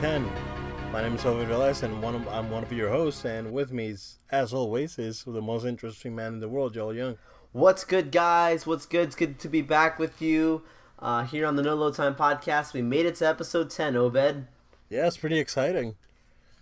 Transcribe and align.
10. 0.00 0.26
My 0.92 1.02
name 1.02 1.14
is 1.14 1.26
Obed 1.26 1.46
Velez, 1.46 1.82
and 1.82 2.02
one 2.02 2.14
of, 2.14 2.26
I'm 2.28 2.50
one 2.50 2.62
of 2.62 2.72
your 2.72 2.88
hosts, 2.88 3.26
and 3.26 3.52
with 3.52 3.70
me, 3.70 3.88
is, 3.88 4.18
as 4.30 4.54
always, 4.54 4.98
is 4.98 5.24
the 5.24 5.42
most 5.42 5.66
interesting 5.66 6.16
man 6.16 6.32
in 6.32 6.40
the 6.40 6.48
world, 6.48 6.72
Joel 6.72 6.94
Young. 6.94 7.18
What's 7.52 7.84
good, 7.84 8.10
guys? 8.10 8.66
What's 8.66 8.86
good? 8.86 9.08
It's 9.08 9.14
good 9.14 9.38
to 9.40 9.48
be 9.50 9.60
back 9.60 9.98
with 9.98 10.22
you 10.22 10.62
uh, 11.00 11.26
here 11.26 11.44
on 11.44 11.56
the 11.56 11.62
No 11.62 11.74
Low 11.74 11.92
Time 11.92 12.14
podcast. 12.14 12.72
We 12.72 12.80
made 12.80 13.04
it 13.04 13.16
to 13.16 13.28
episode 13.28 13.68
10, 13.68 13.94
Obed. 13.94 14.46
Yeah, 14.88 15.06
it's 15.06 15.18
pretty 15.18 15.38
exciting. 15.38 15.96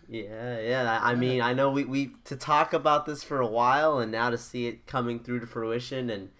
Yeah, 0.08 0.58
yeah. 0.58 0.98
I 1.00 1.14
mean, 1.14 1.40
I 1.40 1.52
know 1.52 1.70
we, 1.70 1.84
we 1.84 2.14
to 2.24 2.34
talk 2.34 2.72
about 2.72 3.06
this 3.06 3.22
for 3.22 3.40
a 3.40 3.46
while, 3.46 4.00
and 4.00 4.10
now 4.10 4.30
to 4.30 4.38
see 4.38 4.66
it 4.66 4.84
coming 4.88 5.20
through 5.20 5.38
to 5.38 5.46
fruition 5.46 6.10
and 6.10 6.30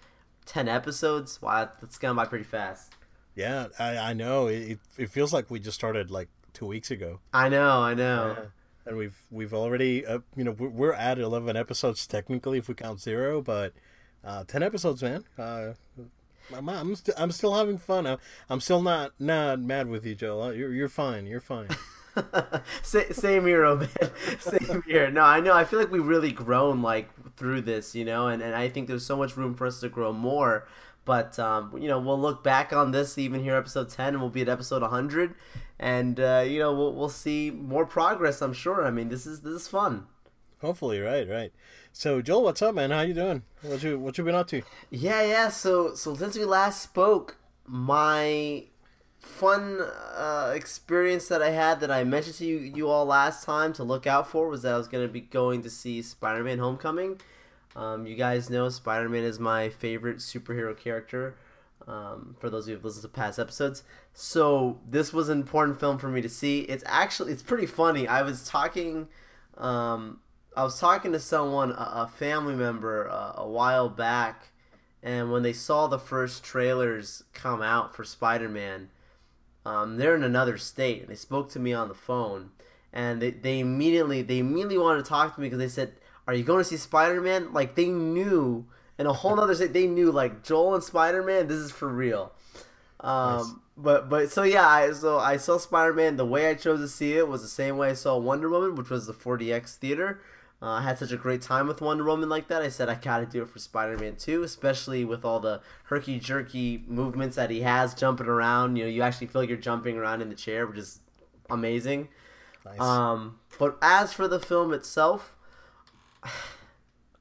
10 0.47 0.67
episodes, 0.67 1.41
wow, 1.41 1.69
that's 1.79 1.97
gone 1.97 2.17
by 2.17 2.25
pretty 2.25 2.43
fast. 2.43 2.91
Yeah, 3.35 3.67
I, 3.79 3.97
I 3.97 4.13
know. 4.13 4.47
It, 4.47 4.79
it 4.97 5.09
feels 5.09 5.31
like 5.31 5.49
we 5.49 5.61
just 5.61 5.75
started 5.75 6.11
like 6.11 6.27
two 6.53 6.65
weeks 6.65 6.91
ago. 6.91 7.19
I 7.33 7.49
know, 7.49 7.81
I 7.81 7.93
know. 7.93 8.35
Yeah. 8.37 8.45
And 8.85 8.97
we've 8.97 9.17
we've 9.29 9.53
already, 9.53 10.05
uh, 10.05 10.19
you 10.35 10.43
know, 10.43 10.51
we're, 10.51 10.93
at 10.93 11.19
11 11.19 11.55
episodes 11.55 12.07
technically 12.07 12.57
if 12.57 12.67
we 12.67 12.73
count 12.73 12.99
zero, 12.99 13.41
but 13.41 13.73
uh, 14.23 14.43
10 14.45 14.63
episodes, 14.63 15.03
man. 15.03 15.23
Uh, 15.37 15.73
I'm, 16.55 16.67
I'm, 16.67 16.95
st- 16.95 17.19
I'm 17.19 17.31
still 17.31 17.53
having 17.53 17.77
fun. 17.77 18.07
I'm, 18.07 18.17
I'm 18.49 18.59
still 18.59 18.81
not 18.81 19.11
not 19.19 19.59
mad 19.59 19.87
with 19.87 20.05
you, 20.05 20.15
Joel. 20.15 20.53
You're, 20.53 20.73
you're 20.73 20.89
fine. 20.89 21.27
You're 21.27 21.39
fine. 21.39 21.69
Same 22.81 23.45
here, 23.45 23.65
Obed. 23.65 23.89
Same 24.39 24.83
here. 24.87 25.11
No, 25.11 25.21
I 25.21 25.39
know. 25.39 25.53
I 25.53 25.63
feel 25.63 25.79
like 25.79 25.91
we've 25.91 26.05
really 26.05 26.31
grown 26.31 26.81
like 26.81 27.09
through 27.35 27.61
this, 27.61 27.95
you 27.95 28.05
know, 28.05 28.27
and, 28.27 28.41
and 28.41 28.55
I 28.55 28.69
think 28.69 28.87
there's 28.87 29.05
so 29.05 29.17
much 29.17 29.37
room 29.37 29.55
for 29.55 29.67
us 29.67 29.79
to 29.81 29.89
grow 29.89 30.11
more. 30.11 30.67
But 31.05 31.39
um, 31.39 31.75
you 31.77 31.87
know, 31.87 31.99
we'll 31.99 32.19
look 32.19 32.43
back 32.43 32.71
on 32.71 32.91
this 32.91 33.17
even 33.17 33.43
here, 33.43 33.55
episode 33.55 33.89
ten, 33.89 34.09
and 34.09 34.21
we'll 34.21 34.29
be 34.29 34.41
at 34.41 34.49
episode 34.49 34.81
100, 34.81 35.33
and 35.79 36.19
uh, 36.19 36.43
you 36.45 36.59
know, 36.59 36.73
we'll 36.73 36.93
we'll 36.93 37.09
see 37.09 37.51
more 37.51 37.85
progress. 37.85 38.41
I'm 38.41 38.53
sure. 38.53 38.85
I 38.85 38.91
mean, 38.91 39.09
this 39.09 39.25
is 39.25 39.41
this 39.41 39.53
is 39.53 39.67
fun. 39.67 40.07
Hopefully, 40.61 40.99
right, 40.99 41.27
right. 41.27 41.53
So, 41.93 42.21
Joel, 42.21 42.43
what's 42.43 42.61
up, 42.61 42.75
man? 42.75 42.91
How 42.91 43.01
you 43.01 43.13
doing? 43.13 43.43
What 43.61 43.81
you 43.81 43.97
what 43.97 44.17
you 44.17 44.23
been 44.23 44.35
up 44.35 44.47
to? 44.47 44.61
Yeah, 44.89 45.23
yeah. 45.23 45.49
So 45.49 45.95
so 45.95 46.15
since 46.15 46.37
we 46.37 46.45
last 46.45 46.81
spoke, 46.81 47.37
my 47.65 48.65
fun 49.19 49.79
uh, 50.15 50.53
experience 50.55 51.27
that 51.27 51.41
I 51.41 51.51
had 51.51 51.79
that 51.81 51.91
I 51.91 52.03
mentioned 52.03 52.35
to 52.37 52.45
you 52.45 52.57
you 52.57 52.89
all 52.89 53.05
last 53.05 53.43
time 53.45 53.73
to 53.73 53.83
look 53.83 54.05
out 54.05 54.29
for 54.29 54.47
was 54.49 54.61
that 54.63 54.73
I 54.73 54.77
was 54.77 54.87
going 54.87 55.05
to 55.05 55.11
be 55.11 55.21
going 55.21 55.61
to 55.63 55.69
see 55.69 56.01
Spider-Man: 56.01 56.59
Homecoming. 56.59 57.19
Um, 57.75 58.05
you 58.05 58.15
guys 58.15 58.49
know 58.49 58.69
Spider-Man 58.69 59.23
is 59.23 59.39
my 59.39 59.69
favorite 59.69 60.17
superhero 60.17 60.75
character. 60.77 61.35
Um, 61.87 62.35
for 62.39 62.49
those 62.49 62.65
of 62.65 62.69
you 62.69 62.75
who've 62.75 62.85
listened 62.85 63.03
to 63.03 63.07
past 63.07 63.39
episodes, 63.39 63.83
so 64.13 64.79
this 64.85 65.13
was 65.13 65.29
an 65.29 65.39
important 65.39 65.79
film 65.79 65.97
for 65.97 66.09
me 66.09 66.21
to 66.21 66.29
see. 66.29 66.61
It's 66.61 66.83
actually 66.85 67.31
it's 67.31 67.41
pretty 67.41 67.65
funny. 67.65 68.07
I 68.07 68.21
was 68.21 68.47
talking, 68.47 69.07
um, 69.57 70.19
I 70.55 70.63
was 70.63 70.79
talking 70.79 71.13
to 71.13 71.19
someone, 71.19 71.71
a, 71.71 71.91
a 72.03 72.11
family 72.13 72.53
member, 72.53 73.09
uh, 73.09 73.33
a 73.37 73.47
while 73.47 73.89
back, 73.89 74.49
and 75.01 75.31
when 75.31 75.41
they 75.41 75.53
saw 75.53 75.87
the 75.87 75.97
first 75.97 76.43
trailers 76.43 77.23
come 77.33 77.61
out 77.61 77.95
for 77.95 78.03
Spider-Man, 78.03 78.89
um, 79.65 79.97
they're 79.97 80.15
in 80.15 80.23
another 80.23 80.57
state, 80.57 81.01
and 81.01 81.09
they 81.09 81.15
spoke 81.15 81.49
to 81.51 81.59
me 81.59 81.73
on 81.73 81.87
the 81.87 81.95
phone, 81.95 82.51
and 82.91 83.21
they, 83.21 83.31
they 83.31 83.59
immediately 83.59 84.21
they 84.21 84.39
immediately 84.39 84.77
wanted 84.77 85.03
to 85.03 85.09
talk 85.09 85.33
to 85.33 85.41
me 85.41 85.47
because 85.47 85.59
they 85.59 85.69
said, 85.69 85.93
"Are 86.29 86.35
you 86.35 86.43
going 86.43 86.59
to 86.59 86.63
see 86.63 86.77
Spider 86.77 87.21
Man?" 87.21 87.53
Like 87.53 87.73
they 87.75 87.89
knew 87.89 88.67
in 88.99 89.07
a 89.07 89.13
whole 89.13 89.39
other 89.39 89.55
state, 89.55 89.73
they 89.73 89.87
knew 89.87 90.11
like 90.11 90.43
Joel 90.43 90.75
and 90.75 90.83
Spider 90.83 91.23
Man, 91.23 91.47
this 91.47 91.57
is 91.57 91.71
for 91.71 91.87
real. 91.87 92.33
Um, 92.99 93.37
nice. 93.37 93.53
But 93.77 94.09
but 94.09 94.29
so 94.29 94.43
yeah, 94.43 94.67
I, 94.67 94.91
so 94.91 95.17
I 95.17 95.37
saw 95.37 95.57
Spider 95.57 95.93
Man. 95.93 96.17
The 96.17 96.25
way 96.25 96.49
I 96.49 96.53
chose 96.53 96.81
to 96.81 96.87
see 96.87 97.17
it 97.17 97.27
was 97.27 97.41
the 97.41 97.47
same 97.47 97.77
way 97.77 97.89
I 97.89 97.93
saw 97.93 98.17
Wonder 98.17 98.49
Woman, 98.49 98.75
which 98.75 98.89
was 98.89 99.07
the 99.07 99.13
4DX 99.13 99.77
theater. 99.77 100.21
Uh, 100.61 100.71
I 100.71 100.81
had 100.81 100.99
such 100.99 101.13
a 101.13 101.17
great 101.17 101.41
time 101.41 101.67
with 101.67 101.79
Wonder 101.79 102.03
Woman 102.03 102.27
like 102.27 102.49
that. 102.49 102.61
I 102.61 102.67
said 102.67 102.89
I 102.89 102.95
gotta 102.95 103.25
do 103.25 103.41
it 103.41 103.47
for 103.47 103.59
Spider 103.59 103.97
Man 103.97 104.17
too, 104.17 104.43
especially 104.43 105.05
with 105.05 105.23
all 105.23 105.39
the 105.39 105.61
herky 105.85 106.19
jerky 106.19 106.83
movements 106.85 107.37
that 107.37 107.49
he 107.49 107.61
has 107.61 107.93
jumping 107.93 108.27
around. 108.27 108.75
You 108.75 108.83
know, 108.83 108.89
you 108.89 109.01
actually 109.01 109.27
feel 109.27 109.41
like 109.41 109.49
you're 109.49 109.57
jumping 109.57 109.95
around 109.97 110.21
in 110.21 110.27
the 110.27 110.35
chair, 110.35 110.67
which 110.67 110.77
is 110.77 110.99
amazing. 111.49 112.09
Nice. 112.65 112.81
Um, 112.81 113.39
but 113.57 113.77
as 113.81 114.11
for 114.11 114.27
the 114.27 114.41
film 114.41 114.73
itself, 114.73 115.37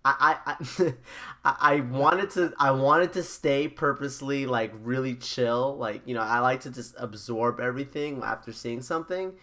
I 0.04 0.36
I, 0.46 0.64
I 1.44 1.56
I 1.60 1.80
wanted 1.80 2.30
to 2.30 2.52
I 2.58 2.70
wanted 2.70 3.12
to 3.14 3.22
stay 3.22 3.68
purposely 3.68 4.46
like 4.46 4.72
really 4.82 5.14
chill. 5.16 5.76
Like 5.76 6.02
you 6.06 6.14
know, 6.14 6.22
I 6.22 6.38
like 6.38 6.60
to 6.60 6.70
just 6.70 6.94
absorb 6.98 7.60
everything 7.60 8.22
after 8.22 8.52
seeing 8.52 8.80
something, 8.80 9.34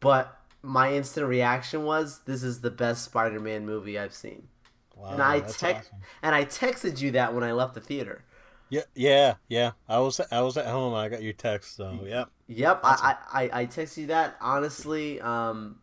but 0.00 0.38
my 0.62 0.94
instant 0.94 1.26
reaction 1.26 1.84
was, 1.84 2.20
"This 2.24 2.42
is 2.42 2.60
the 2.60 2.70
best 2.70 3.04
Spider-Man 3.04 3.66
movie 3.66 3.98
I've 3.98 4.14
seen." 4.14 4.48
Wow, 4.96 5.10
and 5.10 5.22
I 5.22 5.40
text 5.40 5.90
awesome. 5.92 6.04
and 6.22 6.34
I 6.34 6.44
texted 6.44 7.00
you 7.00 7.10
that 7.12 7.34
when 7.34 7.44
I 7.44 7.52
left 7.52 7.74
the 7.74 7.80
theater. 7.80 8.24
Yeah, 8.70 8.82
yeah, 8.94 9.34
yeah. 9.48 9.72
I 9.88 9.98
was 9.98 10.20
I 10.32 10.40
was 10.40 10.56
at 10.56 10.66
home. 10.66 10.94
I 10.94 11.08
got 11.08 11.22
your 11.22 11.32
text. 11.32 11.76
So 11.76 12.04
yep. 12.06 12.30
Yep. 12.46 12.80
I, 12.82 13.16
I 13.32 13.50
I 13.60 13.66
texted 13.66 13.98
you 13.98 14.06
that. 14.06 14.36
Honestly, 14.40 15.20
um, 15.20 15.78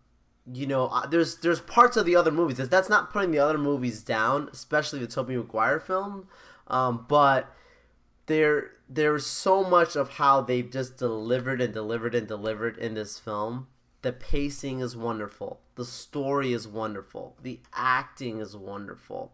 you 0.51 0.65
know, 0.65 1.03
there's 1.09 1.37
there's 1.37 1.59
parts 1.59 1.97
of 1.97 2.05
the 2.05 2.15
other 2.15 2.31
movies. 2.31 2.57
That's 2.69 2.89
not 2.89 3.11
putting 3.11 3.31
the 3.31 3.39
other 3.39 3.57
movies 3.57 4.01
down, 4.01 4.49
especially 4.51 4.99
the 4.99 5.07
Tobey 5.07 5.35
Maguire 5.35 5.79
film. 5.79 6.27
Um, 6.67 7.05
but 7.07 7.53
there 8.25 8.71
there's 8.89 9.25
so 9.25 9.63
much 9.63 9.95
of 9.95 10.11
how 10.11 10.41
they've 10.41 10.69
just 10.69 10.97
delivered 10.97 11.61
and 11.61 11.73
delivered 11.73 12.15
and 12.15 12.27
delivered 12.27 12.77
in 12.77 12.93
this 12.93 13.19
film 13.19 13.67
the 14.01 14.11
pacing 14.11 14.79
is 14.79 14.95
wonderful. 14.95 15.59
The 15.75 15.85
story 15.85 16.53
is 16.53 16.67
wonderful. 16.67 17.35
The 17.41 17.59
acting 17.73 18.39
is 18.39 18.55
wonderful. 18.55 19.31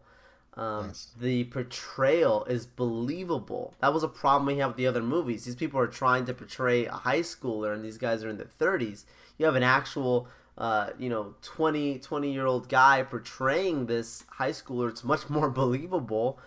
Um, 0.56 0.88
nice. 0.88 1.12
The 1.20 1.46
portrayal 1.46 2.44
is 2.46 2.66
believable. 2.66 3.76
That 3.80 3.94
was 3.94 4.04
a 4.04 4.08
problem 4.10 4.48
we 4.48 4.60
have 4.60 4.72
with 4.72 4.78
the 4.78 4.88
other 4.88 5.04
movies. 5.04 5.46
These 5.46 5.56
people 5.56 5.80
are 5.80 5.88
trying 5.88 6.26
to 6.26 6.34
portray 6.34 6.86
a 6.86 6.92
high 6.92 7.22
schooler, 7.22 7.74
and 7.74 7.84
these 7.84 7.98
guys 7.98 8.24
are 8.24 8.30
in 8.30 8.38
their 8.38 8.48
30s. 8.48 9.06
You 9.38 9.46
have 9.46 9.56
an 9.56 9.64
actual, 9.64 10.28
uh, 10.58 10.90
you 10.98 11.10
know, 11.10 11.36
20, 11.42 12.00
20 12.00 12.34
year 12.34 12.46
old 12.46 12.70
guy 12.70 13.04
portraying 13.04 13.86
this 13.86 14.24
high 14.32 14.52
schooler. 14.52 14.90
It's 14.90 15.04
much 15.04 15.30
more 15.30 15.50
believable. 15.50 16.40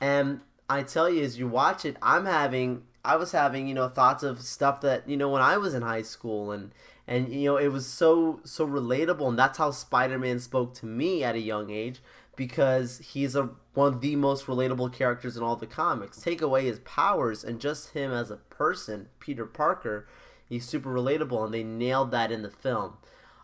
And 0.00 0.40
I 0.68 0.82
tell 0.82 1.10
you, 1.10 1.22
as 1.22 1.38
you 1.38 1.48
watch 1.48 1.84
it, 1.84 1.96
I'm 2.02 2.26
having, 2.26 2.84
I 3.04 3.16
was 3.16 3.32
having, 3.32 3.68
you 3.68 3.74
know, 3.74 3.88
thoughts 3.88 4.22
of 4.22 4.42
stuff 4.42 4.80
that, 4.82 5.08
you 5.08 5.16
know, 5.16 5.28
when 5.28 5.42
I 5.42 5.56
was 5.56 5.74
in 5.74 5.82
high 5.82 6.02
school 6.02 6.52
and, 6.52 6.72
and 7.08 7.32
you 7.32 7.46
know 7.46 7.56
it 7.56 7.68
was 7.68 7.86
so 7.86 8.38
so 8.44 8.68
relatable 8.68 9.26
and 9.26 9.38
that's 9.38 9.58
how 9.58 9.70
spider-man 9.70 10.38
spoke 10.38 10.74
to 10.74 10.86
me 10.86 11.24
at 11.24 11.34
a 11.34 11.40
young 11.40 11.70
age 11.70 12.00
because 12.36 12.98
he's 12.98 13.34
a 13.34 13.48
one 13.74 13.94
of 13.94 14.00
the 14.00 14.14
most 14.14 14.46
relatable 14.46 14.92
characters 14.92 15.36
in 15.36 15.42
all 15.42 15.56
the 15.56 15.66
comics 15.66 16.20
take 16.20 16.42
away 16.42 16.66
his 16.66 16.78
powers 16.80 17.42
and 17.42 17.60
just 17.60 17.94
him 17.94 18.12
as 18.12 18.30
a 18.30 18.36
person 18.36 19.08
peter 19.18 19.46
parker 19.46 20.06
he's 20.46 20.66
super 20.66 20.90
relatable 20.90 21.42
and 21.44 21.54
they 21.54 21.64
nailed 21.64 22.10
that 22.10 22.30
in 22.30 22.42
the 22.42 22.50
film 22.50 22.98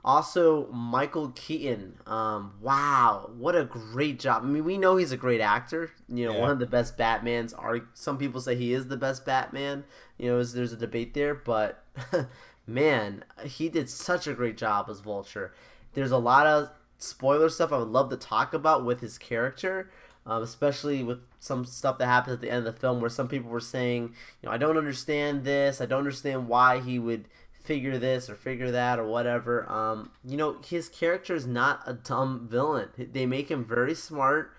also 0.05 0.67
michael 0.73 1.31
keaton. 1.31 1.99
Um, 2.06 2.55
wow 2.61 3.31
what 3.37 3.56
a 3.56 3.65
great 3.65 4.19
job. 4.19 4.43
I 4.43 4.47
mean 4.47 4.65
we 4.65 4.79
know 4.79 4.97
he's 4.97 5.12
a 5.12 5.17
great 5.17 5.41
actor. 5.41 5.93
You 6.09 6.27
know 6.27 6.35
yeah. 6.35 6.41
one 6.41 6.51
of 6.51 6.59
the 6.59 6.67
best 6.67 6.99
batmans 6.99 7.55
are 7.56 7.89
some 7.95 8.19
people 8.19 8.41
say 8.41 8.55
he 8.55 8.73
is 8.73 8.89
the 8.89 8.97
best 8.97 9.25
batman. 9.25 9.85
You 10.19 10.31
know 10.31 10.43
there's 10.43 10.73
a 10.73 10.77
debate 10.77 11.15
there 11.15 11.35
but 11.35 11.85
man, 12.67 13.25
he 13.45 13.69
did 13.69 13.89
such 13.91 14.27
a 14.27 14.35
great 14.35 14.56
job 14.56 14.87
as 14.89 15.01
Vulture. 15.01 15.53
There's 15.93 16.11
a 16.11 16.19
lot 16.19 16.47
of 16.47 16.71
spoiler 16.99 17.49
stuff 17.49 17.73
I 17.73 17.79
would 17.79 17.89
love 17.89 18.11
to 18.11 18.17
talk 18.17 18.55
about 18.55 18.85
with 18.85 19.01
his 19.01 19.19
character, 19.19 19.91
um, 20.27 20.43
especially 20.43 21.03
with 21.03 21.21
some 21.39 21.65
stuff 21.65 21.99
that 21.99 22.06
happens 22.06 22.35
at 22.35 22.41
the 22.41 22.51
end 22.51 22.67
of 22.67 22.75
the 22.75 22.81
film 22.81 23.01
where 23.01 23.11
some 23.11 23.29
people 23.29 23.51
were 23.51 23.61
saying, 23.61 24.15
you 24.43 24.49
know, 24.49 24.53
I 24.53 24.59
don't 24.59 24.79
understand 24.79 25.45
this, 25.45 25.81
I 25.81 25.87
don't 25.87 25.99
understand 25.99 26.49
why 26.49 26.81
he 26.81 26.99
would 26.99 27.29
figure 27.64 27.99
this 27.99 28.31
or 28.31 28.37
figure 28.37 28.70
that 28.70 28.99
or 28.99 29.06
whatever. 29.06 29.70
Um, 29.70 30.12
you 30.25 30.37
know, 30.37 30.58
his 30.64 30.88
character 30.88 31.34
is 31.34 31.46
not 31.46 31.82
a 31.87 31.94
dumb 31.94 32.46
villain. 32.49 32.90
They 32.96 33.26
make 33.26 33.50
him 33.50 33.64
very 33.64 33.94
smart. 33.94 34.52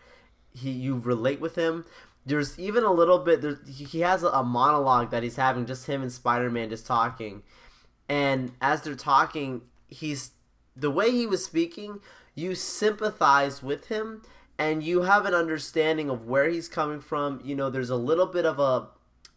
He, 0.54 0.72
you 0.72 0.98
relate 0.98 1.40
with 1.40 1.56
him. 1.56 1.86
There's 2.26 2.60
even 2.60 2.84
a 2.84 2.92
little 2.92 3.20
bit. 3.20 3.42
There, 3.42 3.60
he 3.68 4.00
has 4.02 4.24
a, 4.24 4.28
a 4.30 4.44
monologue 4.44 5.12
that 5.12 5.24
he's 5.24 5.36
having, 5.36 5.66
just 5.66 5.86
him 5.86 6.02
and 6.02 6.12
Spider 6.12 6.50
Man 6.50 6.70
just 6.70 6.86
talking 6.86 7.44
and 8.08 8.52
as 8.62 8.82
they're 8.82 8.96
talking 8.96 9.62
he's 9.88 10.32
the 10.76 10.92
way 10.92 11.12
he 11.12 11.26
was 11.26 11.44
speaking 11.44 12.00
you 12.34 12.56
sympathize 12.56 13.64
with 13.64 13.88
him 13.88 14.22
and 14.58 14.84
you 14.84 15.02
have 15.02 15.26
an 15.26 15.34
understanding 15.34 16.10
of 16.10 16.26
where 16.26 16.50
he's 16.50 16.68
coming 16.68 17.00
from 17.00 17.42
you 17.44 17.56
know 17.56 17.70
there's 17.70 17.90
a 17.90 17.96
little 17.96 18.26
bit 18.26 18.46
of 18.46 18.60
a 18.60 18.88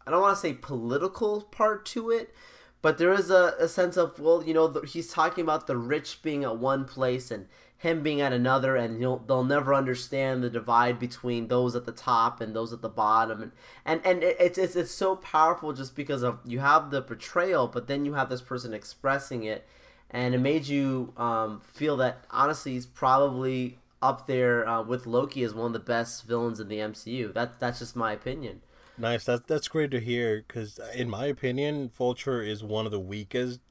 i 0.05 0.11
don't 0.11 0.21
want 0.21 0.35
to 0.35 0.41
say 0.41 0.53
political 0.53 1.41
part 1.43 1.85
to 1.85 2.09
it 2.11 2.33
but 2.81 2.97
there 2.97 3.13
is 3.13 3.29
a, 3.29 3.53
a 3.59 3.67
sense 3.67 3.97
of 3.97 4.19
well 4.19 4.43
you 4.43 4.53
know 4.53 4.67
the, 4.67 4.81
he's 4.85 5.11
talking 5.11 5.43
about 5.43 5.67
the 5.67 5.77
rich 5.77 6.21
being 6.21 6.43
at 6.43 6.57
one 6.57 6.85
place 6.85 7.31
and 7.31 7.47
him 7.77 8.03
being 8.03 8.19
at 8.19 8.33
another, 8.33 8.75
and 8.75 8.99
you'll 8.99 9.19
they'll 9.19 9.43
never 9.43 9.73
understand 9.73 10.43
the 10.43 10.49
divide 10.49 10.99
between 10.99 11.47
those 11.47 11.75
at 11.77 11.85
the 11.85 11.93
top 11.93 12.41
and 12.41 12.53
those 12.53 12.73
at 12.73 12.81
the 12.81 12.89
bottom, 12.89 13.41
and 13.41 13.51
and 13.85 14.01
and 14.05 14.23
it- 14.23 14.35
it's 14.39 14.57
it's 14.57 14.75
it's 14.75 14.91
so 14.91 15.15
powerful 15.15 15.71
just 15.71 15.95
because 15.95 16.21
of 16.21 16.39
you 16.45 16.59
have 16.59 16.91
the 16.91 17.01
portrayal, 17.01 17.67
but 17.67 17.87
then 17.87 18.03
you 18.05 18.13
have 18.15 18.29
this 18.29 18.41
person 18.41 18.73
expressing 18.73 19.43
it, 19.45 19.65
and 20.11 20.35
it 20.35 20.39
made 20.39 20.67
you 20.67 21.13
um, 21.17 21.61
feel 21.61 21.95
that 21.97 22.25
honestly 22.31 22.73
he's 22.73 22.85
probably 22.85 23.77
up 24.01 24.27
there 24.27 24.67
uh, 24.67 24.81
with 24.83 25.05
Loki 25.05 25.43
as 25.43 25.53
one 25.53 25.67
of 25.67 25.73
the 25.73 25.79
best 25.79 26.25
villains 26.25 26.59
in 26.59 26.67
the 26.67 26.81
MCU. 26.81 27.31
That 27.31 27.59
that's 27.59 27.79
just 27.79 27.95
my 27.95 28.11
opinion. 28.13 28.61
Nice. 28.99 29.23
That 29.23 29.47
that's 29.47 29.67
great 29.67 29.91
to 29.91 29.99
hear 29.99 30.43
because, 30.45 30.79
in 30.93 31.09
my 31.09 31.25
opinion, 31.25 31.89
Vulture 31.89 32.41
is 32.41 32.63
one 32.63 32.85
of 32.85 32.91
the 32.91 32.99
weakest 32.99 33.61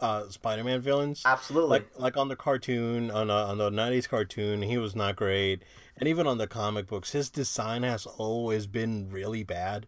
uh, 0.00 0.28
Spider-Man 0.28 0.80
villains. 0.80 1.22
Absolutely. 1.26 1.70
Like 1.70 1.90
like 1.96 2.16
on 2.16 2.28
the 2.28 2.36
cartoon 2.36 3.10
on 3.10 3.30
uh, 3.30 3.46
on 3.46 3.58
the 3.58 3.70
'90s 3.70 4.08
cartoon, 4.08 4.62
he 4.62 4.78
was 4.78 4.96
not 4.96 5.16
great, 5.16 5.62
and 5.96 6.08
even 6.08 6.26
on 6.26 6.38
the 6.38 6.46
comic 6.46 6.86
books, 6.86 7.12
his 7.12 7.28
design 7.28 7.82
has 7.82 8.06
always 8.06 8.66
been 8.66 9.10
really 9.10 9.42
bad. 9.42 9.86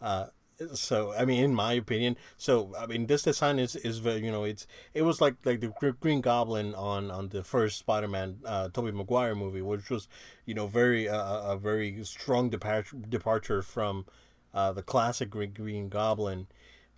Uh, 0.00 0.26
so 0.74 1.12
I 1.12 1.24
mean, 1.24 1.42
in 1.42 1.54
my 1.54 1.74
opinion, 1.74 2.16
so 2.36 2.74
I 2.78 2.86
mean, 2.86 3.06
this 3.06 3.22
design 3.22 3.58
is 3.58 3.76
is 3.76 3.98
very 3.98 4.24
you 4.24 4.32
know 4.32 4.44
it's 4.44 4.66
it 4.94 5.02
was 5.02 5.20
like 5.20 5.36
like 5.44 5.60
the 5.60 5.72
Green 6.00 6.20
Goblin 6.20 6.74
on 6.74 7.10
on 7.10 7.28
the 7.28 7.44
first 7.44 7.78
Spider-Man 7.78 8.38
uh, 8.44 8.68
Tobey 8.70 8.92
Maguire 8.92 9.34
movie, 9.34 9.62
which 9.62 9.90
was 9.90 10.08
you 10.46 10.54
know 10.54 10.66
very 10.66 11.08
uh, 11.08 11.52
a 11.52 11.56
very 11.56 12.02
strong 12.04 12.50
departure 12.50 12.96
departure 12.96 13.62
from 13.62 14.06
uh, 14.52 14.72
the 14.72 14.82
classic 14.82 15.30
Green, 15.30 15.52
Green 15.52 15.88
Goblin. 15.88 16.46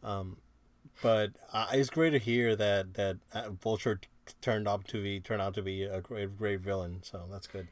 Um, 0.02 0.38
but 1.02 1.32
uh, 1.52 1.68
it's 1.72 1.90
great 1.90 2.10
to 2.10 2.18
hear 2.18 2.56
that 2.56 2.94
that 2.94 3.18
uh, 3.32 3.50
Vulture 3.50 4.00
turned 4.40 4.68
out 4.68 4.86
to 4.88 5.02
be 5.02 5.20
turned 5.20 5.42
out 5.42 5.54
to 5.54 5.62
be 5.62 5.84
a 5.84 6.00
great 6.00 6.36
great 6.36 6.60
villain. 6.60 7.00
So 7.02 7.24
that's 7.30 7.46
good. 7.46 7.68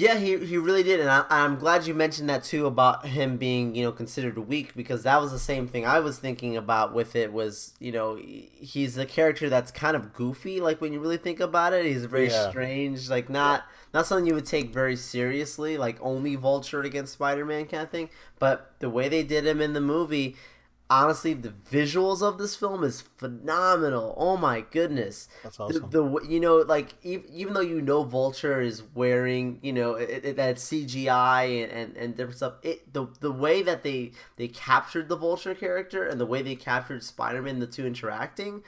Yeah, 0.00 0.16
he, 0.16 0.36
he 0.44 0.56
really 0.58 0.84
did, 0.84 1.00
and 1.00 1.10
I, 1.10 1.24
I'm 1.28 1.56
glad 1.56 1.84
you 1.84 1.92
mentioned 1.92 2.28
that 2.28 2.44
too 2.44 2.66
about 2.66 3.04
him 3.06 3.36
being 3.36 3.74
you 3.74 3.82
know 3.84 3.90
considered 3.90 4.38
weak 4.38 4.76
because 4.76 5.02
that 5.02 5.20
was 5.20 5.32
the 5.32 5.40
same 5.40 5.66
thing 5.66 5.84
I 5.86 5.98
was 5.98 6.20
thinking 6.20 6.56
about 6.56 6.94
with 6.94 7.16
it 7.16 7.32
was 7.32 7.74
you 7.80 7.90
know 7.90 8.16
he's 8.16 8.96
a 8.96 9.04
character 9.06 9.48
that's 9.48 9.72
kind 9.72 9.96
of 9.96 10.12
goofy 10.12 10.60
like 10.60 10.80
when 10.80 10.92
you 10.92 11.00
really 11.00 11.16
think 11.16 11.40
about 11.40 11.72
it 11.72 11.84
he's 11.84 12.04
very 12.04 12.28
Yeah. 12.28 12.48
strange 12.48 13.10
like 13.10 13.28
not 13.28 13.64
not 13.92 14.06
something 14.06 14.26
you 14.26 14.34
would 14.34 14.46
take 14.46 14.72
very 14.72 14.94
seriously 14.94 15.76
like 15.76 15.96
only 16.00 16.36
Vulture 16.36 16.82
against 16.82 17.14
Spider 17.14 17.44
Man 17.44 17.64
kind 17.66 17.82
of 17.82 17.90
thing 17.90 18.08
but 18.38 18.74
the 18.78 18.90
way 18.90 19.08
they 19.08 19.24
did 19.24 19.46
him 19.46 19.60
in 19.60 19.72
the 19.72 19.80
movie 19.80 20.36
honestly 20.90 21.34
the 21.34 21.50
visuals 21.50 22.22
of 22.22 22.38
this 22.38 22.56
film 22.56 22.82
is 22.82 23.02
phenomenal 23.02 24.14
oh 24.16 24.36
my 24.36 24.62
goodness 24.62 25.28
That's 25.42 25.60
awesome. 25.60 25.90
the 25.90 26.02
w- 26.02 26.26
you 26.26 26.40
know 26.40 26.58
like 26.58 26.94
even, 27.02 27.26
even 27.30 27.54
though 27.54 27.60
you 27.60 27.82
know 27.82 28.04
vulture 28.04 28.60
is 28.60 28.82
wearing 28.94 29.58
you 29.62 29.72
know 29.72 29.94
it, 29.94 30.24
it, 30.24 30.36
that 30.36 30.56
cgi 30.56 31.62
and, 31.62 31.72
and, 31.72 31.96
and 31.96 32.16
different 32.16 32.38
stuff 32.38 32.54
it 32.62 32.92
the 32.92 33.06
the 33.20 33.30
way 33.32 33.62
that 33.62 33.82
they 33.82 34.12
they 34.36 34.48
captured 34.48 35.08
the 35.08 35.16
vulture 35.16 35.54
character 35.54 36.04
and 36.04 36.18
the 36.18 36.26
way 36.26 36.40
they 36.40 36.54
captured 36.54 37.04
spider-man 37.04 37.58
the 37.58 37.66
two 37.66 37.86
interacting 37.86 38.62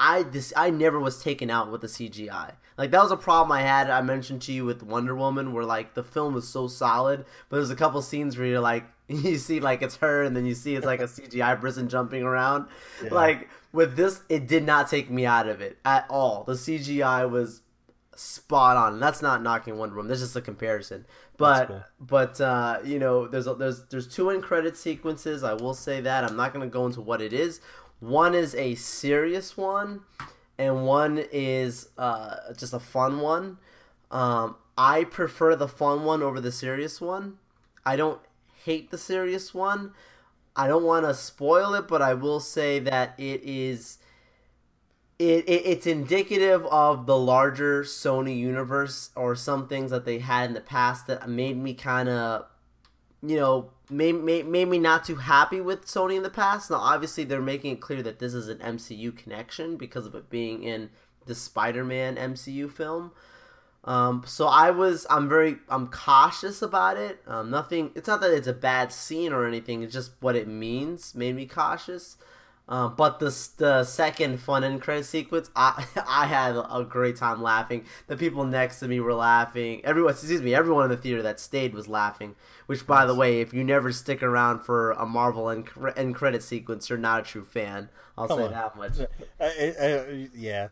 I 0.00 0.22
this 0.22 0.52
I 0.56 0.70
never 0.70 0.98
was 0.98 1.22
taken 1.22 1.50
out 1.50 1.70
with 1.70 1.82
the 1.82 1.86
CGI. 1.86 2.54
Like 2.78 2.90
that 2.90 3.02
was 3.02 3.12
a 3.12 3.16
problem 3.18 3.52
I 3.52 3.60
had. 3.60 3.90
I 3.90 4.00
mentioned 4.00 4.40
to 4.42 4.52
you 4.52 4.64
with 4.64 4.82
Wonder 4.82 5.14
Woman, 5.14 5.52
where 5.52 5.64
like 5.64 5.92
the 5.92 6.02
film 6.02 6.32
was 6.32 6.48
so 6.48 6.66
solid, 6.66 7.26
but 7.50 7.56
there's 7.58 7.70
a 7.70 7.76
couple 7.76 8.00
scenes 8.00 8.38
where 8.38 8.46
you're 8.46 8.60
like, 8.60 8.84
you 9.08 9.36
see 9.36 9.60
like 9.60 9.82
it's 9.82 9.96
her, 9.96 10.22
and 10.22 10.34
then 10.34 10.46
you 10.46 10.54
see 10.54 10.74
it's 10.74 10.86
like 10.86 11.00
a 11.00 11.04
CGI 11.06 11.60
person 11.60 11.90
jumping 11.90 12.22
around. 12.22 12.66
Like 13.10 13.50
with 13.72 13.96
this, 13.96 14.22
it 14.30 14.48
did 14.48 14.64
not 14.64 14.88
take 14.88 15.10
me 15.10 15.26
out 15.26 15.46
of 15.46 15.60
it 15.60 15.76
at 15.84 16.06
all. 16.08 16.44
The 16.44 16.54
CGI 16.54 17.28
was 17.30 17.60
spot 18.16 18.76
on. 18.76 19.00
That's 19.00 19.22
not 19.22 19.42
knocking 19.42 19.78
Wonder 19.78 19.96
Woman. 19.96 20.08
That's 20.08 20.20
just 20.20 20.36
a 20.36 20.40
comparison. 20.40 21.06
But 21.36 21.68
cool. 21.68 21.82
but 21.98 22.40
uh, 22.40 22.80
you 22.84 22.98
know, 22.98 23.26
there's 23.26 23.46
a, 23.46 23.54
there's 23.54 23.84
there's 23.84 24.06
two 24.06 24.28
end 24.30 24.42
credit 24.42 24.76
sequences. 24.76 25.42
I 25.42 25.54
will 25.54 25.72
say 25.72 26.00
that 26.02 26.24
I'm 26.24 26.36
not 26.36 26.52
going 26.52 26.68
to 26.68 26.72
go 26.72 26.84
into 26.84 27.00
what 27.00 27.22
it 27.22 27.32
is. 27.32 27.60
One 28.00 28.34
is 28.34 28.54
a 28.54 28.74
serious 28.74 29.56
one, 29.56 30.00
and 30.58 30.86
one 30.86 31.24
is 31.30 31.88
uh, 31.96 32.52
just 32.56 32.72
a 32.72 32.80
fun 32.80 33.20
one. 33.20 33.58
Um, 34.10 34.56
I 34.76 35.04
prefer 35.04 35.54
the 35.54 35.68
fun 35.68 36.04
one 36.04 36.22
over 36.22 36.40
the 36.40 36.50
serious 36.50 37.00
one. 37.00 37.38
I 37.84 37.96
don't 37.96 38.20
hate 38.64 38.90
the 38.90 38.98
serious 38.98 39.54
one. 39.54 39.92
I 40.56 40.66
don't 40.66 40.84
want 40.84 41.06
to 41.06 41.14
spoil 41.14 41.74
it, 41.74 41.86
but 41.86 42.02
I 42.02 42.14
will 42.14 42.40
say 42.40 42.78
that 42.80 43.14
it 43.18 43.42
is 43.42 43.98
it, 45.18 45.46
it 45.48 45.62
it's 45.66 45.86
indicative 45.86 46.64
of 46.66 47.06
the 47.06 47.16
larger 47.16 47.82
Sony 47.84 48.38
universe 48.38 49.10
or 49.14 49.36
some 49.36 49.68
things 49.68 49.90
that 49.90 50.04
they 50.04 50.18
had 50.18 50.48
in 50.48 50.54
the 50.54 50.60
past 50.60 51.06
that 51.06 51.28
made 51.28 51.56
me 51.56 51.74
kind 51.74 52.08
of 52.08 52.46
you 53.22 53.36
know 53.36 53.70
made, 53.90 54.22
made, 54.22 54.46
made 54.46 54.68
me 54.68 54.78
not 54.78 55.04
too 55.04 55.16
happy 55.16 55.60
with 55.60 55.86
Sony 55.86 56.16
in 56.16 56.22
the 56.22 56.30
past. 56.30 56.70
Now 56.70 56.78
obviously 56.78 57.24
they're 57.24 57.40
making 57.40 57.74
it 57.74 57.80
clear 57.80 58.02
that 58.02 58.18
this 58.18 58.34
is 58.34 58.48
an 58.48 58.58
MCU 58.58 59.16
connection 59.16 59.76
because 59.76 60.06
of 60.06 60.14
it 60.14 60.30
being 60.30 60.62
in 60.62 60.90
the 61.26 61.34
Spider-Man 61.34 62.16
MCU 62.16 62.70
film. 62.70 63.12
Um, 63.84 64.24
so 64.26 64.46
I 64.46 64.70
was, 64.70 65.06
I'm 65.08 65.28
very, 65.28 65.56
I'm 65.68 65.86
cautious 65.88 66.60
about 66.60 66.96
it. 66.96 67.22
Um, 67.26 67.50
nothing. 67.50 67.92
It's 67.94 68.08
not 68.08 68.20
that 68.20 68.32
it's 68.32 68.46
a 68.46 68.52
bad 68.52 68.92
scene 68.92 69.32
or 69.32 69.46
anything. 69.46 69.82
It's 69.82 69.94
just 69.94 70.12
what 70.20 70.36
it 70.36 70.48
means 70.48 71.14
made 71.14 71.34
me 71.34 71.46
cautious. 71.46 72.16
Um, 72.70 72.94
but 72.96 73.18
the 73.18 73.36
the 73.58 73.84
second 73.84 74.40
fun 74.40 74.64
end 74.64 74.80
credit 74.80 75.04
sequence, 75.04 75.50
I 75.56 75.84
I 76.06 76.26
had 76.26 76.56
a 76.56 76.86
great 76.88 77.16
time 77.16 77.42
laughing. 77.42 77.84
The 78.06 78.16
people 78.16 78.44
next 78.44 78.78
to 78.80 78.88
me 78.88 79.00
were 79.00 79.12
laughing. 79.14 79.84
Everyone, 79.84 80.12
excuse 80.12 80.40
me, 80.40 80.54
everyone 80.54 80.84
in 80.84 80.90
the 80.90 80.96
theater 80.96 81.20
that 81.22 81.40
stayed 81.40 81.74
was 81.74 81.88
laughing. 81.88 82.36
Which, 82.66 82.86
by 82.86 83.04
the 83.06 83.14
way, 83.14 83.40
if 83.40 83.52
you 83.52 83.64
never 83.64 83.90
stick 83.92 84.22
around 84.22 84.60
for 84.60 84.92
a 84.92 85.04
Marvel 85.04 85.50
end, 85.50 85.68
end 85.96 86.14
credit 86.14 86.42
sequence, 86.44 86.88
you're 86.88 86.98
not 86.98 87.20
a 87.20 87.24
true 87.24 87.44
fan. 87.44 87.88
I'll 88.16 88.28
Come 88.28 88.38
say 88.38 88.44
on. 88.46 88.50
that 88.52 88.76
much. 88.76 88.92
Uh, 89.40 89.44
uh, 89.44 90.04
yeah. 90.34 90.68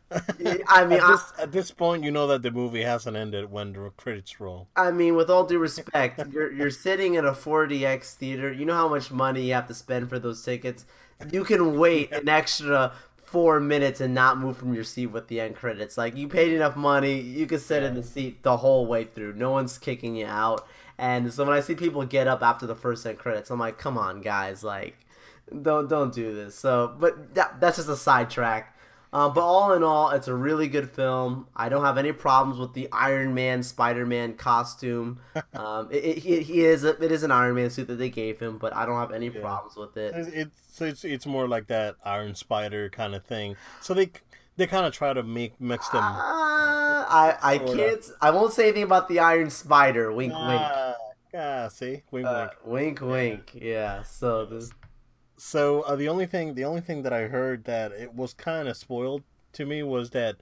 I 0.69 0.85
mean, 0.85 0.99
at 0.99 1.05
I- 1.05 1.12
this, 1.12 1.33
at 1.38 1.52
this 1.52 1.71
point, 1.71 2.05
you 2.05 2.11
know 2.11 2.26
that 2.26 2.43
the 2.43 2.50
movie 2.50 2.83
hasn't 2.83 3.17
ended 3.17 3.50
when 3.50 3.73
the 3.73 3.90
credits 3.97 4.38
roll. 4.40 4.69
I 4.76 4.90
mean, 4.93 5.17
with 5.17 5.28
all 5.31 5.45
due 5.45 5.59
respect, 5.59 6.21
you're 6.33 6.52
you're 6.52 6.71
sitting 6.71 7.14
in 7.14 7.25
a 7.25 7.35
4DX 7.35 8.14
theater. 8.14 8.52
You 8.52 8.64
know 8.64 8.75
how 8.75 8.88
much 8.88 9.11
money 9.11 9.43
you 9.49 9.55
have 9.55 9.67
to 9.69 9.75
spend 9.75 10.09
for 10.09 10.19
those 10.19 10.43
tickets. 10.43 10.87
You 11.33 11.45
can 11.45 11.79
wait 11.79 12.13
an 12.13 12.29
extra 12.29 12.93
four 13.17 13.61
minutes 13.61 14.01
and 14.01 14.15
not 14.15 14.39
move 14.39 14.57
from 14.57 14.73
your 14.73 14.85
seat 14.85 15.07
with 15.07 15.29
the 15.29 15.41
end 15.41 15.57
credits. 15.57 15.99
Like 15.99 16.17
you 16.17 16.29
paid 16.29 16.53
enough 16.53 16.77
money, 16.77 17.21
you 17.21 17.47
can 17.47 17.59
sit 17.59 17.83
in 17.83 17.95
the 17.95 18.03
seat 18.03 18.43
the 18.43 18.59
whole 18.59 18.87
way 18.87 19.05
through. 19.05 19.35
No 19.35 19.51
one's 19.51 19.77
kicking 19.79 20.17
you 20.17 20.27
out. 20.27 20.67
And 20.97 21.33
so 21.33 21.45
when 21.45 21.55
I 21.55 21.61
see 21.61 21.75
people 21.75 22.05
get 22.05 22.27
up 22.27 22.43
after 22.43 22.67
the 22.67 22.75
first 22.75 23.07
end 23.07 23.19
credits, 23.19 23.51
I'm 23.51 23.59
like, 23.59 23.79
come 23.79 23.99
on, 23.99 24.21
guys, 24.21 24.65
like 24.65 24.97
don't 25.63 25.89
don't 25.89 26.13
do 26.13 26.35
this. 26.35 26.55
So, 26.55 26.95
but 26.99 27.35
that, 27.35 27.61
that's 27.61 27.77
just 27.77 27.89
a 27.89 27.97
sidetrack. 27.97 28.77
Um, 29.12 29.33
but 29.33 29.41
all 29.41 29.73
in 29.73 29.83
all, 29.83 30.11
it's 30.11 30.29
a 30.29 30.35
really 30.35 30.69
good 30.69 30.91
film. 30.91 31.47
I 31.57 31.69
don't 31.69 31.85
have 31.85 31.97
any 31.97 32.12
problems 32.12 32.59
with 32.59 32.75
the 32.75 32.88
Iron 32.93 33.33
Man, 33.35 33.62
Spider 33.62 34.05
Man 34.07 34.35
costume. 34.35 35.21
Um, 35.55 35.88
it, 35.91 36.25
it, 36.25 36.43
he, 36.43 36.65
is 36.65 36.85
a, 36.85 36.91
it 37.03 37.11
is 37.11 37.23
an 37.23 37.31
Iron 37.31 37.55
Man 37.57 37.71
suit 37.71 37.88
that 37.88 37.97
they 37.97 38.11
gave 38.11 38.38
him, 38.38 38.59
but 38.59 38.75
I 38.77 38.87
don't 38.87 38.97
have 38.97 39.12
any 39.12 39.31
problems 39.31 39.77
with 39.77 39.97
it. 39.97 40.15
It's, 40.15 40.81
it's 40.81 41.05
it's 41.05 41.27
more 41.27 41.49
like 41.49 41.67
that 41.69 41.97
Iron 42.05 42.35
Spider 42.35 42.88
kind 42.91 43.15
of 43.15 43.25
thing. 43.25 43.57
So 43.81 43.95
they 43.95 44.11
they 44.57 44.67
kind 44.67 44.87
of 44.87 44.93
try 44.93 45.12
to 45.12 45.23
make 45.23 45.61
mix 45.61 45.88
them. 45.88 46.03
Uh, 46.03 46.17
I 47.09 47.37
I 47.43 47.59
can't. 47.59 48.05
I 48.21 48.31
won't 48.31 48.53
say 48.53 48.65
anything 48.65 48.85
about 48.85 49.09
the 49.09 49.21
Iron 49.21 49.50
Spider. 49.50 50.12
Wink, 50.12 50.33
wink. 50.33 50.61
Ah, 50.62 50.95
ah, 51.35 51.69
see, 51.69 52.03
wink, 52.11 52.27
Uh, 52.27 52.49
wink. 52.65 53.00
wink, 53.00 53.11
wink. 53.53 53.62
Yeah. 53.62 54.03
So 54.03 54.45
this. 54.47 54.71
So 55.38 55.83
uh, 55.83 55.97
the 55.97 56.09
only 56.09 56.26
thing, 56.26 56.54
the 56.54 56.64
only 56.64 56.80
thing 56.80 57.02
that 57.02 57.12
I 57.12 57.23
heard 57.23 57.64
that 57.64 57.92
it 57.92 58.14
was 58.14 58.35
kind 58.35 58.68
of 58.68 58.76
spoiled 58.76 59.23
to 59.52 59.64
me 59.64 59.83
was 59.83 60.11
that 60.11 60.37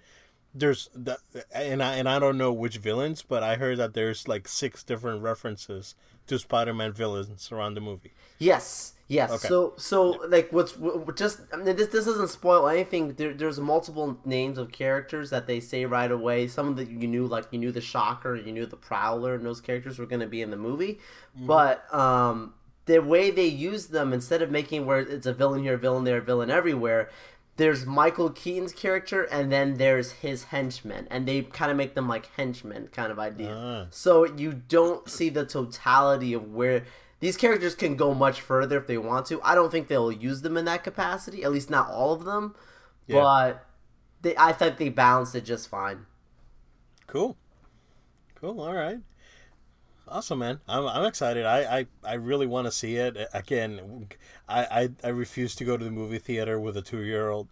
there's 0.54 0.88
the, 0.94 1.18
and 1.54 1.82
I 1.82 1.96
and 1.96 2.08
I 2.08 2.18
don't 2.18 2.38
know 2.38 2.52
which 2.52 2.78
villains, 2.78 3.22
but 3.22 3.42
I 3.42 3.56
heard 3.56 3.78
that 3.78 3.94
there's 3.94 4.26
like 4.26 4.48
six 4.48 4.82
different 4.82 5.22
references 5.22 5.94
to 6.28 6.38
Spider-Man 6.38 6.92
villains 6.92 7.52
around 7.52 7.74
the 7.74 7.80
movie. 7.80 8.12
Yes, 8.38 8.94
yes. 9.06 9.30
Okay. 9.30 9.48
So, 9.48 9.74
so 9.76 10.10
like, 10.28 10.50
what's 10.52 10.76
what, 10.76 11.14
just? 11.16 11.40
I 11.52 11.56
mean, 11.56 11.76
this 11.76 11.88
this 11.88 12.06
doesn't 12.06 12.28
spoil 12.28 12.66
anything. 12.68 13.12
There, 13.14 13.34
there's 13.34 13.60
multiple 13.60 14.18
names 14.24 14.56
of 14.56 14.72
characters 14.72 15.28
that 15.28 15.46
they 15.46 15.60
say 15.60 15.84
right 15.84 16.10
away. 16.10 16.48
Some 16.48 16.68
of 16.68 16.76
that 16.76 16.88
you 16.88 17.06
knew, 17.06 17.26
like 17.26 17.46
you 17.50 17.58
knew 17.58 17.70
the 17.70 17.82
Shocker, 17.82 18.34
you 18.34 18.52
knew 18.52 18.64
the 18.64 18.76
Prowler, 18.76 19.34
and 19.34 19.44
those 19.44 19.60
characters 19.60 19.98
were 19.98 20.06
going 20.06 20.20
to 20.20 20.26
be 20.26 20.40
in 20.40 20.50
the 20.50 20.56
movie. 20.56 21.00
But 21.38 21.92
um, 21.94 22.54
the 22.86 23.00
way 23.00 23.30
they 23.30 23.46
use 23.46 23.88
them, 23.88 24.12
instead 24.12 24.42
of 24.42 24.50
making 24.50 24.86
where 24.86 25.00
it's 25.00 25.26
a 25.26 25.32
villain 25.32 25.62
here, 25.62 25.76
villain 25.76 26.04
there, 26.04 26.20
villain 26.20 26.50
everywhere. 26.50 27.10
There's 27.56 27.86
Michael 27.86 28.30
Keaton's 28.30 28.72
character, 28.72 29.24
and 29.24 29.50
then 29.50 29.78
there's 29.78 30.12
his 30.12 30.44
henchmen, 30.44 31.08
and 31.10 31.26
they 31.26 31.42
kind 31.42 31.70
of 31.70 31.76
make 31.76 31.94
them 31.94 32.08
like 32.08 32.26
henchmen 32.36 32.88
kind 32.92 33.10
of 33.10 33.18
idea. 33.18 33.54
Ah. 33.54 33.86
So 33.90 34.24
you 34.24 34.52
don't 34.52 35.08
see 35.08 35.30
the 35.30 35.46
totality 35.46 36.34
of 36.34 36.52
where 36.52 36.84
these 37.20 37.36
characters 37.36 37.74
can 37.74 37.96
go 37.96 38.12
much 38.12 38.40
further 38.40 38.76
if 38.76 38.86
they 38.86 38.98
want 38.98 39.26
to. 39.26 39.40
I 39.42 39.54
don't 39.54 39.70
think 39.70 39.88
they'll 39.88 40.12
use 40.12 40.42
them 40.42 40.56
in 40.56 40.66
that 40.66 40.84
capacity, 40.84 41.42
at 41.44 41.52
least 41.52 41.70
not 41.70 41.88
all 41.88 42.12
of 42.12 42.24
them. 42.24 42.54
Yeah. 43.06 43.22
But 43.22 43.66
they, 44.20 44.36
I 44.36 44.52
think 44.52 44.76
they 44.76 44.90
balanced 44.90 45.34
it 45.34 45.44
just 45.44 45.68
fine. 45.68 46.06
Cool. 47.06 47.36
Cool. 48.34 48.60
All 48.60 48.74
right. 48.74 48.98
Awesome, 50.08 50.38
man. 50.38 50.60
I'm, 50.68 50.86
I'm 50.86 51.04
excited. 51.04 51.44
I, 51.44 51.78
I, 51.78 51.86
I 52.04 52.14
really 52.14 52.46
want 52.46 52.66
to 52.66 52.70
see 52.70 52.96
it. 52.96 53.16
Again, 53.32 54.08
I, 54.48 54.64
I, 54.64 54.88
I 55.04 55.08
refuse 55.08 55.54
to 55.56 55.64
go 55.64 55.76
to 55.76 55.84
the 55.84 55.90
movie 55.90 56.18
theater 56.18 56.60
with 56.60 56.76
a 56.76 56.82
two 56.82 57.02
year 57.02 57.28
old. 57.28 57.48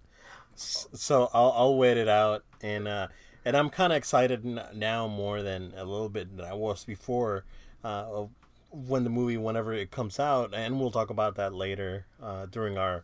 So 0.54 1.30
I'll, 1.34 1.52
I'll 1.56 1.76
wait 1.76 1.96
it 1.96 2.08
out. 2.08 2.44
And, 2.62 2.86
uh, 2.86 3.08
and 3.44 3.56
I'm 3.56 3.70
kind 3.70 3.92
of 3.92 3.96
excited 3.96 4.44
now 4.74 5.08
more 5.08 5.42
than 5.42 5.72
a 5.76 5.84
little 5.84 6.08
bit 6.08 6.36
than 6.36 6.46
I 6.46 6.54
was 6.54 6.84
before 6.84 7.44
uh, 7.82 8.26
when 8.70 9.02
the 9.02 9.10
movie, 9.10 9.36
whenever 9.36 9.72
it 9.72 9.90
comes 9.90 10.20
out. 10.20 10.54
And 10.54 10.78
we'll 10.78 10.92
talk 10.92 11.10
about 11.10 11.34
that 11.34 11.52
later 11.52 12.06
uh, 12.22 12.46
during 12.46 12.78
our, 12.78 13.02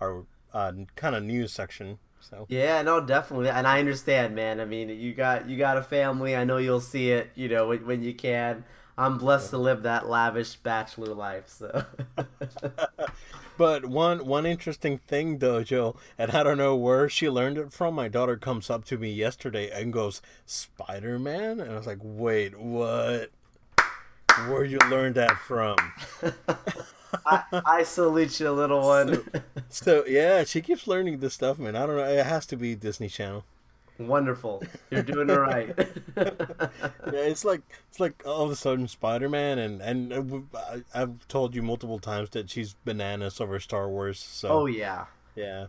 our 0.00 0.24
uh, 0.54 0.72
kind 0.94 1.16
of 1.16 1.24
news 1.24 1.52
section. 1.52 1.98
So 2.20 2.46
yeah, 2.48 2.82
no, 2.82 3.00
definitely, 3.00 3.48
and 3.48 3.66
I 3.66 3.80
understand, 3.80 4.36
man. 4.36 4.60
I 4.60 4.64
mean, 4.64 4.88
you 4.88 5.12
got 5.12 5.48
you 5.48 5.58
got 5.58 5.76
a 5.76 5.82
family. 5.82 6.36
I 6.36 6.44
know 6.44 6.56
you'll 6.56 6.80
see 6.80 7.10
it, 7.10 7.32
you 7.34 7.48
know, 7.48 7.66
when, 7.66 7.84
when 7.84 8.02
you 8.04 8.14
can. 8.14 8.64
I'm 8.96 9.18
blessed 9.18 9.50
to 9.50 9.58
live 9.58 9.82
that 9.82 10.08
lavish 10.08 10.56
bachelor 10.56 11.14
life. 11.14 11.48
So. 11.48 11.84
but 13.58 13.86
one 13.86 14.26
one 14.26 14.44
interesting 14.46 14.98
thing 14.98 15.38
though, 15.38 15.62
Joe, 15.62 15.96
and 16.18 16.32
I 16.32 16.42
don't 16.42 16.58
know 16.58 16.76
where 16.76 17.08
she 17.08 17.30
learned 17.30 17.58
it 17.58 17.72
from. 17.72 17.94
My 17.94 18.08
daughter 18.08 18.36
comes 18.36 18.68
up 18.68 18.84
to 18.86 18.98
me 18.98 19.10
yesterday 19.10 19.70
and 19.70 19.92
goes, 19.92 20.20
"Spider 20.44 21.18
Man," 21.18 21.60
and 21.60 21.72
I 21.72 21.76
was 21.76 21.86
like, 21.86 22.00
"Wait, 22.02 22.58
what? 22.58 23.30
Where 24.46 24.64
you 24.64 24.78
learned 24.90 25.14
that 25.14 25.38
from?" 25.38 25.76
I, 27.26 27.42
I 27.52 27.82
salute 27.82 28.40
you, 28.40 28.50
little 28.50 28.80
one. 28.80 29.24
So, 29.68 30.02
so, 30.02 30.04
yeah, 30.06 30.44
she 30.44 30.60
keeps 30.60 30.86
learning 30.86 31.18
this 31.18 31.34
stuff, 31.34 31.58
man. 31.58 31.76
I 31.76 31.86
don't 31.86 31.96
know. 31.96 32.04
It 32.04 32.24
has 32.24 32.46
to 32.46 32.56
be 32.56 32.74
Disney 32.74 33.08
Channel. 33.08 33.44
Wonderful. 33.98 34.62
You're 34.90 35.02
doing 35.02 35.30
it 35.30 35.34
right. 35.34 35.74
yeah, 36.16 36.32
it's 37.12 37.44
like 37.44 37.60
it's 37.90 38.00
like 38.00 38.22
all 38.26 38.42
of 38.42 38.50
a 38.50 38.56
sudden 38.56 38.88
Spider 38.88 39.28
Man, 39.28 39.58
and 39.58 39.80
and 39.80 40.48
I, 40.94 40.98
have 40.98 41.26
told 41.28 41.54
you 41.54 41.62
multiple 41.62 41.98
times 41.98 42.30
that 42.30 42.50
she's 42.50 42.74
bananas 42.84 43.40
over 43.40 43.60
Star 43.60 43.88
Wars. 43.88 44.18
So 44.18 44.48
oh 44.48 44.66
yeah, 44.66 45.06
yeah. 45.36 45.66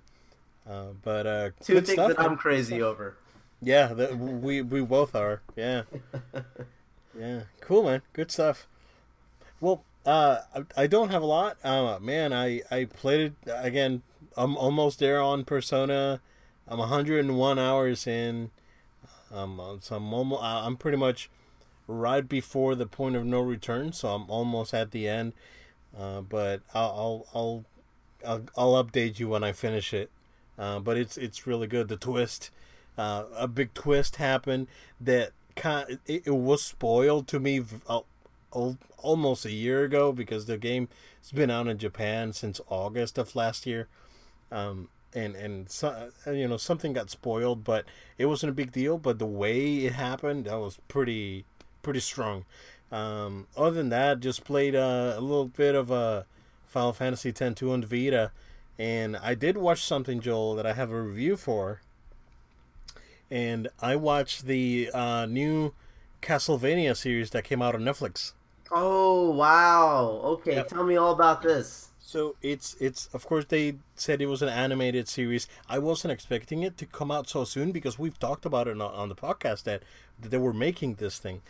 Uh, 0.67 0.87
but 1.01 1.27
uh, 1.27 1.49
two 1.61 1.75
things 1.75 1.91
stuff, 1.91 2.09
that 2.09 2.19
I'm 2.19 2.37
crazy 2.37 2.81
over. 2.81 3.17
Yeah, 3.61 3.87
that 3.87 4.17
we 4.17 4.61
we 4.61 4.81
both 4.81 5.15
are. 5.15 5.41
Yeah, 5.55 5.83
yeah. 7.19 7.41
Cool, 7.61 7.83
man. 7.83 8.01
Good 8.13 8.31
stuff. 8.31 8.67
Well, 9.59 9.83
uh, 10.05 10.39
I, 10.55 10.83
I 10.83 10.87
don't 10.87 11.09
have 11.09 11.21
a 11.21 11.25
lot. 11.25 11.57
Uh, 11.63 11.99
man, 12.01 12.31
I 12.33 12.61
I 12.71 12.85
played 12.85 13.21
it 13.45 13.51
again. 13.53 14.01
I'm 14.35 14.57
almost 14.57 14.99
there 14.99 15.21
on 15.21 15.43
Persona. 15.43 16.21
I'm 16.67 16.79
101 16.79 17.59
hours 17.59 18.07
in. 18.07 18.51
Um, 19.31 19.79
so 19.81 19.95
I'm 19.95 20.13
almost. 20.13 20.43
I'm 20.43 20.77
pretty 20.77 20.97
much 20.97 21.29
right 21.87 22.27
before 22.27 22.75
the 22.75 22.85
point 22.85 23.15
of 23.15 23.25
no 23.25 23.41
return. 23.41 23.93
So 23.93 24.09
I'm 24.09 24.29
almost 24.29 24.73
at 24.73 24.91
the 24.91 25.07
end. 25.07 25.33
Uh, 25.97 26.21
but 26.21 26.61
I'll, 26.73 27.27
I'll 27.33 27.65
I'll 28.25 28.43
I'll 28.55 28.83
update 28.83 29.19
you 29.19 29.29
when 29.29 29.43
I 29.43 29.51
finish 29.51 29.93
it. 29.93 30.09
Uh, 30.57 30.79
but 30.79 30.97
it's 30.97 31.17
it's 31.17 31.47
really 31.47 31.67
good. 31.67 31.87
The 31.87 31.97
twist, 31.97 32.51
uh, 32.97 33.25
a 33.35 33.47
big 33.47 33.73
twist 33.73 34.17
happened 34.17 34.67
that 35.01 35.31
kind 35.55 35.99
it, 36.05 36.23
it 36.25 36.35
was 36.35 36.63
spoiled 36.63 37.27
to 37.29 37.39
me 37.39 37.63
uh, 37.87 38.01
almost 38.97 39.45
a 39.45 39.51
year 39.51 39.83
ago 39.83 40.11
because 40.11 40.45
the 40.45 40.57
game 40.57 40.89
has 41.21 41.31
been 41.31 41.49
out 41.49 41.67
in 41.67 41.77
Japan 41.77 42.33
since 42.33 42.61
August 42.69 43.17
of 43.17 43.35
last 43.35 43.65
year. 43.65 43.87
Um, 44.51 44.89
and 45.15 45.35
and 45.35 45.69
so, 45.69 46.11
you 46.27 46.47
know 46.47 46.57
something 46.57 46.93
got 46.93 47.09
spoiled, 47.09 47.63
but 47.63 47.85
it 48.17 48.25
wasn't 48.25 48.49
a 48.49 48.53
big 48.53 48.71
deal. 48.71 48.97
But 48.97 49.19
the 49.19 49.25
way 49.25 49.85
it 49.85 49.93
happened, 49.93 50.45
that 50.45 50.59
was 50.59 50.79
pretty 50.87 51.45
pretty 51.81 51.99
strong. 51.99 52.45
Um, 52.91 53.47
other 53.57 53.71
than 53.71 53.89
that, 53.89 54.19
just 54.19 54.43
played 54.43 54.75
uh, 54.75 55.13
a 55.15 55.21
little 55.21 55.47
bit 55.47 55.75
of 55.75 55.89
a 55.89 55.93
uh, 55.93 56.23
Final 56.67 56.93
Fantasy 56.93 57.29
X 57.29 57.59
2 57.59 57.71
on 57.71 57.83
Vita, 57.83 58.31
and 58.77 59.17
I 59.17 59.35
did 59.35 59.57
watch 59.57 59.83
something, 59.83 60.19
Joel, 60.19 60.55
that 60.55 60.65
I 60.65 60.73
have 60.73 60.91
a 60.91 61.01
review 61.01 61.35
for. 61.37 61.81
And 63.31 63.67
I 63.79 63.95
watched 63.95 64.45
the 64.45 64.91
uh, 64.93 65.25
new 65.25 65.73
Castlevania 66.21 66.95
series 66.95 67.31
that 67.31 67.43
came 67.43 67.61
out 67.61 67.73
on 67.73 67.81
Netflix. 67.81 68.33
Oh 68.71 69.31
wow! 69.31 70.21
Okay, 70.23 70.55
yep. 70.55 70.67
tell 70.67 70.83
me 70.83 70.95
all 70.95 71.13
about 71.13 71.41
this. 71.41 71.89
So 72.13 72.35
it's 72.43 72.75
it's 72.79 73.09
of 73.11 73.25
course 73.25 73.45
they 73.45 73.77
said 73.95 74.21
it 74.21 74.27
was 74.27 74.43
an 74.43 74.49
animated 74.49 75.07
series. 75.07 75.47
I 75.67 75.79
wasn't 75.79 76.11
expecting 76.11 76.61
it 76.61 76.77
to 76.77 76.85
come 76.85 77.09
out 77.09 77.27
so 77.27 77.43
soon 77.43 77.71
because 77.71 77.97
we've 77.97 78.19
talked 78.19 78.45
about 78.45 78.67
it 78.67 78.79
on, 78.79 78.81
on 78.81 79.09
the 79.09 79.15
podcast 79.15 79.63
that, 79.63 79.81
that 80.21 80.29
they 80.29 80.37
were 80.37 80.53
making 80.53 80.93
this 80.95 81.17
thing, 81.17 81.41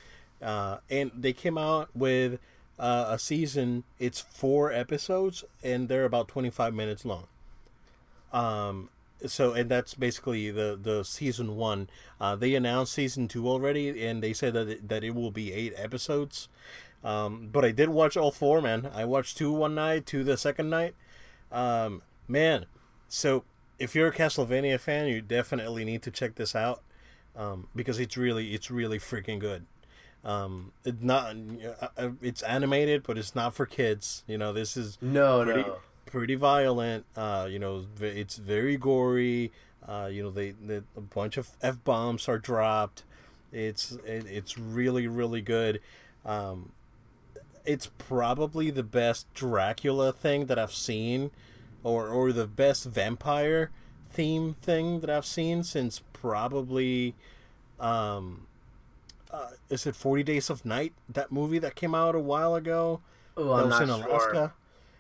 uh, 0.41 0.77
and 0.89 1.12
they 1.13 1.34
came 1.34 1.58
out 1.58 1.89
with 1.93 2.39
uh, 2.79 3.08
a 3.10 3.20
season. 3.20 3.84
It's 4.00 4.22
four 4.22 4.72
episodes 4.72 5.43
and 5.62 5.89
they're 5.89 6.05
about 6.05 6.29
twenty 6.29 6.50
five 6.50 6.74
minutes 6.74 7.03
long. 7.03 7.27
Um, 8.32 8.88
so 9.25 9.51
and 9.51 9.70
that's 9.70 9.96
basically 9.96 10.50
the 10.50 10.79
the 10.82 11.03
season 11.03 11.58
one. 11.58 11.89
Uh, 12.22 12.38
they 12.38 12.55
announced 12.55 12.93
season 12.93 13.27
two 13.27 13.50
already, 13.50 14.05
and 14.05 14.24
they 14.24 14.32
said 14.32 14.53
that 14.53 14.70
it, 14.70 14.88
that 14.88 15.03
it 15.03 15.13
will 15.13 15.32
be 15.32 15.51
eight 15.51 15.74
episodes. 15.75 16.48
Um, 17.03 17.50
but 17.51 17.65
I 17.65 17.72
did 17.72 17.89
watch 17.89 18.15
all 18.15 18.31
four, 18.31 18.62
man. 18.62 18.89
I 18.93 19.05
watched 19.05 19.38
two 19.38 19.51
one 19.51 19.75
night, 19.75 20.05
two 20.05 20.24
the 20.24 20.38
second 20.38 20.69
night. 20.69 20.95
Um, 21.51 22.01
man, 22.27 22.65
so 23.10 23.43
if 23.77 23.93
you're 23.93 24.07
a 24.07 24.13
Castlevania 24.13 24.79
fan, 24.79 25.07
you 25.07 25.22
definitely 25.22 25.83
need 25.83 26.01
to 26.03 26.12
check 26.12 26.36
this 26.36 26.55
out 26.55 26.81
um, 27.36 27.67
because 27.75 28.00
it's 28.00 28.15
really, 28.15 28.53
it's 28.53 28.72
really 28.72 29.00
freaking 29.00 29.39
good. 29.39 29.65
Um, 30.24 30.72
it's 30.86 31.01
not, 31.01 31.36
uh, 31.81 31.88
uh, 31.98 32.10
it's 32.22 32.41
animated, 32.43 33.03
but 33.03 33.17
it's 33.17 33.36
not 33.36 33.53
for 33.53 33.65
kids. 33.65 34.24
You 34.25 34.38
know, 34.38 34.53
this 34.53 34.77
is 34.77 34.98
no, 35.01 35.43
pretty, 35.43 35.62
no, 35.62 35.77
pretty 36.05 36.36
violent. 36.36 37.05
Uh, 37.15 37.48
you 37.50 37.60
know, 37.60 37.86
it's 38.00 38.38
very 38.38 38.77
gory. 38.77 39.51
Uh, 39.86 40.10
you 40.10 40.24
know, 40.24 40.31
they, 40.31 40.51
they 40.51 40.77
a 40.95 41.01
bunch 41.01 41.36
of 41.36 41.50
f 41.62 41.83
bombs 41.83 42.29
are 42.29 42.38
dropped. 42.38 43.03
It's 43.51 43.91
it, 44.05 44.25
it's 44.27 44.57
really 44.57 45.07
really 45.07 45.41
good. 45.41 45.81
Um, 46.25 46.72
it's 47.65 47.88
probably 47.98 48.70
the 48.70 48.84
best 48.84 49.32
Dracula 49.34 50.12
thing 50.12 50.46
that 50.48 50.60
I've 50.60 50.74
seen, 50.74 51.32
or 51.84 52.08
or 52.10 52.32
the 52.32 52.48
best 52.48 52.86
vampire 52.86 53.72
theme 54.12 54.55
thing 54.62 55.00
that 55.00 55.10
I've 55.10 55.25
seen 55.25 55.63
since 55.63 56.01
probably, 56.12 57.15
um, 57.79 58.48
uh, 59.32 59.51
is 59.70 59.86
it 59.86 59.96
Forty 59.96 60.24
Days 60.24 60.50
of 60.50 60.65
Night? 60.65 60.93
That 61.10 61.32
movie 61.32 61.60
that 61.60 61.75
came 61.75 61.96
out 61.96 62.15
a 62.15 62.20
while 62.20 62.55
ago. 62.55 63.01
Oh, 63.36 63.53
I'm 63.53 63.70
not 63.70 63.79
Sure. 64.34 64.53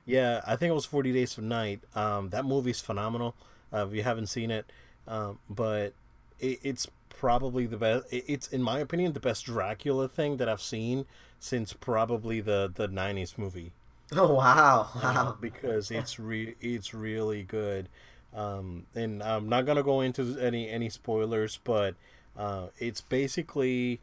Yeah, 0.05 0.41
I 0.45 0.55
think 0.55 0.71
it 0.71 0.73
was 0.73 0.85
Forty 0.85 1.11
Days 1.13 1.37
of 1.37 1.43
Night. 1.43 1.81
Um, 1.95 2.29
that 2.29 2.45
movie's 2.45 2.81
phenomenal. 2.81 3.35
Uh, 3.71 3.87
if 3.87 3.93
you 3.93 4.03
haven't 4.03 4.27
seen 4.27 4.51
it, 4.51 4.71
um, 5.07 5.39
but 5.49 5.93
it, 6.39 6.59
it's 6.61 6.87
probably 7.09 7.65
the 7.65 7.77
best. 7.77 8.11
It, 8.11 8.25
it's 8.27 8.47
in 8.47 8.61
my 8.61 8.79
opinion 8.79 9.13
the 9.13 9.19
best 9.19 9.45
Dracula 9.45 10.07
thing 10.07 10.37
that 10.37 10.49
I've 10.49 10.61
seen 10.61 11.05
since 11.43 11.73
probably 11.73 12.39
the 12.39 12.71
the 12.73 12.87
'90s 12.87 13.37
movie. 13.37 13.73
Oh 14.15 14.35
wow! 14.35 14.89
Uh, 14.95 14.99
wow! 15.01 15.37
Because 15.41 15.89
it's 15.99 16.19
re 16.19 16.55
it's 16.61 16.93
really 16.93 17.41
good, 17.41 17.89
um, 18.33 18.85
and 18.93 19.23
I'm 19.23 19.49
not 19.49 19.65
gonna 19.65 19.83
go 19.83 20.01
into 20.01 20.37
any 20.39 20.69
any 20.69 20.89
spoilers, 20.89 21.59
but 21.63 21.95
uh, 22.37 22.67
it's 22.77 23.01
basically 23.01 23.99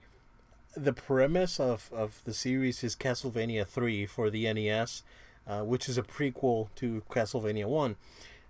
the 0.77 0.93
premise 0.93 1.61
of 1.61 1.91
of 1.93 2.23
the 2.25 2.35
series 2.35 2.83
is 2.83 2.97
Castlevania 2.97 3.67
three 3.67 4.05
for 4.05 4.31
the 4.31 4.53
NES, 4.53 5.05
uh, 5.47 5.61
which 5.61 5.89
is 5.89 5.97
a 5.97 6.03
prequel 6.03 6.69
to 6.77 7.03
Castlevania 7.09 7.67
one, 7.67 7.95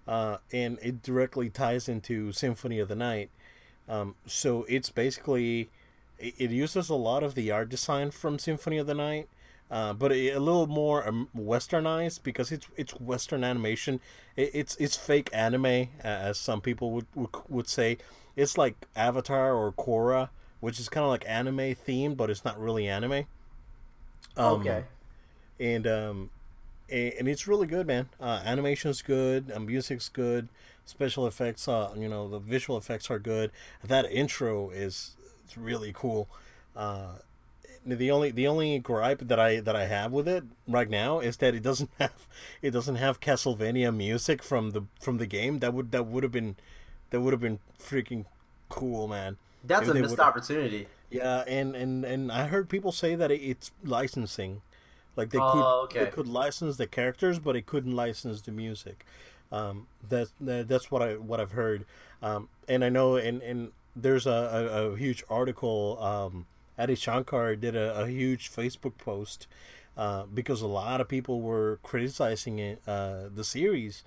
uh, 0.08 0.38
and 0.52 0.78
it 0.80 1.02
directly 1.02 1.50
ties 1.50 1.90
into 1.90 2.32
Symphony 2.32 2.78
of 2.78 2.88
the 2.88 2.96
Night. 2.96 3.28
Um, 3.86 4.14
so 4.24 4.64
it's 4.68 4.88
basically 4.88 5.68
it 6.20 6.50
uses 6.50 6.88
a 6.88 6.94
lot 6.94 7.22
of 7.22 7.34
the 7.34 7.50
art 7.50 7.68
design 7.68 8.10
from 8.10 8.38
Symphony 8.38 8.78
of 8.78 8.86
the 8.86 8.94
Night, 8.94 9.28
uh, 9.70 9.92
but 9.92 10.12
a, 10.12 10.30
a, 10.30 10.40
little 10.40 10.66
more 10.66 11.06
um, 11.06 11.28
westernized 11.36 12.22
because 12.22 12.52
it's 12.52 12.66
it's 12.76 12.92
Western 13.00 13.44
animation. 13.44 14.00
It, 14.36 14.50
it's 14.52 14.76
it's 14.76 14.96
fake 14.96 15.30
anime, 15.32 15.88
as 16.02 16.38
some 16.38 16.60
people 16.60 16.90
would, 16.92 17.06
would 17.14 17.30
would 17.48 17.68
say. 17.68 17.98
It's 18.36 18.56
like 18.56 18.86
Avatar 18.96 19.54
or 19.54 19.72
Korra, 19.72 20.30
which 20.60 20.78
is 20.78 20.88
kind 20.88 21.04
of 21.04 21.10
like 21.10 21.24
anime 21.28 21.58
themed, 21.58 22.16
but 22.16 22.30
it's 22.30 22.44
not 22.44 22.58
really 22.60 22.88
anime. 22.88 23.24
Um, 24.36 24.60
okay. 24.60 24.84
And 25.58 25.86
um, 25.86 26.30
and, 26.90 27.28
it's 27.28 27.46
really 27.46 27.66
good, 27.66 27.86
man. 27.86 28.08
Uh, 28.20 28.40
animation's 28.44 29.02
good, 29.02 29.50
um, 29.54 29.66
music's 29.66 30.08
good, 30.08 30.48
special 30.84 31.26
effects. 31.26 31.68
Uh, 31.68 31.90
you 31.96 32.08
know, 32.08 32.28
the 32.28 32.38
visual 32.38 32.78
effects 32.78 33.10
are 33.10 33.18
good. 33.18 33.50
That 33.84 34.10
intro 34.10 34.70
is 34.70 35.16
it's 35.50 35.58
really 35.58 35.92
cool. 35.92 36.28
Uh, 36.76 37.14
the 37.84 38.10
only 38.10 38.30
the 38.30 38.46
only 38.46 38.78
gripe 38.78 39.20
that 39.26 39.40
I 39.40 39.58
that 39.60 39.74
I 39.74 39.86
have 39.86 40.12
with 40.12 40.28
it 40.28 40.44
right 40.68 40.88
now 40.88 41.18
is 41.18 41.38
that 41.38 41.54
it 41.54 41.62
doesn't 41.62 41.90
have 41.98 42.28
it 42.62 42.70
doesn't 42.70 42.96
have 42.96 43.20
Castlevania 43.20 43.94
music 43.94 44.42
from 44.42 44.70
the 44.70 44.82
from 45.00 45.18
the 45.18 45.26
game. 45.26 45.58
That 45.58 45.74
would 45.74 45.90
that 45.92 46.06
would 46.06 46.22
have 46.22 46.32
been 46.32 46.56
that 47.10 47.20
would 47.20 47.32
have 47.32 47.40
been 47.40 47.58
freaking 47.78 48.26
cool, 48.68 49.08
man. 49.08 49.38
That's 49.64 49.88
if 49.88 49.94
a 49.96 49.98
missed 49.98 50.20
opportunity. 50.20 50.86
Yeah, 51.10 51.42
and 51.48 51.74
and 51.74 52.04
and 52.04 52.30
I 52.30 52.46
heard 52.46 52.68
people 52.68 52.92
say 52.92 53.16
that 53.16 53.30
it's 53.32 53.72
licensing, 53.84 54.62
like 55.16 55.30
they 55.30 55.38
Oh, 55.38 55.52
could 55.52 55.98
okay. 55.98 56.04
they 56.04 56.10
could 56.10 56.28
license 56.28 56.76
the 56.76 56.86
characters, 56.86 57.38
but 57.40 57.56
it 57.56 57.66
couldn't 57.66 57.96
license 57.96 58.42
the 58.42 58.52
music. 58.52 59.04
Um, 59.50 59.88
that's 60.08 60.32
that, 60.40 60.68
that's 60.68 60.90
what 60.90 61.02
I 61.02 61.14
what 61.14 61.40
I've 61.40 61.52
heard. 61.52 61.84
Um, 62.22 62.48
and 62.68 62.84
I 62.84 62.88
know 62.90 63.16
and 63.16 63.42
and 63.42 63.72
there's 63.94 64.26
a, 64.26 64.30
a, 64.30 64.92
a 64.92 64.96
huge 64.96 65.24
article. 65.28 65.98
Um, 66.02 66.46
Adi 66.78 66.94
Shankar 66.94 67.56
did 67.56 67.76
a, 67.76 68.00
a 68.00 68.06
huge 68.08 68.50
Facebook 68.50 68.96
post 68.96 69.46
uh, 69.96 70.24
because 70.32 70.62
a 70.62 70.66
lot 70.66 71.00
of 71.00 71.08
people 71.08 71.40
were 71.40 71.78
criticizing 71.82 72.58
it, 72.58 72.80
uh, 72.86 73.24
the 73.34 73.44
series 73.44 74.02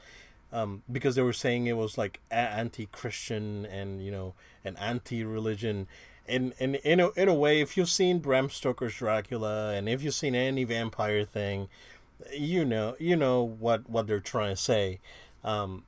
um, 0.54 0.84
because 0.90 1.16
they 1.16 1.22
were 1.22 1.34
saying 1.34 1.66
it 1.66 1.76
was 1.76 1.98
like 1.98 2.22
anti-Christian 2.30 3.66
and 3.66 4.04
you 4.06 4.12
know 4.12 4.36
an 4.64 4.78
anti-religion, 4.78 5.88
and 6.28 6.54
and 6.60 6.76
in 6.78 7.00
a, 7.00 7.10
in 7.12 7.28
a 7.28 7.34
way, 7.34 7.60
if 7.60 7.76
you've 7.76 7.90
seen 7.90 8.20
Bram 8.20 8.50
Stoker's 8.50 8.96
Dracula 8.96 9.74
and 9.74 9.90
if 9.90 10.04
you've 10.04 10.14
seen 10.14 10.36
any 10.36 10.64
vampire 10.64 11.26
thing, 11.26 11.70
you 12.32 12.64
know 12.64 12.96
you 13.00 13.16
know 13.16 13.44
what 13.44 13.90
what 13.90 14.06
they're 14.06 14.20
trying 14.20 14.56
to 14.56 14.62
say, 14.62 15.00
um, 15.44 15.84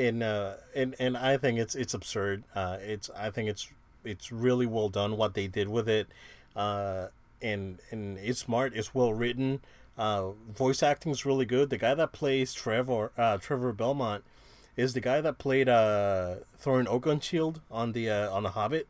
and 0.00 0.22
uh, 0.22 0.54
and 0.74 0.94
and 0.98 1.16
I 1.16 1.36
think 1.36 1.58
it's 1.58 1.74
it's 1.74 1.94
absurd. 1.94 2.44
Uh, 2.54 2.78
it's 2.80 3.10
I 3.16 3.30
think 3.30 3.48
it's 3.50 3.68
it's 4.04 4.32
really 4.32 4.66
well 4.66 4.88
done 4.88 5.16
what 5.16 5.34
they 5.34 5.46
did 5.46 5.68
with 5.68 5.88
it, 5.88 6.08
uh, 6.56 7.08
and 7.42 7.78
and 7.90 8.18
it's 8.18 8.40
smart. 8.40 8.74
It's 8.74 8.94
well 8.94 9.12
written. 9.14 9.60
Uh, 9.98 10.30
voice 10.54 10.82
acting 10.82 11.12
is 11.12 11.26
really 11.26 11.44
good. 11.46 11.70
The 11.70 11.78
guy 11.78 11.94
that 11.94 12.12
plays 12.12 12.54
Trevor 12.54 13.12
uh, 13.18 13.38
Trevor 13.38 13.72
Belmont 13.72 14.24
is 14.76 14.94
the 14.94 15.00
guy 15.00 15.20
that 15.20 15.38
played 15.38 15.68
uh, 15.68 16.36
Thorin 16.62 16.86
Oakenshield 16.86 17.60
on 17.70 17.92
the 17.92 18.10
uh, 18.10 18.30
on 18.32 18.42
the 18.44 18.50
Hobbit. 18.50 18.88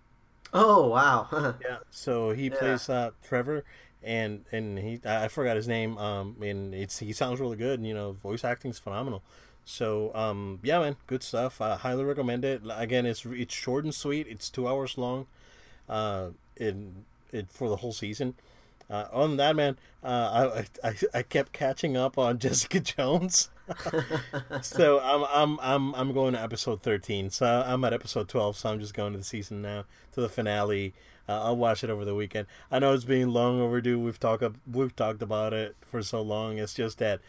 Oh 0.52 0.88
wow. 0.88 1.28
Yeah. 1.60 1.78
So 1.90 2.30
he 2.30 2.50
Yeah. 2.50 2.56
plays 2.58 2.88
uh, 2.88 3.10
Trevor, 3.22 3.64
and 4.02 4.44
and 4.52 4.78
he 4.78 5.00
I 5.04 5.28
forgot 5.28 5.56
his 5.56 5.68
name. 5.68 5.98
Um, 5.98 6.36
and 6.42 6.74
it's 6.74 6.98
he 6.98 7.12
sounds 7.12 7.40
really 7.40 7.56
good. 7.56 7.78
And, 7.78 7.86
you 7.86 7.94
know, 7.94 8.12
voice 8.12 8.44
acting's 8.44 8.78
phenomenal. 8.78 9.22
So 9.70 10.12
um, 10.14 10.58
yeah, 10.62 10.80
man, 10.80 10.96
good 11.06 11.22
stuff. 11.22 11.60
I 11.60 11.76
highly 11.76 12.04
recommend 12.04 12.44
it. 12.44 12.62
Again, 12.70 13.06
it's 13.06 13.24
it's 13.24 13.54
short 13.54 13.84
and 13.84 13.94
sweet. 13.94 14.26
It's 14.28 14.50
two 14.50 14.66
hours 14.66 14.98
long. 14.98 15.26
Uh, 15.88 16.30
in 16.56 17.04
it 17.32 17.50
for 17.50 17.68
the 17.68 17.76
whole 17.76 17.92
season. 17.92 18.34
Uh, 18.90 19.26
than 19.26 19.36
that, 19.36 19.54
man, 19.54 19.78
uh, 20.02 20.64
I, 20.82 20.88
I 20.88 20.94
I 21.14 21.22
kept 21.22 21.52
catching 21.52 21.96
up 21.96 22.18
on 22.18 22.38
Jessica 22.40 22.80
Jones. 22.80 23.50
so 24.62 24.98
I'm 25.00 25.24
I'm 25.30 25.60
I'm 25.60 25.94
I'm 25.94 26.12
going 26.12 26.34
to 26.34 26.42
episode 26.42 26.82
thirteen. 26.82 27.30
So 27.30 27.46
I'm 27.64 27.84
at 27.84 27.92
episode 27.92 28.28
twelve. 28.28 28.56
So 28.56 28.70
I'm 28.70 28.80
just 28.80 28.94
going 28.94 29.12
to 29.12 29.18
the 29.18 29.24
season 29.24 29.62
now 29.62 29.84
to 30.12 30.20
the 30.20 30.28
finale. 30.28 30.94
Uh, 31.28 31.44
I'll 31.44 31.56
watch 31.56 31.84
it 31.84 31.90
over 31.90 32.04
the 32.04 32.16
weekend. 32.16 32.48
I 32.72 32.80
know 32.80 32.92
it's 32.92 33.04
being 33.04 33.28
long 33.28 33.60
overdue. 33.60 34.00
We've 34.00 34.18
talked 34.18 34.42
we've 34.70 34.96
talked 34.96 35.22
about 35.22 35.52
it 35.52 35.76
for 35.80 36.02
so 36.02 36.20
long. 36.20 36.58
It's 36.58 36.74
just 36.74 36.98
that 36.98 37.20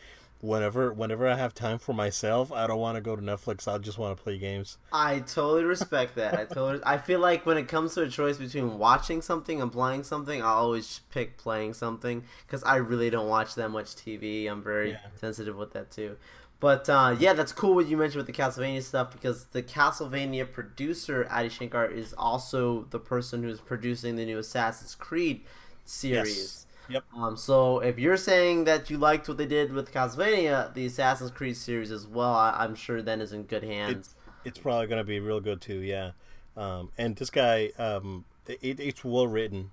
whenever 0.41 0.91
whenever 0.91 1.27
I 1.27 1.35
have 1.35 1.53
time 1.53 1.79
for 1.79 1.93
myself, 1.93 2.51
I 2.51 2.67
don't 2.67 2.79
want 2.79 2.95
to 2.95 3.01
go 3.01 3.15
to 3.15 3.21
Netflix. 3.21 3.67
I 3.67 3.77
just 3.77 3.97
want 3.97 4.17
to 4.17 4.21
play 4.23 4.37
games. 4.37 4.77
I 4.91 5.19
totally 5.19 5.63
respect 5.63 6.15
that. 6.15 6.33
I 6.33 6.45
totally. 6.45 6.83
I 6.85 6.97
feel 6.97 7.19
like 7.19 7.45
when 7.45 7.57
it 7.57 7.67
comes 7.67 7.93
to 7.95 8.01
a 8.01 8.09
choice 8.09 8.37
between 8.37 8.77
watching 8.77 9.21
something 9.21 9.61
and 9.61 9.71
playing 9.71 10.03
something, 10.03 10.41
I 10.41 10.47
always 10.49 11.01
pick 11.11 11.37
playing 11.37 11.75
something 11.75 12.23
because 12.45 12.63
I 12.63 12.77
really 12.77 13.09
don't 13.09 13.29
watch 13.29 13.55
that 13.55 13.69
much 13.69 13.95
TV. 13.95 14.49
I'm 14.49 14.63
very 14.63 14.91
Yeah. 14.91 14.97
sensitive 15.15 15.55
with 15.55 15.73
that 15.73 15.91
too. 15.91 16.17
But 16.59 16.87
uh, 16.89 17.15
yeah, 17.19 17.33
that's 17.33 17.51
cool 17.51 17.73
what 17.73 17.87
you 17.87 17.97
mentioned 17.97 18.17
with 18.23 18.27
the 18.27 18.39
Castlevania 18.39 18.83
stuff 18.83 19.11
because 19.11 19.45
the 19.45 19.63
Castlevania 19.63 20.51
producer 20.51 21.27
Adi 21.31 21.49
Shankar 21.49 21.87
is 21.87 22.13
also 22.17 22.83
the 22.91 22.99
person 22.99 23.41
who's 23.41 23.59
producing 23.59 24.15
the 24.15 24.25
new 24.25 24.37
Assassin's 24.37 24.93
Creed 24.93 25.41
series. 25.85 26.67
Yep. 26.91 27.03
Um, 27.15 27.37
so 27.37 27.79
if 27.79 27.97
you're 27.97 28.17
saying 28.17 28.65
that 28.65 28.89
you 28.89 28.97
liked 28.97 29.27
what 29.27 29.37
they 29.37 29.45
did 29.45 29.71
with 29.71 29.93
Castlevania, 29.93 30.73
the 30.73 30.85
Assassin's 30.85 31.31
Creed 31.31 31.55
series 31.57 31.91
as 31.91 32.05
well, 32.05 32.33
I- 32.33 32.57
I'm 32.59 32.75
sure 32.75 33.01
then 33.01 33.21
is 33.21 33.31
in 33.33 33.43
good 33.43 33.63
hands. 33.63 34.15
It's 34.43 34.59
probably 34.59 34.87
gonna 34.87 35.03
be 35.03 35.19
real 35.19 35.39
good 35.39 35.61
too. 35.61 35.79
Yeah. 35.79 36.11
Um, 36.57 36.91
and 36.97 37.15
this 37.15 37.29
guy, 37.29 37.71
um, 37.77 38.25
it, 38.47 38.79
it's 38.79 39.03
well 39.03 39.27
written. 39.27 39.71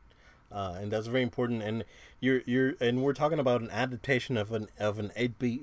Uh, 0.51 0.77
and 0.81 0.91
that's 0.93 1.07
very 1.07 1.23
important. 1.23 1.63
And 1.63 1.85
you're 2.21 2.43
you're 2.47 2.75
and 2.81 3.03
we're 3.03 3.13
talking 3.13 3.39
about 3.39 3.61
an 3.61 3.71
adaptation 3.71 4.37
of 4.37 4.53
an 4.53 4.69
of 4.79 4.99
an 4.99 5.13
eight 5.17 5.39
bit 5.39 5.61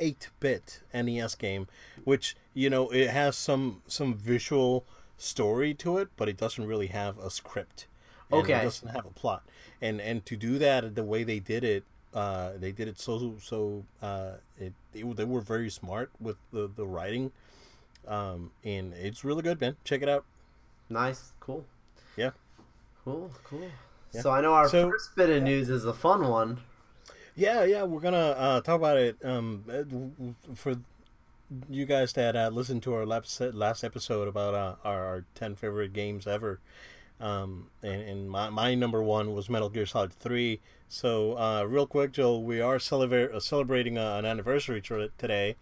eight 0.00 0.30
bit 0.40 0.80
NES 0.92 1.34
game, 1.34 1.68
which 2.04 2.36
you 2.54 2.70
know 2.70 2.90
it 2.90 3.10
has 3.10 3.36
some 3.36 3.82
some 3.86 4.14
visual 4.14 4.84
story 5.16 5.74
to 5.74 5.98
it, 5.98 6.08
but 6.16 6.28
it 6.28 6.36
doesn't 6.36 6.66
really 6.66 6.88
have 6.88 7.18
a 7.18 7.30
script. 7.30 7.86
Okay. 8.32 8.54
It 8.60 8.62
doesn't 8.64 8.88
have 8.88 9.06
a 9.06 9.10
plot. 9.10 9.42
And 9.82 10.00
and 10.00 10.24
to 10.26 10.36
do 10.36 10.58
that 10.58 10.94
the 10.94 11.02
way 11.04 11.24
they 11.24 11.38
did 11.40 11.64
it, 11.64 11.84
uh, 12.14 12.52
they 12.58 12.72
did 12.72 12.88
it 12.88 12.98
so 12.98 13.36
so 13.42 13.84
uh, 14.02 14.32
it, 14.58 14.72
it 14.94 15.16
they 15.16 15.24
were 15.24 15.40
very 15.40 15.70
smart 15.70 16.10
with 16.20 16.36
the 16.52 16.70
the 16.74 16.86
writing. 16.86 17.32
Um, 18.08 18.50
and 18.64 18.94
it's 18.94 19.24
really 19.24 19.42
good, 19.42 19.60
man. 19.60 19.76
Check 19.84 20.02
it 20.02 20.08
out. 20.08 20.24
Nice, 20.88 21.32
cool, 21.38 21.64
Yeah. 22.16 22.30
cool, 23.04 23.30
cool. 23.44 23.70
Yeah. 24.12 24.22
So 24.22 24.30
I 24.30 24.40
know 24.40 24.54
our 24.54 24.68
So- 24.68 24.90
first 24.90 25.14
bit 25.14 25.30
of 25.30 25.42
news 25.42 25.68
is 25.70 25.84
a 25.84 25.92
fun 25.92 26.26
one. 26.28 26.60
Yeah, 27.36 27.64
yeah, 27.64 27.84
we're 27.84 28.00
gonna 28.00 28.16
uh, 28.36 28.60
talk 28.60 28.76
about 28.76 28.96
it. 28.96 29.16
Um, 29.24 29.64
uh, 29.70 30.54
for 30.54 30.74
you 31.68 31.84
guys 31.86 32.12
that 32.14 32.34
uh, 32.36 32.48
listened 32.48 32.82
to 32.84 32.94
our 32.94 33.06
last 33.06 33.40
last 33.40 33.84
episode 33.84 34.26
about 34.28 34.54
uh, 34.54 34.74
our, 34.84 35.04
our 35.06 35.24
ten 35.34 35.54
favorite 35.54 35.92
games 35.92 36.26
ever, 36.26 36.58
um, 37.20 37.68
and, 37.82 38.02
and 38.02 38.30
my 38.30 38.50
my 38.50 38.74
number 38.74 39.02
one 39.02 39.34
was 39.34 39.48
Metal 39.48 39.68
Gear 39.68 39.86
Solid 39.86 40.12
Three. 40.12 40.60
So, 40.88 41.38
uh, 41.38 41.64
real 41.64 41.86
quick, 41.86 42.12
Joel, 42.12 42.42
we 42.42 42.60
are 42.60 42.78
celebrate 42.78 43.30
uh, 43.30 43.40
celebrating 43.40 43.96
uh, 43.98 44.16
an 44.16 44.24
anniversary 44.24 44.80
tr- 44.80 45.04
today, 45.18 45.56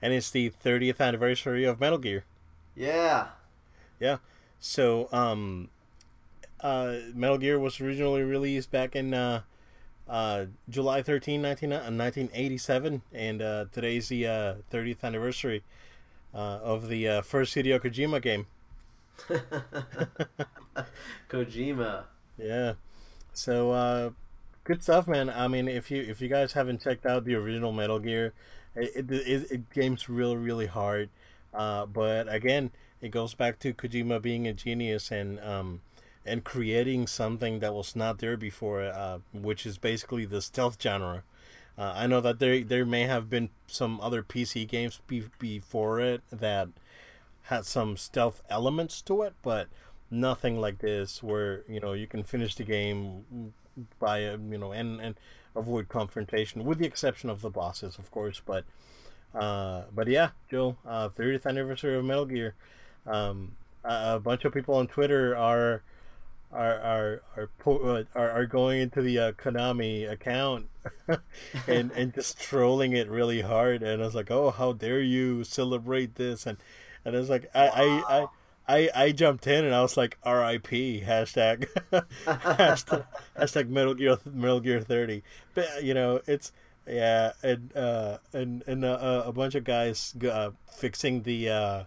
and 0.00 0.12
it's 0.12 0.30
the 0.30 0.48
thirtieth 0.48 1.00
anniversary 1.00 1.64
of 1.64 1.80
Metal 1.80 1.98
Gear. 1.98 2.24
Yeah. 2.74 3.28
Yeah. 4.00 4.18
So, 4.58 5.08
um, 5.12 5.68
uh, 6.60 6.96
Metal 7.14 7.38
Gear 7.38 7.58
was 7.58 7.80
originally 7.80 8.22
released 8.22 8.70
back 8.70 8.96
in 8.96 9.12
uh, 9.12 9.42
uh, 10.08 10.46
July 10.68 11.02
13, 11.02 11.42
19, 11.42 11.72
uh, 11.72 11.76
1987, 11.76 13.02
and 13.12 13.42
uh, 13.42 13.66
today's 13.72 14.08
the 14.08 14.26
uh, 14.26 14.54
30th 14.72 15.02
anniversary 15.02 15.62
uh, 16.34 16.58
of 16.62 16.88
the 16.88 17.08
uh, 17.08 17.22
first 17.22 17.54
Hideo 17.54 17.80
Kojima 17.80 18.20
game. 18.20 18.46
Kojima. 21.28 22.04
Yeah. 22.38 22.74
So, 23.32 23.72
uh, 23.72 24.10
good 24.64 24.82
stuff, 24.82 25.08
man. 25.08 25.30
I 25.30 25.48
mean, 25.48 25.68
if 25.68 25.90
you 25.90 26.02
if 26.02 26.20
you 26.20 26.28
guys 26.28 26.52
haven't 26.52 26.82
checked 26.82 27.06
out 27.06 27.24
the 27.24 27.34
original 27.34 27.72
Metal 27.72 27.98
Gear, 27.98 28.34
it 28.74 28.92
it, 28.96 29.12
it, 29.12 29.50
it 29.52 29.70
game's 29.70 30.08
really 30.08 30.36
really 30.36 30.66
hard. 30.66 31.10
Uh, 31.54 31.86
but 31.86 32.32
again, 32.32 32.70
it 33.00 33.10
goes 33.10 33.34
back 33.34 33.58
to 33.60 33.74
Kojima 33.74 34.20
being 34.22 34.46
a 34.46 34.52
genius 34.52 35.10
and 35.10 35.40
um, 35.40 35.80
and 36.26 36.44
creating 36.44 37.06
something 37.06 37.60
that 37.60 37.74
was 37.74 37.96
not 37.96 38.18
there 38.18 38.36
before, 38.36 38.82
uh, 38.84 39.18
which 39.32 39.66
is 39.66 39.78
basically 39.78 40.24
the 40.24 40.42
stealth 40.42 40.80
genre. 40.82 41.24
Uh, 41.78 41.92
I 41.96 42.06
know 42.06 42.20
that 42.20 42.38
there 42.38 42.62
there 42.62 42.84
may 42.86 43.02
have 43.04 43.30
been 43.30 43.50
some 43.66 44.00
other 44.00 44.22
PC 44.22 44.66
games 44.66 45.00
be- 45.06 45.30
before 45.38 46.00
it 46.00 46.22
that 46.30 46.68
had 47.44 47.66
some 47.66 47.96
stealth 47.96 48.42
elements 48.48 49.02
to 49.02 49.22
it, 49.22 49.34
but 49.42 49.68
nothing 50.12 50.60
like 50.60 50.78
this 50.78 51.22
where 51.22 51.64
you 51.66 51.80
know 51.80 51.94
you 51.94 52.06
can 52.06 52.22
finish 52.22 52.54
the 52.54 52.62
game 52.62 53.54
by 53.98 54.20
you 54.20 54.58
know 54.58 54.70
and 54.70 55.00
and 55.00 55.14
avoid 55.56 55.88
confrontation 55.88 56.64
with 56.64 56.78
the 56.78 56.84
exception 56.86 57.30
of 57.30 57.40
the 57.40 57.48
bosses 57.48 57.98
of 57.98 58.10
course 58.10 58.40
but 58.44 58.64
uh 59.34 59.82
but 59.94 60.06
yeah 60.06 60.28
joe 60.50 60.76
uh 60.86 61.08
30th 61.08 61.46
anniversary 61.46 61.96
of 61.96 62.04
metal 62.04 62.26
gear. 62.26 62.54
Um 63.06 63.56
a, 63.84 64.20
bunch 64.20 64.44
of 64.44 64.52
people 64.52 64.74
on 64.74 64.86
twitter 64.86 65.36
are 65.36 65.82
are 66.52 66.78
are 66.78 67.22
are 67.36 67.50
uh, 67.66 68.04
are, 68.14 68.30
are 68.30 68.46
going 68.46 68.80
into 68.80 69.00
the 69.00 69.18
uh, 69.18 69.32
Konami 69.32 70.08
account 70.08 70.66
and 71.66 71.90
and 71.92 72.12
just 72.14 72.38
trolling 72.38 72.92
it 72.92 73.08
really 73.08 73.40
hard 73.40 73.82
and 73.82 74.02
I 74.02 74.04
was 74.04 74.14
like 74.14 74.30
oh 74.30 74.50
how 74.50 74.72
dare 74.74 75.00
you 75.00 75.42
celebrate 75.42 76.16
this? 76.16 76.46
And 76.46 76.58
and 77.04 77.16
I 77.16 77.18
was 77.18 77.30
like 77.30 77.50
I 77.54 77.68
I, 77.68 78.18
I 78.18 78.26
I, 78.68 78.90
I 78.94 79.12
jumped 79.12 79.46
in 79.46 79.64
and 79.64 79.74
I 79.74 79.82
was 79.82 79.96
like 79.96 80.18
R.I.P. 80.22 81.02
hashtag 81.04 81.66
hashtag, 82.26 83.04
hashtag 83.36 83.68
Metal 83.68 83.94
Gear 83.94 84.18
Metal 84.24 84.60
Gear 84.60 84.80
Thirty, 84.80 85.22
but 85.54 85.82
you 85.82 85.94
know 85.94 86.20
it's 86.26 86.52
yeah 86.86 87.32
and 87.42 87.76
uh 87.76 88.18
and 88.32 88.62
and 88.66 88.84
uh, 88.84 89.24
a 89.26 89.32
bunch 89.32 89.54
of 89.54 89.64
guys 89.64 90.14
uh, 90.30 90.50
fixing 90.70 91.22
the 91.22 91.48
uh 91.48 91.84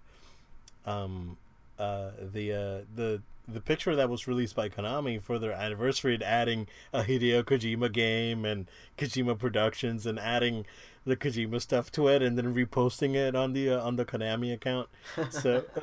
um 0.85 1.37
uh 1.79 2.11
the 2.33 2.51
uh 2.53 2.85
the 2.95 3.21
the 3.47 3.61
picture 3.61 3.95
that 3.95 4.09
was 4.09 4.27
released 4.27 4.55
by 4.55 4.69
Konami 4.69 5.21
for 5.21 5.39
their 5.39 5.51
anniversary 5.51 6.15
and 6.15 6.23
adding 6.23 6.67
a 6.93 7.03
Hideo 7.03 7.43
Kojima 7.43 7.91
game 7.91 8.45
and 8.45 8.69
Kojima 8.97 9.37
Productions 9.37 10.05
and 10.05 10.19
adding 10.19 10.65
the 11.05 11.15
Kojima 11.15 11.61
stuff 11.61 11.91
to 11.91 12.07
it 12.07 12.21
and 12.21 12.37
then 12.37 12.55
reposting 12.55 13.15
it 13.15 13.35
on 13.35 13.53
the 13.53 13.69
uh, 13.69 13.81
on 13.81 13.95
the 13.95 14.05
Konami 14.05 14.53
account. 14.53 14.89
So 15.29 15.65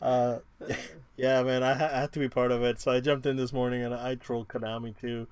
Uh, 0.00 0.38
yeah, 1.16 1.42
man, 1.42 1.62
I, 1.62 1.72
I 1.72 2.00
had 2.00 2.12
to 2.12 2.18
be 2.18 2.28
part 2.28 2.52
of 2.52 2.62
it, 2.62 2.80
so 2.80 2.92
I 2.92 3.00
jumped 3.00 3.26
in 3.26 3.36
this 3.36 3.52
morning 3.52 3.82
and 3.82 3.94
I 3.94 4.14
trolled 4.14 4.48
Konami 4.48 4.98
too. 4.98 5.26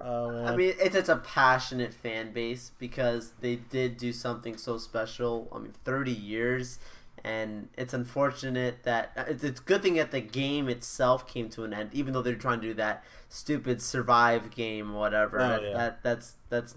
Man. 0.00 0.46
I 0.46 0.56
mean, 0.56 0.74
it's 0.80 0.96
it's 0.96 1.08
a 1.08 1.16
passionate 1.16 1.94
fan 1.94 2.32
base 2.32 2.72
because 2.80 3.34
they 3.40 3.54
did 3.54 3.98
do 3.98 4.12
something 4.12 4.56
so 4.56 4.76
special. 4.76 5.48
I 5.54 5.60
mean, 5.60 5.74
thirty 5.84 6.12
years, 6.12 6.80
and 7.24 7.68
it's 7.76 7.94
unfortunate 7.94 8.82
that 8.82 9.12
it's 9.28 9.44
it's 9.44 9.60
a 9.60 9.62
good 9.62 9.82
thing 9.82 9.94
that 9.94 10.10
the 10.10 10.20
game 10.20 10.68
itself 10.68 11.26
came 11.26 11.48
to 11.50 11.64
an 11.64 11.72
end, 11.72 11.90
even 11.92 12.12
though 12.12 12.22
they're 12.22 12.34
trying 12.34 12.60
to 12.60 12.68
do 12.68 12.74
that 12.74 13.04
stupid 13.28 13.80
survive 13.80 14.50
game 14.50 14.94
or 14.94 14.98
whatever. 14.98 15.40
Oh, 15.40 15.48
that, 15.48 15.62
yeah. 15.62 15.72
that 15.72 16.02
that's 16.02 16.34
that's. 16.48 16.74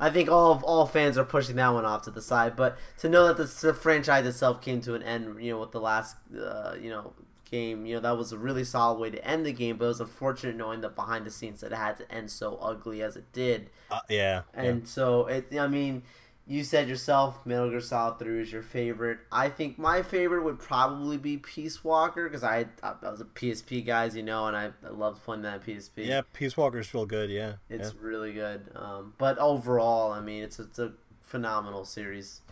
I 0.00 0.08
think 0.08 0.30
all 0.30 0.52
of 0.52 0.64
all 0.64 0.86
fans 0.86 1.18
are 1.18 1.24
pushing 1.24 1.56
that 1.56 1.68
one 1.68 1.84
off 1.84 2.02
to 2.02 2.10
the 2.10 2.22
side, 2.22 2.56
but 2.56 2.78
to 2.98 3.10
know 3.10 3.26
that 3.26 3.36
the, 3.36 3.66
the 3.66 3.74
franchise 3.74 4.26
itself 4.26 4.62
came 4.62 4.80
to 4.82 4.94
an 4.94 5.02
end, 5.02 5.42
you 5.42 5.52
know, 5.52 5.60
with 5.60 5.72
the 5.72 5.80
last, 5.80 6.16
uh, 6.34 6.74
you 6.80 6.88
know, 6.88 7.12
game, 7.50 7.84
you 7.84 7.94
know, 7.94 8.00
that 8.00 8.16
was 8.16 8.32
a 8.32 8.38
really 8.38 8.64
solid 8.64 8.98
way 8.98 9.10
to 9.10 9.22
end 9.22 9.44
the 9.44 9.52
game. 9.52 9.76
But 9.76 9.84
it 9.84 9.88
was 9.88 10.00
unfortunate 10.00 10.56
knowing 10.56 10.80
that 10.80 10.94
behind 10.94 11.26
the 11.26 11.30
scenes 11.30 11.60
that 11.60 11.72
it 11.72 11.76
had 11.76 11.98
to 11.98 12.10
end 12.10 12.30
so 12.30 12.56
ugly 12.56 13.02
as 13.02 13.16
it 13.16 13.30
did. 13.32 13.68
Uh, 13.90 14.00
yeah, 14.08 14.42
And 14.54 14.88
so 14.88 15.26
it, 15.26 15.54
I 15.58 15.68
mean, 15.68 16.02
you 16.46 16.62
said 16.62 16.88
yourself, 16.88 17.44
Metal 17.44 17.70
Gear 17.70 17.80
Solid 17.80 18.18
Three 18.18 18.40
is 18.40 18.52
your 18.52 18.62
favorite. 18.62 19.18
I 19.32 19.48
think 19.48 19.78
my 19.78 20.02
favorite 20.02 20.44
would 20.44 20.58
probably 20.58 21.16
be 21.18 21.38
Peace 21.38 21.82
Walker 21.82 22.28
because 22.28 22.44
I, 22.44 22.66
I 22.82 22.94
was 23.02 23.20
a 23.20 23.24
PSP 23.24 23.84
guy, 23.84 24.04
as 24.04 24.14
you 24.16 24.22
know, 24.22 24.46
and 24.46 24.56
I, 24.56 24.70
I 24.84 24.90
loved 24.90 25.24
playing 25.24 25.42
that 25.42 25.64
PSP. 25.66 26.06
yeah. 26.06 26.20
Peace 26.32 26.56
Walker's 26.56 26.86
feel 26.86 27.04
good. 27.06 27.30
Yeah, 27.30 27.54
It's 27.68 27.92
yeah. 27.92 27.98
really 28.00 28.32
good. 28.32 28.70
Um, 28.76 29.14
but 29.18 29.38
overall, 29.38 30.12
I 30.12 30.20
mean, 30.20 30.42
it's 30.44 30.58
it's 30.58 30.78
a 30.78 30.92
phenomenal 31.22 31.84
series. 31.84 32.42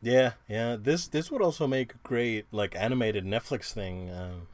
Yeah, 0.00 0.32
yeah. 0.48 0.76
This 0.80 1.08
this 1.08 1.30
would 1.30 1.42
also 1.42 1.66
make 1.66 1.94
a 1.94 1.98
great 2.02 2.46
like 2.52 2.76
animated 2.76 3.24
Netflix 3.24 3.72
thing. 3.72 4.10
Um, 4.10 4.46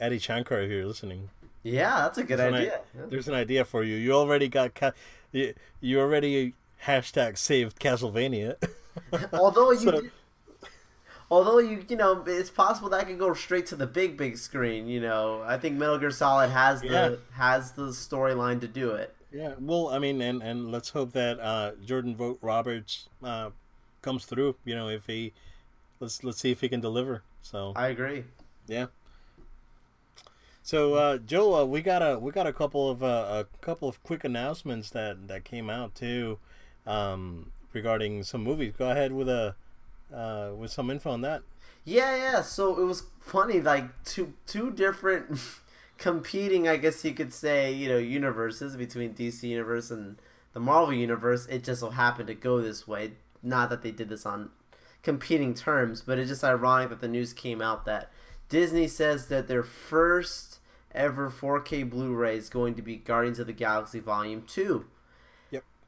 Adi 0.00 0.18
Shankar, 0.18 0.60
if 0.62 0.70
you're 0.70 0.84
listening, 0.84 1.30
Yeah, 1.62 2.02
that's 2.02 2.18
a 2.18 2.24
good 2.24 2.38
There's 2.40 2.54
idea. 2.54 2.74
i- 2.74 2.98
Yeah. 2.98 3.06
there's 3.08 3.28
an 3.28 3.34
idea 3.34 3.64
for 3.64 3.84
you. 3.84 3.94
You 3.94 4.12
already 4.14 4.48
got 4.48 4.74
ca- 4.74 4.92
you, 5.30 5.54
you 5.80 6.00
already 6.00 6.54
hashtag 6.84 7.38
saved 7.38 7.78
Castlevania. 7.80 8.56
although 9.32 9.70
you, 9.72 9.78
So- 9.78 9.90
did- 10.02 10.10
although 11.30 11.58
you, 11.58 11.84
you 11.88 11.96
know, 11.96 12.22
it's 12.26 12.50
possible 12.50 12.88
that 12.90 13.06
could 13.06 13.18
go 13.18 13.32
straight 13.34 13.66
to 13.66 13.76
the 13.76 13.86
big, 13.86 14.16
big 14.16 14.36
screen. 14.38 14.86
You 14.88 15.00
know, 15.00 15.42
I 15.46 15.56
think 15.58 15.76
Metal 15.78 15.98
Gear 15.98 16.10
Solid 16.10 16.50
has 16.50 16.80
the 16.82 16.88
Yeah. 16.88 17.14
has 17.32 17.72
the 17.72 17.88
storyline 17.88 18.60
to 18.60 18.68
do 18.68 18.90
it. 18.92 19.14
yeah, 19.32 19.54
well, 19.58 19.88
I 19.88 19.98
mean, 19.98 20.20
and 20.20 20.42
and 20.42 20.70
let's 20.70 20.90
hope 20.90 21.12
that 21.12 21.40
uh, 21.40 21.72
Jordan 21.84 22.14
Vogt 22.16 22.38
Roberts 22.42 23.08
uh, 23.22 23.50
comes 24.02 24.24
through. 24.26 24.56
You 24.64 24.74
know, 24.74 24.88
if 24.88 25.06
he 25.06 25.32
let's 26.00 26.22
let's 26.24 26.38
see 26.40 26.50
if 26.50 26.60
he 26.60 26.68
can 26.68 26.80
deliver. 26.80 27.22
So 27.40 27.72
I 27.76 27.88
agree. 27.88 28.24
yeah. 28.66 28.86
So 30.62 30.94
uh, 30.94 31.18
Joe, 31.18 31.54
uh, 31.62 31.64
we 31.64 31.82
got 31.82 32.02
a 32.02 32.18
we 32.18 32.30
got 32.30 32.46
a 32.46 32.52
couple 32.52 32.88
of 32.90 33.02
uh, 33.02 33.44
a 33.44 33.64
couple 33.64 33.88
of 33.88 34.02
quick 34.02 34.22
announcements 34.24 34.90
that 34.90 35.26
that 35.28 35.44
came 35.44 35.68
out 35.68 35.94
too, 35.94 36.38
um, 36.86 37.52
regarding 37.72 38.22
some 38.22 38.42
movies. 38.42 38.74
Go 38.76 38.90
ahead 38.90 39.12
with 39.12 39.28
a 39.28 39.54
uh, 40.12 40.50
with 40.56 40.70
some 40.70 40.90
info 40.90 41.10
on 41.10 41.22
that. 41.22 41.42
Yeah, 41.84 42.16
yeah. 42.16 42.42
So 42.42 42.80
it 42.80 42.84
was 42.84 43.04
funny, 43.20 43.60
like 43.60 44.04
two 44.04 44.34
two 44.46 44.70
different 44.70 45.38
competing, 45.98 46.68
I 46.68 46.76
guess 46.76 47.04
you 47.04 47.12
could 47.12 47.32
say, 47.32 47.72
you 47.72 47.88
know, 47.88 47.98
universes 47.98 48.76
between 48.76 49.14
DC 49.14 49.44
universe 49.44 49.90
and 49.90 50.16
the 50.52 50.60
Marvel 50.60 50.94
universe. 50.94 51.46
It 51.46 51.64
just 51.64 51.80
so 51.80 51.90
happened 51.90 52.28
to 52.28 52.34
go 52.34 52.60
this 52.60 52.86
way. 52.86 53.12
Not 53.42 53.70
that 53.70 53.82
they 53.82 53.90
did 53.90 54.08
this 54.08 54.26
on 54.26 54.50
competing 55.02 55.54
terms, 55.54 56.02
but 56.02 56.18
it's 56.18 56.28
just 56.28 56.44
ironic 56.44 56.90
that 56.90 57.00
the 57.00 57.08
news 57.08 57.32
came 57.32 57.60
out 57.60 57.84
that 57.86 58.10
Disney 58.48 58.86
says 58.86 59.28
that 59.28 59.48
their 59.48 59.62
first 59.62 60.58
ever 60.94 61.30
4K 61.30 61.88
Blu-ray 61.88 62.36
is 62.36 62.48
going 62.48 62.74
to 62.74 62.82
be 62.82 62.96
Guardians 62.96 63.38
of 63.38 63.46
the 63.46 63.52
Galaxy 63.52 63.98
Volume 63.98 64.42
2. 64.46 64.84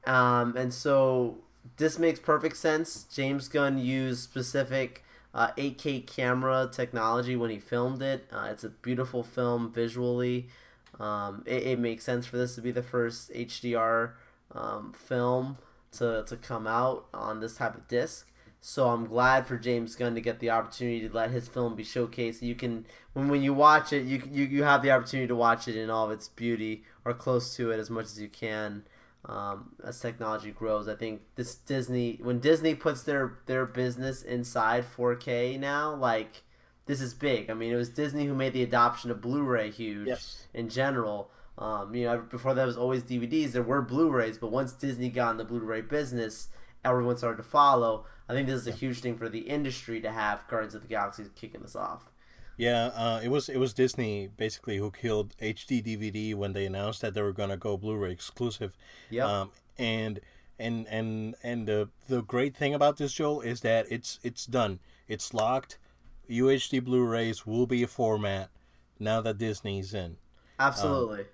Um, 0.07 0.57
and 0.57 0.73
so 0.73 1.39
this 1.77 1.99
makes 1.99 2.21
perfect 2.21 2.57
sense. 2.57 3.05
James 3.05 3.49
Gunn 3.49 3.79
used 3.79 4.23
specific 4.23 5.05
uh, 5.35 5.53
8K 5.53 6.07
camera 6.07 6.69
technology 6.71 7.37
when 7.37 7.51
he 7.51 7.59
filmed 7.59 8.03
it. 8.03 8.29
Uh, 8.33 8.49
it's 8.51 8.65
a 8.65 8.69
beautiful 8.69 9.23
film 9.23 9.73
visually. 9.73 10.49
Um, 11.01 11.43
it, 11.47 11.65
it 11.65 11.79
makes 11.79 12.05
sense 12.05 12.27
for 12.27 12.37
this 12.37 12.55
to 12.55 12.61
be 12.61 12.71
the 12.71 12.83
first 12.83 13.33
HDR 13.33 14.13
um, 14.53 14.93
film 14.93 15.59
to, 15.93 16.25
to 16.27 16.37
come 16.37 16.67
out 16.67 17.07
on 17.13 17.41
this 17.41 17.57
type 17.57 17.75
of 17.75 17.89
disc. 17.89 18.31
So 18.67 18.89
I'm 18.89 19.07
glad 19.07 19.47
for 19.47 19.59
James 19.59 19.95
Gunn 19.95 20.15
to 20.15 20.23
get 20.23 20.41
the 20.41 20.49
opportunity 20.49 21.07
to 21.07 21.15
let 21.15 21.31
his 21.31 21.49
film 21.49 21.75
be 21.77 21.85
showcased. 21.85 22.41
You 22.41 22.55
can 22.55 22.87
when 23.13 23.29
when 23.29 23.43
you 23.43 23.53
watch 23.53 23.93
it, 23.93 24.07
you 24.07 24.23
you, 24.33 24.47
you 24.47 24.63
have 24.63 24.81
the 24.81 24.91
opportunity 24.91 25.29
to 25.29 25.37
watch 25.37 25.69
it 25.69 25.77
in 25.77 25.91
all 25.91 26.07
of 26.07 26.13
its 26.13 26.29
beauty 26.29 26.83
or 27.05 27.13
close 27.13 27.55
to 27.57 27.73
it 27.73 27.79
as 27.79 27.91
much 27.91 28.07
as 28.07 28.19
you 28.19 28.29
can. 28.29 28.85
Um, 29.27 29.73
as 29.83 30.01
technology 30.01 30.51
grows, 30.51 30.87
I 30.87 30.95
think 30.97 31.23
this 31.35 31.55
Disney 31.55 32.19
when 32.23 32.41
Disney 32.41 32.75
puts 32.75 33.03
their 33.05 33.39
their 33.47 33.65
business 33.65 34.23
inside 34.23 34.85
4K 34.85 35.59
now, 35.59 35.95
like 35.95 36.43
this 36.87 37.01
is 37.01 37.15
big. 37.15 37.49
I 37.51 37.55
mean, 37.55 37.73
it 37.73 37.77
was 37.77 37.89
Disney 37.89 38.27
who 38.27 38.35
made 38.35 38.53
the 38.53 38.63
adoption 38.63 39.11
of 39.11 39.23
Blu-ray 39.23 39.71
huge 39.71 40.09
Yes. 40.09 40.47
in 40.53 40.69
general. 40.69 41.31
Um, 41.57 41.95
you 41.95 42.05
know, 42.05 42.19
before 42.19 42.53
that 42.53 42.67
was 42.67 42.77
always 42.77 43.03
DVDs. 43.03 43.53
There 43.53 43.63
were 43.63 43.81
Blu-rays, 43.81 44.37
but 44.37 44.51
once 44.51 44.73
Disney 44.73 45.09
got 45.09 45.31
in 45.31 45.37
the 45.39 45.45
Blu-ray 45.45 45.83
business, 45.83 46.49
everyone 46.85 47.17
started 47.17 47.39
to 47.39 47.49
follow. 47.49 48.05
I 48.29 48.35
think 48.35 48.47
this 48.49 48.61
is 48.61 48.67
a 48.67 48.73
huge 48.73 49.01
thing 49.01 49.17
for 49.17 49.29
the 49.31 49.39
industry 49.41 50.01
to 50.03 50.11
have 50.13 50.47
Guardians 50.49 50.75
of 50.75 50.83
the 50.83 50.89
Galaxy 50.89 51.25
kicking 51.35 51.63
this 51.63 51.77
off. 51.77 52.11
Yeah, 52.57 52.87
uh, 52.95 53.21
it 53.23 53.29
was 53.29 53.49
it 53.49 53.59
was 53.59 53.75
Disney 53.75 54.29
basically 54.29 54.77
who 54.77 54.91
killed 54.91 55.35
HD 55.39 55.83
DVD 55.85 56.35
when 56.35 56.53
they 56.53 56.67
announced 56.67 57.01
that 57.03 57.15
they 57.15 57.23
were 57.23 57.33
gonna 57.33 57.57
go 57.57 57.77
Blu-ray 57.77 58.13
exclusive. 58.13 58.77
Yep. 59.11 59.27
Um, 59.27 59.51
and 59.79 60.21
and 60.59 60.87
and 60.89 61.35
and 61.43 61.67
the 61.67 61.89
the 62.09 62.23
great 62.23 62.57
thing 62.57 62.75
about 62.75 62.97
this, 62.97 63.13
Joel, 63.13 63.41
is 63.41 63.61
that 63.63 63.87
it's 63.91 64.21
it's 64.23 64.47
done. 64.47 64.79
It's 65.09 65.35
locked. 65.35 65.79
UHD 66.31 66.83
Blu-rays 66.83 67.45
will 67.47 67.67
be 67.67 67.83
a 67.83 67.87
format 67.87 68.51
now 68.99 69.21
that 69.21 69.39
Disney's 69.39 69.93
in. 69.93 70.17
Absolutely. 70.59 71.27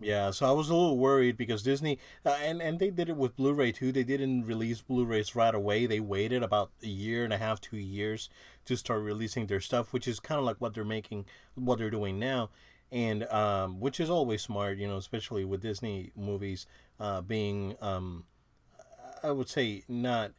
Yeah, 0.00 0.30
so 0.30 0.46
I 0.46 0.52
was 0.52 0.70
a 0.70 0.74
little 0.74 0.96
worried 0.96 1.36
because 1.36 1.62
Disney, 1.62 1.98
uh, 2.24 2.30
and 2.42 2.62
and 2.62 2.78
they 2.78 2.90
did 2.90 3.10
it 3.10 3.16
with 3.16 3.36
Blu-ray 3.36 3.72
too. 3.72 3.92
They 3.92 4.02
didn't 4.02 4.46
release 4.46 4.80
Blu-rays 4.80 5.36
right 5.36 5.54
away. 5.54 5.86
They 5.86 6.00
waited 6.00 6.42
about 6.42 6.70
a 6.82 6.86
year 6.86 7.22
and 7.22 7.32
a 7.32 7.38
half, 7.38 7.60
two 7.60 7.76
years 7.76 8.30
to 8.64 8.76
start 8.76 9.02
releasing 9.02 9.46
their 9.46 9.60
stuff, 9.60 9.92
which 9.92 10.08
is 10.08 10.18
kind 10.18 10.38
of 10.38 10.44
like 10.44 10.56
what 10.58 10.74
they're 10.74 10.84
making, 10.84 11.26
what 11.54 11.78
they're 11.78 11.90
doing 11.90 12.18
now, 12.18 12.48
and 12.90 13.24
um, 13.24 13.78
which 13.78 14.00
is 14.00 14.08
always 14.08 14.40
smart, 14.40 14.78
you 14.78 14.88
know, 14.88 14.96
especially 14.96 15.44
with 15.44 15.60
Disney 15.60 16.12
movies 16.16 16.66
uh, 16.98 17.20
being, 17.20 17.76
um, 17.82 18.24
I 19.22 19.32
would 19.32 19.50
say, 19.50 19.82
not 19.86 20.32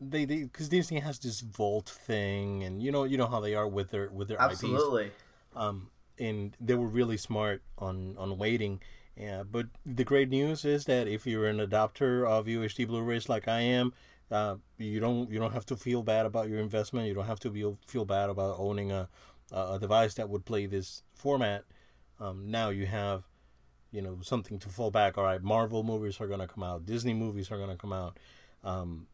they 0.00 0.24
they 0.24 0.44
because 0.44 0.68
Disney 0.68 1.00
has 1.00 1.18
this 1.18 1.40
vault 1.40 1.88
thing, 1.88 2.64
and 2.64 2.82
you 2.82 2.90
know 2.90 3.04
you 3.04 3.18
know 3.18 3.26
how 3.26 3.40
they 3.40 3.54
are 3.54 3.68
with 3.68 3.90
their 3.90 4.08
with 4.10 4.28
their 4.28 4.38
IPs 4.38 4.64
Absolutely. 4.64 5.10
um, 5.54 5.90
and 6.20 6.56
they 6.60 6.74
were 6.74 6.86
really 6.86 7.16
smart 7.16 7.62
on 7.78 8.14
on 8.18 8.38
waiting. 8.38 8.80
Yeah, 9.16 9.42
but 9.42 9.66
the 9.84 10.04
great 10.04 10.30
news 10.30 10.64
is 10.64 10.84
that 10.84 11.08
if 11.08 11.26
you're 11.26 11.46
an 11.46 11.58
adopter 11.58 12.26
of 12.26 12.46
UHD 12.46 12.86
Blu-rays 12.86 13.28
like 13.28 13.48
I 13.48 13.60
am, 13.60 13.92
uh, 14.30 14.56
you 14.78 15.00
don't 15.00 15.30
you 15.30 15.38
don't 15.38 15.52
have 15.52 15.66
to 15.66 15.76
feel 15.76 16.02
bad 16.02 16.26
about 16.26 16.48
your 16.48 16.60
investment. 16.60 17.08
You 17.08 17.14
don't 17.14 17.26
have 17.26 17.40
to 17.40 17.50
feel 17.50 17.78
feel 17.86 18.04
bad 18.04 18.30
about 18.30 18.56
owning 18.58 18.92
a 18.92 19.08
a 19.52 19.78
device 19.80 20.14
that 20.14 20.28
would 20.28 20.44
play 20.44 20.66
this 20.66 21.02
format. 21.12 21.64
Um, 22.20 22.50
now 22.50 22.68
you 22.68 22.86
have, 22.86 23.24
you 23.90 24.00
know, 24.02 24.18
something 24.22 24.58
to 24.60 24.68
fall 24.68 24.90
back. 24.90 25.18
All 25.18 25.24
right, 25.24 25.42
Marvel 25.42 25.82
movies 25.82 26.20
are 26.20 26.28
gonna 26.28 26.46
come 26.46 26.62
out. 26.62 26.86
Disney 26.86 27.14
movies 27.14 27.50
are 27.50 27.58
gonna 27.58 27.76
come 27.76 27.92
out. 27.92 28.16
Um, 28.62 29.08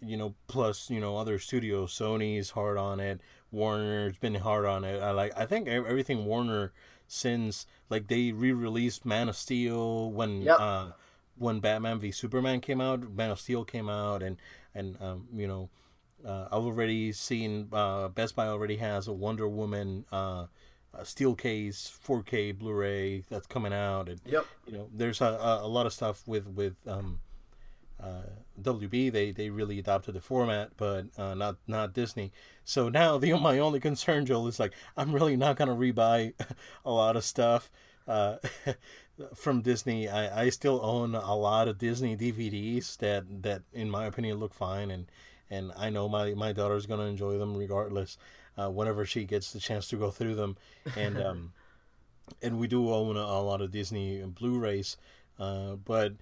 you 0.00 0.16
know, 0.16 0.34
plus 0.46 0.90
you 0.90 1.00
know 1.00 1.16
other 1.16 1.38
studios. 1.38 1.92
Sony's 1.92 2.50
hard 2.50 2.78
on 2.78 3.00
it. 3.00 3.20
Warner's 3.52 4.18
been 4.18 4.34
hard 4.34 4.64
on 4.64 4.84
it. 4.84 5.00
I 5.00 5.10
like. 5.12 5.32
I 5.36 5.46
think 5.46 5.68
everything 5.68 6.24
Warner 6.24 6.72
since 7.06 7.66
like 7.90 8.08
they 8.08 8.32
re-released 8.32 9.04
Man 9.04 9.28
of 9.28 9.36
Steel 9.36 10.10
when 10.10 10.42
Yep. 10.42 10.56
uh, 10.58 10.86
when 11.36 11.60
Batman 11.60 11.98
v 12.00 12.10
Superman 12.10 12.60
came 12.60 12.80
out. 12.80 13.08
Man 13.12 13.30
of 13.30 13.38
Steel 13.40 13.64
came 13.64 13.88
out, 13.88 14.22
and 14.22 14.38
and 14.74 14.96
um, 15.00 15.28
you 15.34 15.46
know, 15.46 15.68
uh, 16.26 16.46
I've 16.50 16.64
already 16.64 17.12
seen 17.12 17.68
uh, 17.72 18.08
Best 18.08 18.34
Buy 18.34 18.46
already 18.48 18.76
has 18.78 19.06
a 19.08 19.12
Wonder 19.12 19.46
Woman 19.48 20.06
uh, 20.10 20.46
steel 21.04 21.34
case 21.34 21.92
4K 22.06 22.58
Blu-ray 22.58 23.24
that's 23.28 23.46
coming 23.46 23.72
out, 23.72 24.08
and 24.08 24.20
Yep. 24.24 24.46
you 24.66 24.72
know, 24.72 24.88
there's 24.94 25.20
a, 25.20 25.24
a, 25.26 25.66
a 25.66 25.68
lot 25.68 25.84
of 25.86 25.92
stuff 25.92 26.26
with 26.26 26.46
with 26.46 26.74
um, 26.86 27.20
uh, 28.02 28.22
WB. 28.60 29.12
They 29.12 29.30
they 29.32 29.50
really 29.50 29.78
adopted 29.78 30.14
the 30.14 30.20
format, 30.20 30.72
but 30.76 31.06
uh, 31.18 31.34
not 31.34 31.56
not 31.66 31.92
Disney. 31.94 32.32
So 32.64 32.88
now 32.88 33.18
the 33.22 33.32
my 33.38 33.58
only 33.58 33.80
concern, 33.80 34.26
Joel, 34.26 34.48
is 34.48 34.60
like 34.60 34.74
I'm 34.96 35.12
really 35.12 35.36
not 35.36 35.56
gonna 35.56 35.74
rebuy 35.76 36.34
a 36.84 36.90
lot 36.92 37.16
of 37.16 37.24
stuff 37.24 37.70
uh, 38.08 38.36
from 39.34 39.62
Disney. 39.62 40.08
I, 40.08 40.44
I 40.44 40.48
still 40.50 40.80
own 40.82 41.14
a 41.14 41.34
lot 41.36 41.68
of 41.68 41.78
Disney 41.78 42.16
DVDs 42.16 42.96
that 42.98 43.24
that 43.42 43.62
in 43.72 43.90
my 43.90 44.06
opinion 44.06 44.38
look 44.38 44.54
fine 44.54 44.90
and. 44.90 45.06
and 45.50 45.70
I 45.76 45.90
know 45.90 46.08
my 46.08 46.32
my 46.34 46.52
daughter's 46.52 46.86
gonna 46.86 47.04
enjoy 47.04 47.36
them 47.38 47.54
regardless. 47.56 48.16
Uh, 48.56 48.68
whenever 48.70 49.04
she 49.06 49.24
gets 49.24 49.52
the 49.52 49.58
chance 49.60 49.88
to 49.88 49.96
go 49.96 50.10
through 50.10 50.34
them, 50.34 50.56
and 50.96 51.18
um, 51.20 51.52
and 52.42 52.58
we 52.58 52.66
do 52.66 52.90
own 52.92 53.16
a, 53.16 53.20
a 53.20 53.42
lot 53.42 53.60
of 53.60 53.70
Disney 53.70 54.22
Blu-rays, 54.22 54.96
uh, 55.38 55.76
but 55.76 56.12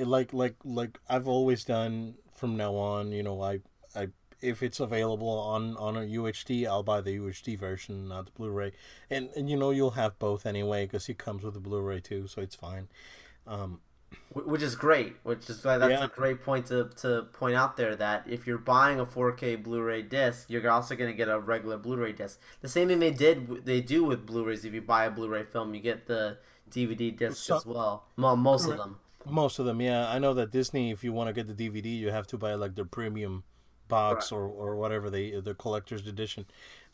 like 0.00 0.32
like 0.32 0.56
like 0.64 0.98
I've 1.08 1.28
always 1.28 1.64
done 1.64 2.14
from 2.34 2.56
now 2.56 2.74
on, 2.74 3.12
you 3.12 3.22
know, 3.22 3.42
I 3.42 3.60
I 3.94 4.08
if 4.40 4.62
it's 4.62 4.80
available 4.80 5.28
on 5.28 5.76
on 5.76 5.96
a 5.96 6.00
UHD, 6.00 6.66
I'll 6.66 6.82
buy 6.82 7.00
the 7.00 7.16
UHD 7.18 7.58
version, 7.58 8.08
not 8.08 8.26
the 8.26 8.32
Blu-ray, 8.32 8.72
and 9.10 9.30
and 9.36 9.48
you 9.50 9.56
know 9.56 9.70
you'll 9.70 9.92
have 9.92 10.18
both 10.18 10.46
anyway 10.46 10.86
because 10.86 11.08
it 11.08 11.18
comes 11.18 11.44
with 11.44 11.54
the 11.54 11.60
Blu-ray 11.60 12.00
too, 12.00 12.26
so 12.26 12.40
it's 12.40 12.54
fine. 12.54 12.88
Um, 13.46 13.80
which 14.32 14.62
is 14.62 14.74
great. 14.74 15.16
Which 15.22 15.48
is 15.48 15.64
why 15.64 15.78
that's 15.78 15.92
yeah. 15.92 16.04
a 16.04 16.08
great 16.08 16.42
point 16.42 16.66
to, 16.66 16.90
to 16.98 17.22
point 17.32 17.54
out 17.54 17.76
there 17.76 17.94
that 17.96 18.24
if 18.28 18.46
you're 18.46 18.58
buying 18.58 18.98
a 18.98 19.06
4K 19.06 19.62
Blu-ray 19.62 20.02
disc, 20.02 20.50
you're 20.50 20.68
also 20.68 20.96
going 20.96 21.10
to 21.10 21.16
get 21.16 21.28
a 21.28 21.38
regular 21.38 21.78
Blu-ray 21.78 22.12
disc. 22.12 22.40
The 22.60 22.68
same 22.68 22.88
thing 22.88 22.98
they 22.98 23.12
did 23.12 23.64
they 23.64 23.80
do 23.80 24.04
with 24.04 24.26
Blu-rays. 24.26 24.64
If 24.64 24.74
you 24.74 24.82
buy 24.82 25.04
a 25.04 25.10
Blu-ray 25.10 25.44
film, 25.44 25.74
you 25.74 25.80
get 25.80 26.06
the 26.06 26.38
DVD 26.70 27.16
disc 27.16 27.36
so, 27.36 27.56
as 27.56 27.66
well. 27.66 28.06
Well, 28.16 28.36
most 28.36 28.68
of 28.68 28.76
them. 28.78 28.98
Most 29.26 29.58
of 29.58 29.66
them, 29.66 29.80
yeah. 29.80 30.08
I 30.08 30.18
know 30.18 30.34
that 30.34 30.50
Disney, 30.50 30.90
if 30.90 31.04
you 31.04 31.12
want 31.12 31.28
to 31.28 31.32
get 31.32 31.46
the 31.46 31.68
DVD, 31.68 31.96
you 31.96 32.10
have 32.10 32.26
to 32.28 32.38
buy 32.38 32.54
like 32.54 32.74
their 32.74 32.84
premium 32.84 33.44
box 33.88 34.32
right. 34.32 34.38
or, 34.38 34.48
or 34.48 34.76
whatever 34.76 35.10
they 35.10 35.32
the 35.40 35.54
collector's 35.54 36.06
edition. 36.06 36.46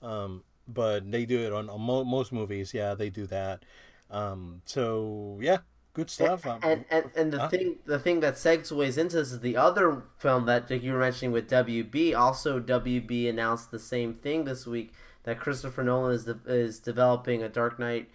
Um, 0.02 0.42
but 0.66 1.10
they 1.10 1.24
do 1.24 1.38
it 1.38 1.52
on, 1.52 1.70
on 1.70 1.80
mo- 1.80 2.04
most 2.04 2.32
movies. 2.32 2.74
Yeah, 2.74 2.94
they 2.94 3.10
do 3.10 3.26
that. 3.26 3.64
Um, 4.10 4.62
so 4.64 5.38
yeah, 5.40 5.58
good 5.92 6.10
stuff. 6.10 6.44
And 6.44 6.64
and, 6.64 6.84
and, 6.90 7.10
and 7.14 7.32
the 7.32 7.38
huh? 7.40 7.48
thing 7.48 7.76
the 7.84 7.98
thing 7.98 8.20
that 8.20 8.34
segues 8.34 8.98
into 8.98 9.16
this 9.16 9.32
is 9.32 9.40
the 9.40 9.56
other 9.56 10.02
film 10.18 10.46
that 10.46 10.70
you 10.70 10.92
were 10.92 10.98
mentioning 10.98 11.32
with 11.32 11.48
WB. 11.48 12.16
Also, 12.16 12.60
WB 12.60 13.28
announced 13.28 13.70
the 13.70 13.78
same 13.78 14.14
thing 14.14 14.44
this 14.44 14.66
week 14.66 14.92
that 15.22 15.38
Christopher 15.38 15.82
Nolan 15.82 16.14
is 16.14 16.24
the, 16.24 16.38
is 16.46 16.78
developing 16.78 17.42
a 17.42 17.48
Dark 17.48 17.78
Knight 17.78 18.08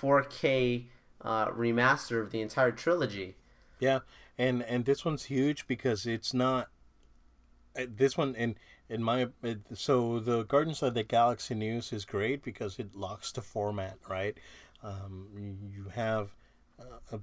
4K 0.00 0.86
uh, 1.22 1.46
remaster 1.48 2.20
of 2.20 2.30
the 2.30 2.40
entire 2.40 2.72
trilogy. 2.72 3.36
Yeah, 3.78 4.00
and 4.38 4.62
and 4.62 4.84
this 4.84 5.04
one's 5.04 5.24
huge 5.24 5.66
because 5.66 6.06
it's 6.06 6.32
not 6.32 6.68
uh, 7.78 7.86
this 7.94 8.16
one 8.16 8.34
in 8.34 8.56
in 8.88 9.02
my 9.02 9.28
so 9.74 10.18
the 10.20 10.44
Guardians 10.44 10.82
of 10.82 10.94
the 10.94 11.02
Galaxy 11.02 11.54
news 11.54 11.92
is 11.92 12.04
great 12.04 12.42
because 12.42 12.78
it 12.78 12.94
locks 12.94 13.32
the 13.32 13.42
format 13.42 13.98
right. 14.08 14.38
Um, 14.82 15.28
you 15.74 15.90
have 15.94 16.34
uh, 16.78 17.16
a, 17.16 17.20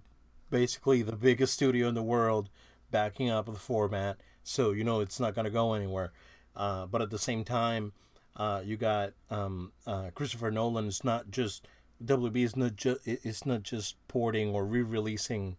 basically 0.50 1.02
the 1.02 1.16
biggest 1.16 1.54
studio 1.54 1.88
in 1.88 1.96
the 1.96 2.04
world 2.04 2.50
backing 2.92 3.30
up 3.30 3.46
the 3.46 3.54
format, 3.54 4.18
so 4.44 4.72
you 4.72 4.84
know 4.84 5.00
it's 5.00 5.20
not 5.20 5.34
going 5.36 5.46
to 5.46 5.52
go 5.52 5.74
anywhere. 5.74 6.12
Uh, 6.56 6.86
but 6.86 7.02
at 7.02 7.10
the 7.10 7.18
same 7.18 7.44
time, 7.44 7.94
uh, 8.36 8.62
you 8.64 8.78
got 8.78 9.14
um, 9.32 9.72
uh, 9.88 10.12
Christopher 10.14 10.52
Nolan 10.52 10.88
is 10.88 11.04
not 11.04 11.32
just 11.32 11.68
WB 12.04 12.38
is 12.38 12.56
not 12.56 12.76
just 12.76 13.00
it's 13.06 13.46
not 13.46 13.64
just 13.64 13.96
porting 14.08 14.50
or 14.50 14.66
re-releasing 14.66 15.58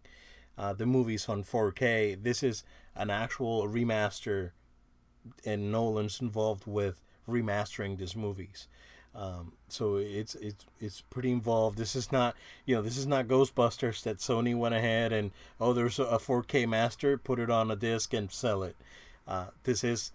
uh, 0.57 0.73
the 0.73 0.87
movies 0.87 1.29
on 1.29 1.45
4K. 1.45 2.23
This 2.23 2.43
is 2.43 2.65
an 2.95 3.11
actual 3.11 3.67
remaster, 3.69 4.51
and 5.45 5.73
Nolan's 5.73 6.21
involved 6.21 6.67
with 6.67 7.01
remastering 7.29 7.99
these 7.99 8.15
movies. 8.15 8.69
Um, 9.17 9.53
so 9.69 9.97
it's 9.97 10.35
it's 10.37 10.67
it's 10.81 11.01
pretty 11.03 11.31
involved. 11.31 11.79
This 11.79 11.95
is 11.95 12.11
not 12.11 12.35
you 12.67 12.75
know 12.75 12.83
this 12.83 12.97
is 12.97 13.07
not 13.07 13.29
Ghostbusters 13.29 14.03
that 14.03 14.19
Sony 14.19 14.57
went 14.57 14.75
ahead 14.75 15.13
and 15.13 15.31
oh 15.61 15.73
there's 15.73 16.01
a 16.01 16.19
4K 16.19 16.69
master, 16.69 17.17
put 17.17 17.39
it 17.39 17.49
on 17.49 17.71
a 17.71 17.77
disc 17.77 18.13
and 18.13 18.31
sell 18.33 18.65
it. 18.65 18.77
Uh, 19.27 19.47
this 19.63 19.85
is 19.85 20.11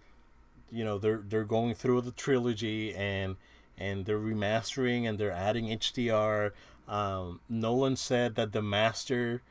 you 0.69 0.83
know 0.83 0.97
they're 0.97 1.23
they're 1.25 1.45
going 1.45 1.75
through 1.75 2.01
the 2.01 2.11
trilogy 2.11 2.93
and 2.93 3.37
and 3.77 4.05
they're 4.05 4.19
remastering 4.19 5.07
and 5.07 5.17
they're 5.17 5.31
adding 5.31 5.67
HDR. 5.67 6.51
Um, 6.87 7.39
Nolan 7.47 7.95
said 7.95 8.35
that 8.35 8.51
the 8.51 8.61
master 8.61 9.41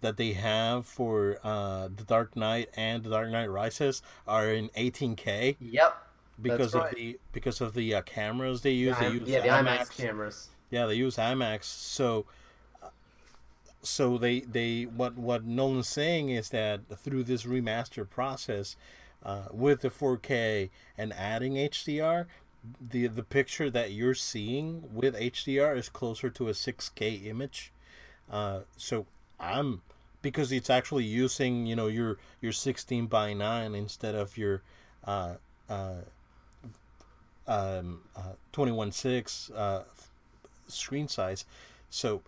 that 0.00 0.16
they 0.16 0.32
have 0.32 0.86
for 0.86 1.38
uh, 1.42 1.88
the 1.94 2.04
Dark 2.04 2.36
Knight 2.36 2.70
and 2.76 3.02
the 3.02 3.10
Dark 3.10 3.30
Knight 3.30 3.46
Rises 3.50 4.02
are 4.26 4.50
in 4.50 4.68
18K. 4.70 5.56
Yep. 5.60 6.02
Because 6.40 6.74
of 6.74 6.90
the 6.94 7.18
because 7.32 7.62
of 7.62 7.72
the 7.72 7.94
uh, 7.94 8.02
cameras 8.02 8.60
they 8.60 8.72
use, 8.72 8.98
the, 8.98 9.04
they 9.04 9.14
use 9.14 9.28
yeah, 9.28 9.40
the 9.40 9.48
IMAX. 9.48 9.78
IMAX 9.78 9.96
cameras. 9.96 10.48
Yeah, 10.70 10.84
they 10.84 10.94
use 10.94 11.16
IMAX. 11.16 11.64
So, 11.64 12.26
so 13.82 14.18
they 14.18 14.40
they 14.40 14.82
what 14.82 15.16
what 15.16 15.46
Nolan's 15.46 15.88
saying 15.88 16.28
is 16.28 16.50
that 16.50 16.80
through 16.98 17.24
this 17.24 17.44
remaster 17.44 18.08
process, 18.08 18.76
uh, 19.24 19.44
with 19.50 19.80
the 19.80 19.90
4K 19.90 20.70
and 20.98 21.12
adding 21.14 21.54
HDR, 21.54 22.26
the 22.80 23.06
the 23.06 23.22
picture 23.22 23.70
that 23.70 23.92
you're 23.92 24.14
seeing 24.14 24.84
with 24.92 25.14
HDR 25.14 25.76
is 25.76 25.88
closer 25.88 26.30
to 26.30 26.48
a 26.48 26.52
6K 26.52 27.26
image. 27.26 27.72
Uh, 28.30 28.60
so 28.76 29.06
I'm 29.38 29.82
because 30.22 30.50
it's 30.50 30.70
actually 30.70 31.04
using 31.04 31.66
you 31.66 31.76
know 31.76 31.86
your 31.86 32.18
your 32.40 32.52
16 32.52 33.06
by 33.06 33.32
9 33.32 33.74
instead 33.74 34.14
of 34.14 34.36
your 34.36 34.62
uh, 35.04 35.34
uh, 35.68 36.02
um, 37.46 38.00
uh, 38.16 38.32
21 38.52 38.92
6 38.92 39.50
uh, 39.50 39.82
screen 40.66 41.08
size. 41.08 41.44
So 41.90 42.22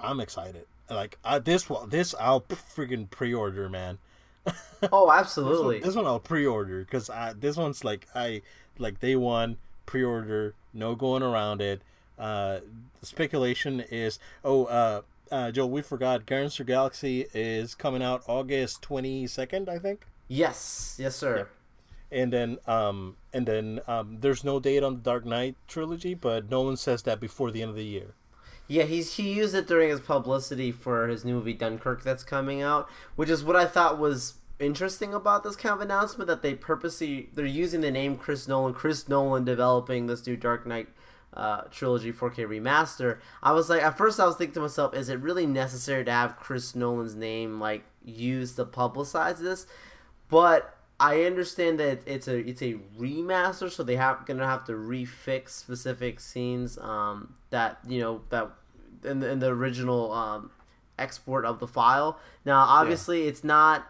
I'm 0.00 0.20
excited. 0.20 0.66
Like 0.90 1.18
I, 1.24 1.38
this 1.38 1.68
one, 1.68 1.88
this 1.90 2.14
I'll 2.18 2.40
freaking 2.40 3.10
pre-order, 3.10 3.68
man. 3.68 3.98
Oh, 4.92 5.10
absolutely. 5.10 5.78
this, 5.78 5.82
one, 5.82 5.88
this 5.88 5.96
one 5.96 6.06
I'll 6.06 6.20
pre-order 6.20 6.84
because 6.84 7.10
I 7.10 7.32
this 7.32 7.56
one's 7.56 7.82
like 7.82 8.06
I 8.14 8.42
like 8.78 9.00
day 9.00 9.16
one 9.16 9.56
pre-order, 9.86 10.54
no 10.72 10.94
going 10.94 11.22
around 11.24 11.60
it. 11.60 11.82
Uh, 12.16 12.60
speculation 13.02 13.80
is 13.90 14.20
oh 14.44 14.66
uh 14.66 15.02
uh, 15.30 15.50
Joe, 15.50 15.66
we 15.66 15.82
forgot 15.82 16.26
Guardians 16.26 16.58
of 16.60 16.66
Galaxy 16.66 17.26
is 17.34 17.74
coming 17.74 18.02
out 18.02 18.22
August 18.26 18.82
twenty 18.82 19.26
second, 19.26 19.68
I 19.68 19.78
think. 19.78 20.06
Yes, 20.28 20.96
yes, 20.98 21.16
sir. 21.16 21.38
Yeah. 22.10 22.20
And 22.20 22.32
then, 22.32 22.58
um, 22.66 23.16
and 23.34 23.46
then, 23.46 23.80
um, 23.86 24.18
there's 24.20 24.42
no 24.42 24.60
date 24.60 24.82
on 24.82 24.94
the 24.94 25.00
Dark 25.00 25.26
Knight 25.26 25.56
trilogy, 25.66 26.14
but 26.14 26.50
Nolan 26.50 26.78
says 26.78 27.02
that 27.02 27.20
before 27.20 27.50
the 27.50 27.60
end 27.60 27.70
of 27.70 27.76
the 27.76 27.84
year. 27.84 28.14
Yeah, 28.66 28.84
he's 28.84 29.14
he 29.14 29.32
used 29.32 29.54
it 29.54 29.66
during 29.66 29.90
his 29.90 30.00
publicity 30.00 30.72
for 30.72 31.08
his 31.08 31.24
new 31.24 31.34
movie 31.34 31.54
Dunkirk 31.54 32.02
that's 32.02 32.24
coming 32.24 32.60
out, 32.62 32.88
which 33.16 33.30
is 33.30 33.42
what 33.42 33.56
I 33.56 33.64
thought 33.64 33.98
was 33.98 34.34
interesting 34.58 35.14
about 35.14 35.44
this 35.44 35.56
kind 35.56 35.74
of 35.74 35.80
announcement 35.80 36.28
that 36.28 36.42
they 36.42 36.54
purposely 36.54 37.30
they're 37.32 37.46
using 37.46 37.80
the 37.80 37.90
name 37.90 38.16
Chris 38.16 38.48
Nolan, 38.48 38.74
Chris 38.74 39.08
Nolan 39.08 39.44
developing 39.44 40.06
this 40.06 40.26
new 40.26 40.36
Dark 40.36 40.66
Knight 40.66 40.88
uh, 41.34 41.62
trilogy 41.70 42.12
4K 42.12 42.46
remaster, 42.46 43.18
I 43.42 43.52
was 43.52 43.68
like, 43.68 43.82
at 43.82 43.96
first 43.96 44.18
I 44.18 44.26
was 44.26 44.36
thinking 44.36 44.54
to 44.54 44.60
myself, 44.60 44.94
is 44.94 45.08
it 45.08 45.20
really 45.20 45.46
necessary 45.46 46.04
to 46.04 46.10
have 46.10 46.36
Chris 46.36 46.74
Nolan's 46.74 47.14
name 47.14 47.58
like 47.58 47.84
used 48.04 48.56
to 48.56 48.64
publicize 48.64 49.38
this? 49.38 49.66
But 50.28 50.74
I 51.00 51.22
understand 51.22 51.78
that 51.80 52.00
it's 52.06 52.26
a 52.26 52.38
it's 52.38 52.60
a 52.60 52.74
remaster, 52.98 53.70
so 53.70 53.82
they 53.82 53.96
have 53.96 54.26
gonna 54.26 54.46
have 54.46 54.64
to 54.64 54.72
refix 54.72 55.50
specific 55.50 56.18
scenes 56.18 56.76
um, 56.78 57.34
that 57.50 57.78
you 57.86 58.00
know 58.00 58.22
that 58.30 58.50
in 59.04 59.20
the, 59.20 59.30
in 59.30 59.38
the 59.38 59.46
original 59.48 60.12
um, 60.12 60.50
export 60.98 61.44
of 61.44 61.60
the 61.60 61.68
file. 61.68 62.18
Now, 62.44 62.60
obviously, 62.60 63.22
yeah. 63.22 63.28
it's 63.28 63.44
not 63.44 63.86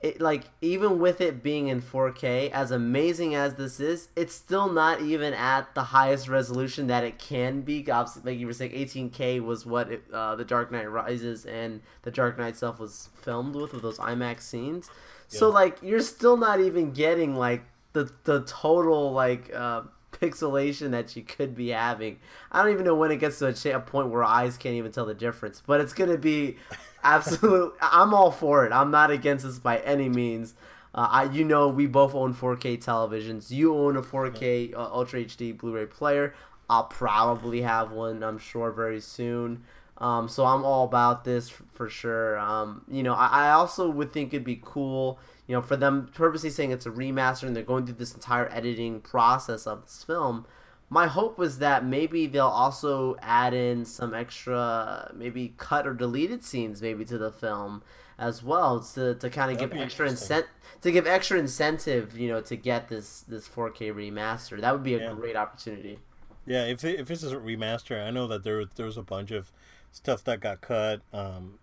it, 0.00 0.18
like 0.20 0.44
even 0.62 0.98
with 0.98 1.20
it 1.20 1.42
being 1.42 1.68
in 1.68 1.82
4K, 1.82 2.50
as 2.52 2.70
amazing 2.70 3.34
as 3.34 3.54
this 3.54 3.80
is, 3.80 4.08
it's 4.16 4.34
still 4.34 4.72
not 4.72 5.02
even 5.02 5.34
at 5.34 5.74
the 5.74 5.82
highest 5.82 6.26
resolution 6.26 6.86
that 6.86 7.04
it 7.04 7.18
can 7.18 7.60
be. 7.60 7.88
Obviously, 7.90 8.32
like 8.32 8.40
you 8.40 8.46
were 8.46 8.54
saying, 8.54 8.72
18K 8.72 9.44
was 9.44 9.66
what 9.66 9.90
it, 9.90 10.04
uh, 10.10 10.36
the 10.36 10.44
Dark 10.44 10.72
Knight 10.72 10.90
Rises 10.90 11.44
and 11.44 11.82
the 12.02 12.10
Dark 12.10 12.38
Knight 12.38 12.56
stuff 12.56 12.80
was 12.80 13.10
filmed 13.14 13.54
with 13.54 13.74
with 13.74 13.82
those 13.82 13.98
IMAX 13.98 14.40
scenes. 14.40 14.88
Yeah. 15.30 15.38
So 15.38 15.50
like 15.50 15.78
you're 15.82 16.00
still 16.00 16.38
not 16.38 16.60
even 16.60 16.92
getting 16.92 17.36
like 17.36 17.62
the 17.92 18.10
the 18.24 18.42
total 18.44 19.12
like 19.12 19.52
uh, 19.54 19.82
pixelation 20.12 20.92
that 20.92 21.14
you 21.14 21.22
could 21.22 21.54
be 21.54 21.68
having. 21.68 22.18
I 22.50 22.62
don't 22.62 22.72
even 22.72 22.86
know 22.86 22.94
when 22.94 23.10
it 23.10 23.16
gets 23.16 23.38
to 23.40 23.48
a, 23.48 23.76
a 23.76 23.80
point 23.80 24.08
where 24.08 24.24
eyes 24.24 24.56
can't 24.56 24.76
even 24.76 24.92
tell 24.92 25.04
the 25.04 25.14
difference, 25.14 25.62
but 25.66 25.82
it's 25.82 25.92
gonna 25.92 26.16
be 26.18 26.56
absolute. 27.02 27.74
I'm 27.80 28.14
all 28.14 28.30
for 28.30 28.66
it. 28.66 28.72
I'm 28.72 28.90
not 28.90 29.10
against 29.10 29.44
this 29.44 29.58
by 29.58 29.78
any 29.78 30.08
means. 30.08 30.54
Uh, 30.94 31.08
I, 31.10 31.24
you 31.24 31.44
know, 31.44 31.68
we 31.68 31.86
both 31.86 32.14
own 32.14 32.34
4K 32.34 32.82
televisions. 32.82 33.50
You 33.50 33.74
own 33.76 33.96
a 33.96 34.02
4K 34.02 34.74
uh, 34.74 34.78
Ultra 34.92 35.24
HD 35.24 35.56
Blu-ray 35.56 35.86
player. 35.86 36.34
I'll 36.68 36.84
probably 36.84 37.62
have 37.62 37.92
one. 37.92 38.22
I'm 38.22 38.38
sure 38.38 38.70
very 38.70 39.00
soon. 39.00 39.64
Um, 39.98 40.28
so 40.28 40.46
I'm 40.46 40.64
all 40.64 40.84
about 40.84 41.24
this 41.24 41.50
for, 41.50 41.64
for 41.72 41.88
sure. 41.88 42.38
Um, 42.38 42.84
you 42.88 43.02
know, 43.02 43.14
I, 43.14 43.48
I, 43.48 43.50
also 43.50 43.90
would 43.90 44.12
think 44.12 44.32
it'd 44.32 44.44
be 44.44 44.60
cool, 44.64 45.18
you 45.46 45.54
know, 45.54 45.60
for 45.60 45.76
them 45.76 46.10
purposely 46.14 46.48
saying 46.48 46.70
it's 46.70 46.86
a 46.86 46.90
remaster 46.90 47.42
and 47.42 47.54
they're 47.54 47.62
going 47.62 47.84
through 47.84 47.96
this 47.96 48.14
entire 48.14 48.48
editing 48.50 49.02
process 49.02 49.66
of 49.66 49.82
this 49.82 50.02
film 50.02 50.46
my 50.90 51.06
hope 51.06 51.38
was 51.38 51.58
that 51.60 51.84
maybe 51.84 52.26
they'll 52.26 52.46
also 52.46 53.16
add 53.22 53.54
in 53.54 53.84
some 53.84 54.12
extra 54.12 55.10
maybe 55.14 55.54
cut 55.56 55.86
or 55.86 55.94
deleted 55.94 56.44
scenes 56.44 56.82
maybe 56.82 57.04
to 57.04 57.16
the 57.16 57.30
film 57.30 57.82
as 58.18 58.42
well 58.42 58.80
to, 58.80 59.14
to 59.14 59.30
kind 59.30 59.50
of 59.50 59.58
give 59.58 59.72
extra 59.72 60.06
incent 60.06 60.44
to 60.82 60.90
give 60.90 61.06
extra 61.06 61.38
incentive, 61.38 62.18
you 62.18 62.28
know, 62.28 62.40
to 62.42 62.56
get 62.56 62.88
this 62.88 63.22
this 63.22 63.48
4K 63.48 63.94
remaster. 63.94 64.60
That 64.60 64.72
would 64.72 64.82
be 64.82 64.94
a 64.94 64.98
yeah. 64.98 65.12
great 65.14 65.36
opportunity. 65.36 65.98
Yeah, 66.46 66.64
if 66.64 66.84
it, 66.84 67.00
if 67.00 67.10
it's 67.10 67.22
a 67.22 67.36
remaster, 67.36 68.04
I 68.04 68.10
know 68.10 68.26
that 68.26 68.44
there 68.44 68.64
there 68.64 68.86
was 68.86 68.96
a 68.96 69.02
bunch 69.02 69.30
of 69.30 69.52
stuff 69.92 70.24
that 70.24 70.40
got 70.40 70.60
cut. 70.60 71.00
Um, 71.12 71.58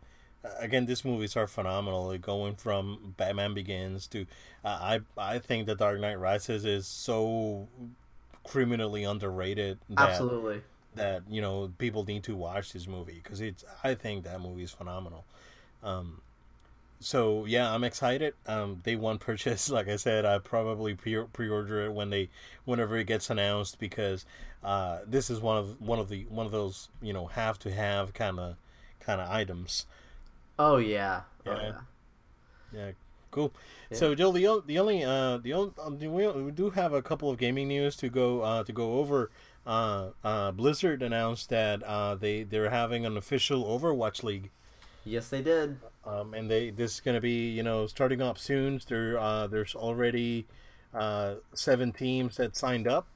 again, 0.59 0.85
these 0.85 1.03
movies 1.03 1.35
are 1.35 1.47
phenomenal. 1.47 2.07
Like 2.07 2.21
going 2.21 2.55
from 2.55 3.13
Batman 3.17 3.53
Begins 3.53 4.07
to, 4.07 4.25
uh, 4.63 4.67
I 4.81 4.99
I 5.17 5.39
think 5.39 5.65
The 5.65 5.75
Dark 5.75 5.99
Knight 5.99 6.19
Rises 6.19 6.63
is 6.63 6.87
so 6.87 7.67
criminally 8.47 9.03
underrated. 9.03 9.79
That, 9.89 10.09
Absolutely. 10.09 10.61
That 10.95 11.23
you 11.29 11.41
know 11.41 11.71
people 11.77 12.03
need 12.03 12.23
to 12.23 12.35
watch 12.35 12.73
this 12.73 12.87
movie 12.87 13.19
because 13.23 13.41
it's. 13.41 13.63
I 13.83 13.93
think 13.93 14.23
that 14.23 14.41
movie 14.41 14.63
is 14.63 14.71
phenomenal. 14.71 15.25
Um, 15.83 16.21
so 16.99 17.45
yeah, 17.45 17.71
I'm 17.71 17.83
excited. 17.83 18.33
Um, 18.47 18.81
day 18.83 18.95
one 18.95 19.17
purchase, 19.19 19.69
like 19.69 19.87
I 19.87 19.95
said, 19.97 20.25
I 20.25 20.39
probably 20.39 20.95
pre 20.95 21.21
pre-order 21.33 21.85
it 21.85 21.93
when 21.93 22.09
they, 22.09 22.29
whenever 22.65 22.97
it 22.97 23.05
gets 23.05 23.29
announced, 23.29 23.79
because 23.79 24.25
uh, 24.63 24.99
this 25.05 25.29
is 25.29 25.39
one 25.39 25.57
of 25.57 25.81
one 25.81 25.99
of 25.99 26.09
the 26.09 26.25
one 26.29 26.45
of 26.45 26.51
those 26.51 26.89
you 27.01 27.13
know 27.13 27.27
have 27.27 27.59
to 27.59 27.71
have 27.71 28.13
kind 28.13 28.39
of 28.39 28.55
kind 28.99 29.21
of 29.21 29.29
items. 29.29 29.85
Oh 30.57 30.77
yeah. 30.77 31.21
Oh, 31.45 31.51
yeah. 31.51 31.71
yeah. 32.73 32.91
Cool. 33.31 33.53
Yeah. 33.89 33.97
So 33.97 34.15
Joe, 34.15 34.31
the 34.31 34.63
the 34.65 34.79
only 34.79 35.03
uh 35.03 35.37
the 35.37 35.53
only 35.53 35.73
um, 35.81 35.99
we 36.45 36.51
do 36.51 36.69
have 36.71 36.93
a 36.93 37.01
couple 37.01 37.29
of 37.29 37.37
gaming 37.37 37.67
news 37.67 37.95
to 37.97 38.09
go 38.09 38.41
uh 38.41 38.63
to 38.63 38.71
go 38.71 38.99
over. 38.99 39.29
Uh, 39.67 40.11
uh, 40.23 40.51
Blizzard 40.51 41.03
announced 41.03 41.49
that 41.49 41.83
uh, 41.83 42.15
they 42.15 42.43
they're 42.43 42.69
having 42.69 43.05
an 43.05 43.17
official 43.17 43.65
Overwatch 43.65 44.23
League. 44.23 44.49
Yes, 45.03 45.27
they 45.27 45.41
did. 45.41 45.77
Um, 46.05 46.33
and 46.33 46.49
they 46.49 46.69
this 46.69 46.95
is 46.95 46.99
going 47.01 47.15
to 47.15 47.21
be 47.21 47.49
you 47.51 47.63
know 47.63 47.85
starting 47.85 48.21
up 48.21 48.37
soon. 48.37 48.79
There 48.87 49.19
uh, 49.19 49.47
there's 49.47 49.75
already 49.75 50.47
uh, 50.93 51.35
seven 51.53 51.91
teams 51.91 52.37
that 52.37 52.55
signed 52.55 52.87
up. 52.87 53.07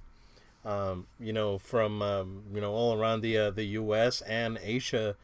Um, 0.66 1.08
you 1.20 1.32
know 1.32 1.58
from 1.58 2.02
um, 2.02 2.44
you 2.54 2.60
know 2.60 2.74
all 2.74 3.00
around 3.00 3.22
the 3.22 3.38
uh, 3.38 3.52
the 3.52 3.64
U.S. 3.80 4.22
and 4.22 4.60
Asia. 4.62 5.16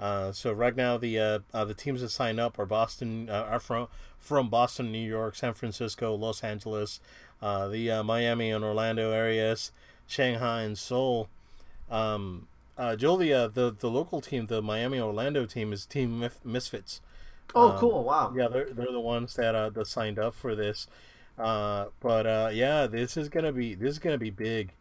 Uh, 0.00 0.32
so 0.32 0.50
right 0.50 0.74
now 0.74 0.96
the 0.96 1.18
uh, 1.18 1.38
uh, 1.52 1.64
the 1.64 1.74
teams 1.74 2.00
that 2.00 2.08
sign 2.08 2.38
up 2.38 2.58
are 2.58 2.64
Boston 2.64 3.28
uh, 3.28 3.46
are 3.50 3.60
from 3.60 3.88
from 4.18 4.48
Boston, 4.48 4.90
New 4.90 5.06
York, 5.06 5.36
San 5.36 5.52
Francisco, 5.52 6.14
Los 6.14 6.42
Angeles, 6.42 7.00
uh, 7.42 7.68
the 7.68 7.90
uh, 7.90 8.02
Miami 8.02 8.50
and 8.50 8.64
Orlando 8.64 9.12
areas, 9.12 9.72
Shanghai 10.06 10.62
and 10.62 10.78
Seoul. 10.78 11.28
Um, 11.90 12.46
uh, 12.78 12.96
Julia, 12.96 13.50
the 13.52 13.74
the 13.78 13.90
local 13.90 14.22
team, 14.22 14.46
the 14.46 14.62
Miami 14.62 14.98
Orlando 14.98 15.44
team, 15.44 15.70
is 15.72 15.84
Team 15.84 16.26
Misfits. 16.44 17.02
Oh, 17.54 17.72
um, 17.72 17.78
cool! 17.78 18.04
Wow. 18.04 18.32
Yeah, 18.34 18.48
they're 18.48 18.70
they're 18.70 18.92
the 18.92 19.00
ones 19.00 19.34
that 19.34 19.54
uh, 19.54 19.68
that 19.70 19.86
signed 19.86 20.18
up 20.18 20.34
for 20.34 20.54
this. 20.54 20.86
Uh, 21.38 21.86
but 22.00 22.26
uh, 22.26 22.50
yeah, 22.52 22.86
this 22.86 23.18
is 23.18 23.28
gonna 23.28 23.52
be 23.52 23.74
this 23.74 23.90
is 23.90 23.98
gonna 23.98 24.18
be 24.18 24.30
big. 24.30 24.72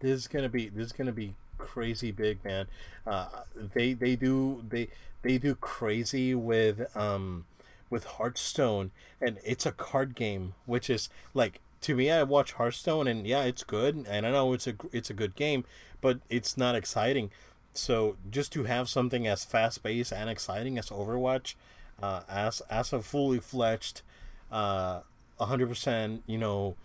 This 0.00 0.12
is 0.12 0.28
gonna 0.28 0.48
be 0.48 0.68
this 0.68 0.86
is 0.86 0.92
gonna 0.92 1.12
be 1.12 1.34
crazy 1.58 2.10
big, 2.10 2.44
man. 2.44 2.66
Uh, 3.06 3.28
they 3.74 3.92
they 3.92 4.16
do 4.16 4.64
they 4.68 4.88
they 5.22 5.38
do 5.38 5.54
crazy 5.54 6.34
with 6.34 6.96
um 6.96 7.44
with 7.90 8.04
Hearthstone, 8.04 8.90
and 9.20 9.38
it's 9.44 9.66
a 9.66 9.72
card 9.72 10.14
game, 10.14 10.54
which 10.66 10.88
is 10.90 11.08
like 11.34 11.60
to 11.82 11.94
me. 11.94 12.10
I 12.10 12.22
watch 12.22 12.52
Hearthstone, 12.52 13.06
and 13.06 13.26
yeah, 13.26 13.42
it's 13.44 13.64
good, 13.64 14.06
and 14.08 14.26
I 14.26 14.30
know 14.30 14.52
it's 14.52 14.66
a 14.66 14.74
it's 14.92 15.10
a 15.10 15.14
good 15.14 15.34
game, 15.34 15.64
but 16.00 16.20
it's 16.28 16.56
not 16.56 16.74
exciting. 16.74 17.30
So 17.74 18.16
just 18.30 18.52
to 18.52 18.64
have 18.64 18.88
something 18.88 19.26
as 19.26 19.44
fast 19.44 19.82
paced 19.82 20.12
and 20.12 20.28
exciting 20.28 20.78
as 20.78 20.90
Overwatch, 20.90 21.54
uh, 22.02 22.22
as 22.28 22.60
as 22.70 22.92
a 22.92 23.02
fully 23.02 23.40
fledged, 23.40 24.02
uh, 24.50 25.00
hundred 25.38 25.68
percent, 25.68 26.22
you 26.26 26.38
know, 26.38 26.76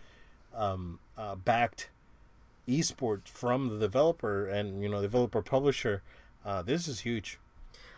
um, 0.55 0.99
uh, 1.17 1.35
backed 1.35 1.89
esports 2.67 3.27
from 3.27 3.69
the 3.69 3.79
developer 3.79 4.47
and 4.47 4.81
you 4.81 4.89
know 4.89 5.01
developer 5.01 5.41
publisher 5.41 6.01
uh, 6.45 6.61
this 6.61 6.87
is 6.87 7.01
huge 7.01 7.39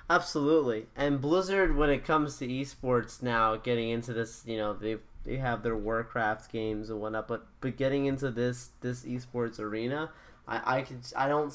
absolutely 0.09 0.85
and 0.95 1.21
blizzard 1.21 1.75
when 1.75 1.89
it 1.89 2.03
comes 2.03 2.37
to 2.37 2.47
esports 2.47 3.21
now 3.21 3.55
getting 3.55 3.89
into 3.89 4.13
this 4.13 4.43
you 4.45 4.57
know 4.57 4.73
they 4.73 4.97
they 5.23 5.37
have 5.37 5.63
their 5.63 5.75
warcraft 5.75 6.51
games 6.51 6.89
and 6.89 6.99
whatnot 6.99 7.27
but 7.27 7.45
but 7.61 7.75
getting 7.77 8.05
into 8.05 8.29
this 8.31 8.69
this 8.81 9.03
esports 9.03 9.59
arena 9.59 10.11
i 10.47 10.77
i 10.77 10.81
could 10.81 10.99
i 11.15 11.27
don't 11.27 11.53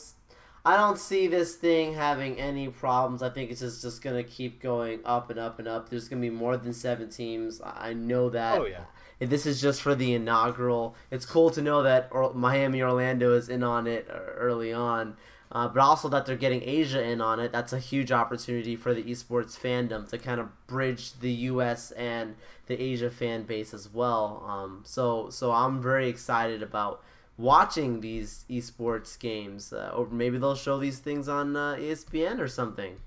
I 0.62 0.76
don't 0.76 0.98
see 0.98 1.26
this 1.26 1.54
thing 1.54 1.94
having 1.94 2.38
any 2.38 2.68
problems. 2.68 3.22
I 3.22 3.30
think 3.30 3.50
it's 3.50 3.62
just, 3.62 3.80
just 3.80 4.02
going 4.02 4.22
to 4.22 4.30
keep 4.30 4.60
going 4.60 5.00
up 5.06 5.30
and 5.30 5.38
up 5.38 5.58
and 5.58 5.66
up. 5.66 5.88
There's 5.88 6.06
going 6.06 6.20
to 6.20 6.28
be 6.28 6.34
more 6.34 6.58
than 6.58 6.74
seven 6.74 7.08
teams. 7.08 7.62
I 7.64 7.94
know 7.94 8.28
that. 8.28 8.60
Oh, 8.60 8.66
yeah 8.66 8.84
this 9.20 9.46
is 9.46 9.60
just 9.60 9.82
for 9.82 9.94
the 9.94 10.14
inaugural. 10.14 10.94
It's 11.10 11.26
cool 11.26 11.50
to 11.50 11.62
know 11.62 11.82
that 11.82 12.10
Miami 12.34 12.82
Orlando 12.82 13.34
is 13.34 13.48
in 13.48 13.62
on 13.62 13.86
it 13.86 14.08
early 14.10 14.72
on, 14.72 15.16
uh, 15.52 15.68
but 15.68 15.80
also 15.80 16.08
that 16.08 16.24
they're 16.24 16.36
getting 16.36 16.62
Asia 16.62 17.02
in 17.02 17.20
on 17.20 17.38
it. 17.38 17.52
That's 17.52 17.72
a 17.72 17.78
huge 17.78 18.10
opportunity 18.12 18.76
for 18.76 18.94
the 18.94 19.02
esports 19.02 19.58
fandom 19.58 20.08
to 20.08 20.18
kind 20.18 20.40
of 20.40 20.66
bridge 20.66 21.18
the 21.20 21.32
U.S. 21.32 21.90
and 21.92 22.36
the 22.66 22.80
Asia 22.80 23.10
fan 23.10 23.42
base 23.42 23.74
as 23.74 23.92
well. 23.92 24.44
Um, 24.46 24.82
so 24.86 25.28
so 25.30 25.52
I'm 25.52 25.82
very 25.82 26.08
excited 26.08 26.62
about 26.62 27.02
watching 27.36 28.00
these 28.00 28.44
esports 28.48 29.18
games. 29.18 29.72
Uh, 29.72 29.92
or 29.94 30.06
maybe 30.06 30.38
they'll 30.38 30.54
show 30.54 30.78
these 30.78 30.98
things 30.98 31.28
on 31.28 31.56
uh, 31.56 31.74
ESPN 31.74 32.38
or 32.38 32.48
something. 32.48 32.98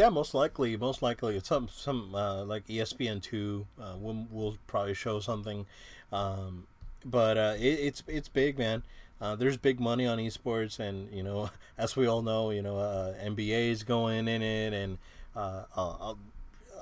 Yeah, 0.00 0.08
most 0.08 0.32
likely, 0.32 0.78
most 0.78 1.02
likely, 1.02 1.36
it's 1.36 1.46
some 1.50 1.68
some 1.68 2.14
uh, 2.14 2.42
like 2.46 2.66
ESPN 2.68 3.22
two 3.22 3.66
uh, 3.78 3.96
will 4.00 4.26
will 4.30 4.56
probably 4.66 4.94
show 4.94 5.20
something, 5.20 5.66
um, 6.10 6.66
but 7.04 7.36
uh, 7.36 7.54
it, 7.58 7.78
it's 7.88 8.02
it's 8.06 8.26
big, 8.26 8.58
man. 8.58 8.82
Uh, 9.20 9.36
there's 9.36 9.58
big 9.58 9.78
money 9.78 10.06
on 10.06 10.16
esports, 10.16 10.78
and 10.78 11.12
you 11.12 11.22
know, 11.22 11.50
as 11.76 11.96
we 11.96 12.06
all 12.06 12.22
know, 12.22 12.48
you 12.48 12.62
know, 12.62 12.78
uh, 12.78 13.12
NBA 13.22 13.72
is 13.72 13.82
going 13.82 14.26
in 14.26 14.40
it, 14.40 14.72
and 14.72 14.96
uh, 15.36 15.64
uh, 15.76 16.14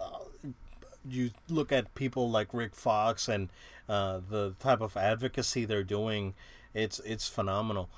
uh, 0.00 0.12
you 1.10 1.30
look 1.48 1.72
at 1.72 1.92
people 1.96 2.30
like 2.30 2.54
Rick 2.54 2.76
Fox 2.76 3.26
and 3.26 3.48
uh, 3.88 4.20
the 4.30 4.54
type 4.60 4.80
of 4.80 4.96
advocacy 4.96 5.64
they're 5.64 5.82
doing. 5.82 6.34
It's 6.72 7.00
it's 7.00 7.26
phenomenal. 7.26 7.88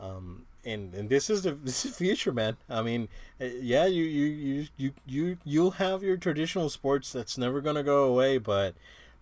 Um, 0.00 0.46
and 0.64 0.94
and 0.94 1.08
this 1.08 1.30
is 1.30 1.42
the 1.42 1.52
this 1.64 1.84
is 1.84 1.96
future, 1.96 2.32
man. 2.32 2.56
I 2.68 2.82
mean, 2.82 3.08
eh, 3.40 3.50
yeah, 3.60 3.86
you 3.86 4.04
you 4.04 4.26
you 4.26 4.66
you 4.76 4.92
you 5.06 5.38
you'll 5.44 5.70
have 5.72 6.02
your 6.02 6.16
traditional 6.16 6.68
sports 6.70 7.12
that's 7.12 7.38
never 7.38 7.60
gonna 7.60 7.82
go 7.82 8.04
away, 8.04 8.38
but 8.38 8.74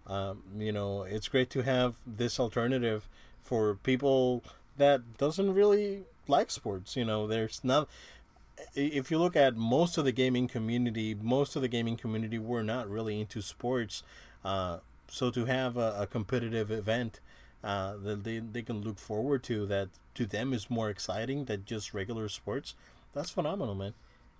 um, 0.07 0.42
you 0.59 0.72
know, 0.72 1.03
it's 1.03 1.29
great 1.29 1.51
to 1.51 1.62
have 1.62 1.96
this 2.07 2.40
alternative 2.40 3.09
for 3.42 3.74
people 3.77 4.42
that 4.77 5.18
doesn't 5.18 5.55
really 5.55 6.05
like 6.27 6.51
sports. 6.51 6.96
You 6.96 7.05
know, 7.05 7.27
there's 7.27 7.61
not. 7.62 7.88
If 8.74 9.11
you 9.11 9.18
look 9.18 9.37
at 9.37 9.57
most 9.57 9.98
of 9.98 10.05
the 10.05 10.12
gaming 10.12 10.48
community, 10.48 11.14
most 11.14 11.55
of 11.55 11.62
the 11.62 11.68
gaming 11.68 11.96
community 11.96 12.38
were 12.38 12.64
not 12.64 12.88
really 12.90 13.20
into 13.20 13.40
sports. 13.40 14.03
Uh, 14.44 14.79
so 15.09 15.31
to 15.31 15.44
have 15.46 15.77
a, 15.77 15.94
a 16.01 16.07
competitive 16.07 16.70
event 16.70 17.20
uh, 17.62 17.94
that 18.03 18.25
they, 18.25 18.38
they 18.38 18.62
can 18.62 18.83
look 18.83 18.99
forward 18.99 19.42
to 19.44 19.66
that 19.66 19.88
to 20.14 20.27
them 20.27 20.53
is 20.53 20.71
more 20.71 20.90
exciting 20.90 21.44
than 21.44 21.64
just 21.64 21.94
regular 21.94 22.29
sports. 22.29 22.75
That's 23.14 23.30
phenomenal, 23.30 23.74
man. 23.74 23.95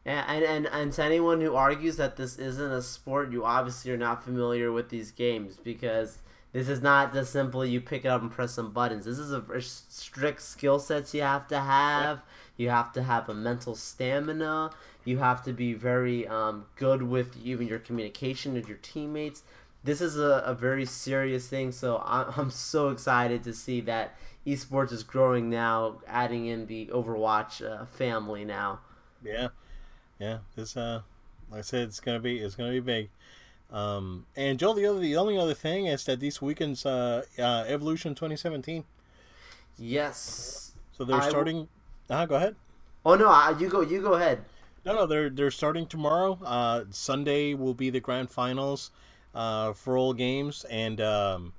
Yeah, 0.05 0.25
and, 0.27 0.45
and, 0.45 0.67
and 0.67 0.93
to 0.95 1.05
anyone 1.05 1.41
who 1.41 1.55
argues 1.55 1.97
that 1.97 2.17
this 2.17 2.39
isn't 2.39 2.73
a 2.73 2.83
sport, 2.83 3.31
you 3.31 3.45
obviously 3.45 3.91
are 3.91 3.97
not 3.97 4.25
familiar 4.25 4.73
with 4.73 4.89
these 4.89 5.11
games 5.11 5.57
because 5.63 6.19
this 6.53 6.69
is 6.69 6.81
not 6.81 7.13
just 7.13 7.33
simply 7.33 7.71
you 7.71 7.81
pick 7.81 8.05
it 8.05 8.09
up 8.09 8.23
and 8.23 8.31
press 8.31 8.53
some 8.53 8.73
buttons. 8.73 9.05
This 9.05 9.19
is 9.19 9.33
a 9.33 9.43
strict 9.61 10.41
skill 10.41 10.79
sets 10.79 11.13
you 11.13 11.23
have 11.23 11.47
to 11.49 11.61
have. 11.61 12.23
You 12.57 12.71
have 12.71 12.93
to 12.95 13.03
have 13.03 13.29
a 13.29 13.35
mental 13.35 13.75
stamina. 13.75 14.71
You 15.05 15.19
have 15.19 15.45
to 15.45 15.53
be 15.53 15.75
very 15.75 16.27
um, 16.27 16.67
good 16.77 17.03
with 17.03 17.37
even 17.45 17.67
your 17.67 17.79
communication 17.79 18.55
with 18.55 18.67
your 18.67 18.79
teammates 18.79 19.43
this 19.85 20.01
is 20.01 20.19
a, 20.19 20.43
a 20.45 20.55
very 20.55 20.85
serious 20.85 21.49
thing. 21.49 21.73
So 21.73 22.03
I'm, 22.05 22.33
I'm 22.37 22.51
so 22.51 22.91
excited 22.91 23.43
to 23.45 23.55
see 23.55 23.81
that 23.83 24.15
esports 24.47 24.93
is 24.93 25.03
growing 25.03 25.51
now, 25.51 26.01
adding 26.07 26.47
in 26.47 26.67
the 26.67 26.87
Overwatch 26.87 27.65
uh, 27.65 27.87
family 27.87 28.45
now. 28.45 28.81
Yeah, 29.25 29.49
yeah. 30.19 30.39
This 30.57 30.77
uh, 30.77 31.03
like 31.51 31.61
I 31.61 31.63
said, 31.63 31.89
it's 31.89 32.01
gonna 32.01 32.21
be 32.21 32.39
it's 32.39 32.55
gonna 32.55 32.71
be 32.71 32.81
big. 32.81 33.11
Um, 33.71 34.25
and 34.35 34.59
Joel, 34.59 34.75
the 34.75 34.87
other 34.87 35.01
the 35.01 35.17
only 35.17 35.37
other 35.37 35.55
thing 35.55 35.87
is 35.87 36.05
that 36.05 36.21
this 36.21 36.41
weekends 36.41 36.87
uh, 36.87 37.25
uh 37.39 37.65
Evolution 37.67 38.15
2017. 38.15 38.85
Yes. 39.79 40.73
So 40.97 41.05
they're 41.05 41.17
I 41.17 41.29
starting. 41.29 41.69
Ah, 42.11 42.27
go 42.27 42.37
ahead. 42.37 42.57
Oh 43.05 43.15
no, 43.15 43.29
I, 43.29 43.55
you 43.59 43.69
go. 43.69 43.81
You 43.81 44.01
go 44.01 44.15
ahead. 44.15 44.45
No, 44.85 44.95
no, 44.95 45.07
they're 45.07 45.29
they're 45.29 45.51
starting 45.51 45.87
tomorrow. 45.87 46.39
Uh, 46.45 46.85
Sunday 46.91 47.55
will 47.55 47.75
be 47.75 47.91
the 47.91 48.01
grand 48.01 48.31
finals 48.31 48.91
uh, 49.35 49.73
for 49.73 49.97
all 49.97 50.13
games, 50.13 50.65
and 50.71 51.01
um, 51.01 51.53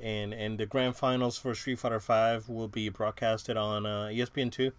and 0.00 0.32
and 0.32 0.58
the 0.58 0.66
grand 0.66 0.96
finals 0.96 1.38
for 1.38 1.54
Street 1.54 1.78
Fighter 1.78 2.00
Five 2.00 2.48
will 2.48 2.68
be 2.68 2.88
broadcasted 2.88 3.56
on 3.56 3.86
uh, 3.86 4.08
ESPN 4.12 4.50
two. 4.50 4.72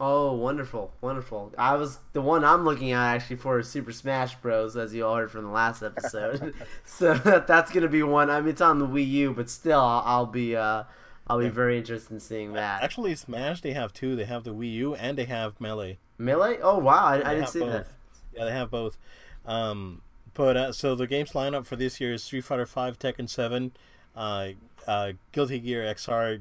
Oh, 0.00 0.32
wonderful, 0.32 0.92
wonderful. 1.00 1.52
I 1.56 1.76
was 1.76 1.98
the 2.14 2.20
one 2.20 2.44
I'm 2.44 2.64
looking 2.64 2.92
at 2.92 3.14
actually 3.14 3.36
for 3.36 3.62
Super 3.62 3.92
Smash 3.92 4.34
Bros. 4.36 4.76
As 4.76 4.92
you 4.92 5.06
all 5.06 5.16
heard 5.16 5.30
from 5.30 5.44
the 5.44 5.50
last 5.50 5.82
episode. 5.82 6.54
so 6.84 7.14
that, 7.14 7.46
that's 7.46 7.70
gonna 7.70 7.88
be 7.88 8.02
one. 8.02 8.30
I 8.30 8.40
mean, 8.40 8.50
it's 8.50 8.60
on 8.60 8.78
the 8.78 8.86
Wii 8.86 9.08
U, 9.08 9.34
but 9.34 9.48
still, 9.48 9.80
I'll, 9.80 10.02
I'll 10.04 10.26
be 10.26 10.56
uh, 10.56 10.84
I'll 11.26 11.38
be 11.38 11.48
very 11.48 11.78
interested 11.78 12.12
in 12.12 12.20
seeing 12.20 12.52
that. 12.54 12.82
Actually, 12.82 13.14
Smash 13.14 13.60
they 13.60 13.72
have 13.72 13.92
two. 13.92 14.16
They 14.16 14.24
have 14.24 14.44
the 14.44 14.54
Wii 14.54 14.72
U 14.74 14.94
and 14.94 15.16
they 15.16 15.24
have 15.24 15.60
Melee. 15.60 15.98
Melee? 16.18 16.58
Oh 16.62 16.78
wow, 16.78 17.04
I, 17.04 17.30
I 17.30 17.34
didn't 17.34 17.48
see 17.48 17.60
both. 17.60 17.72
that. 17.72 17.86
Yeah, 18.34 18.44
they 18.44 18.52
have 18.52 18.70
both. 18.70 18.98
Um, 19.46 20.02
but 20.34 20.56
uh, 20.56 20.72
so 20.72 20.94
the 20.94 21.06
games 21.06 21.32
lineup 21.32 21.66
for 21.66 21.76
this 21.76 22.00
year 22.00 22.12
is 22.14 22.24
Street 22.24 22.44
Fighter 22.44 22.66
Five, 22.66 22.98
Tekken 22.98 23.28
Seven, 23.28 23.72
uh, 24.16 24.48
uh, 24.86 25.12
Guilty 25.32 25.58
Gear 25.60 25.82
XR, 25.94 26.40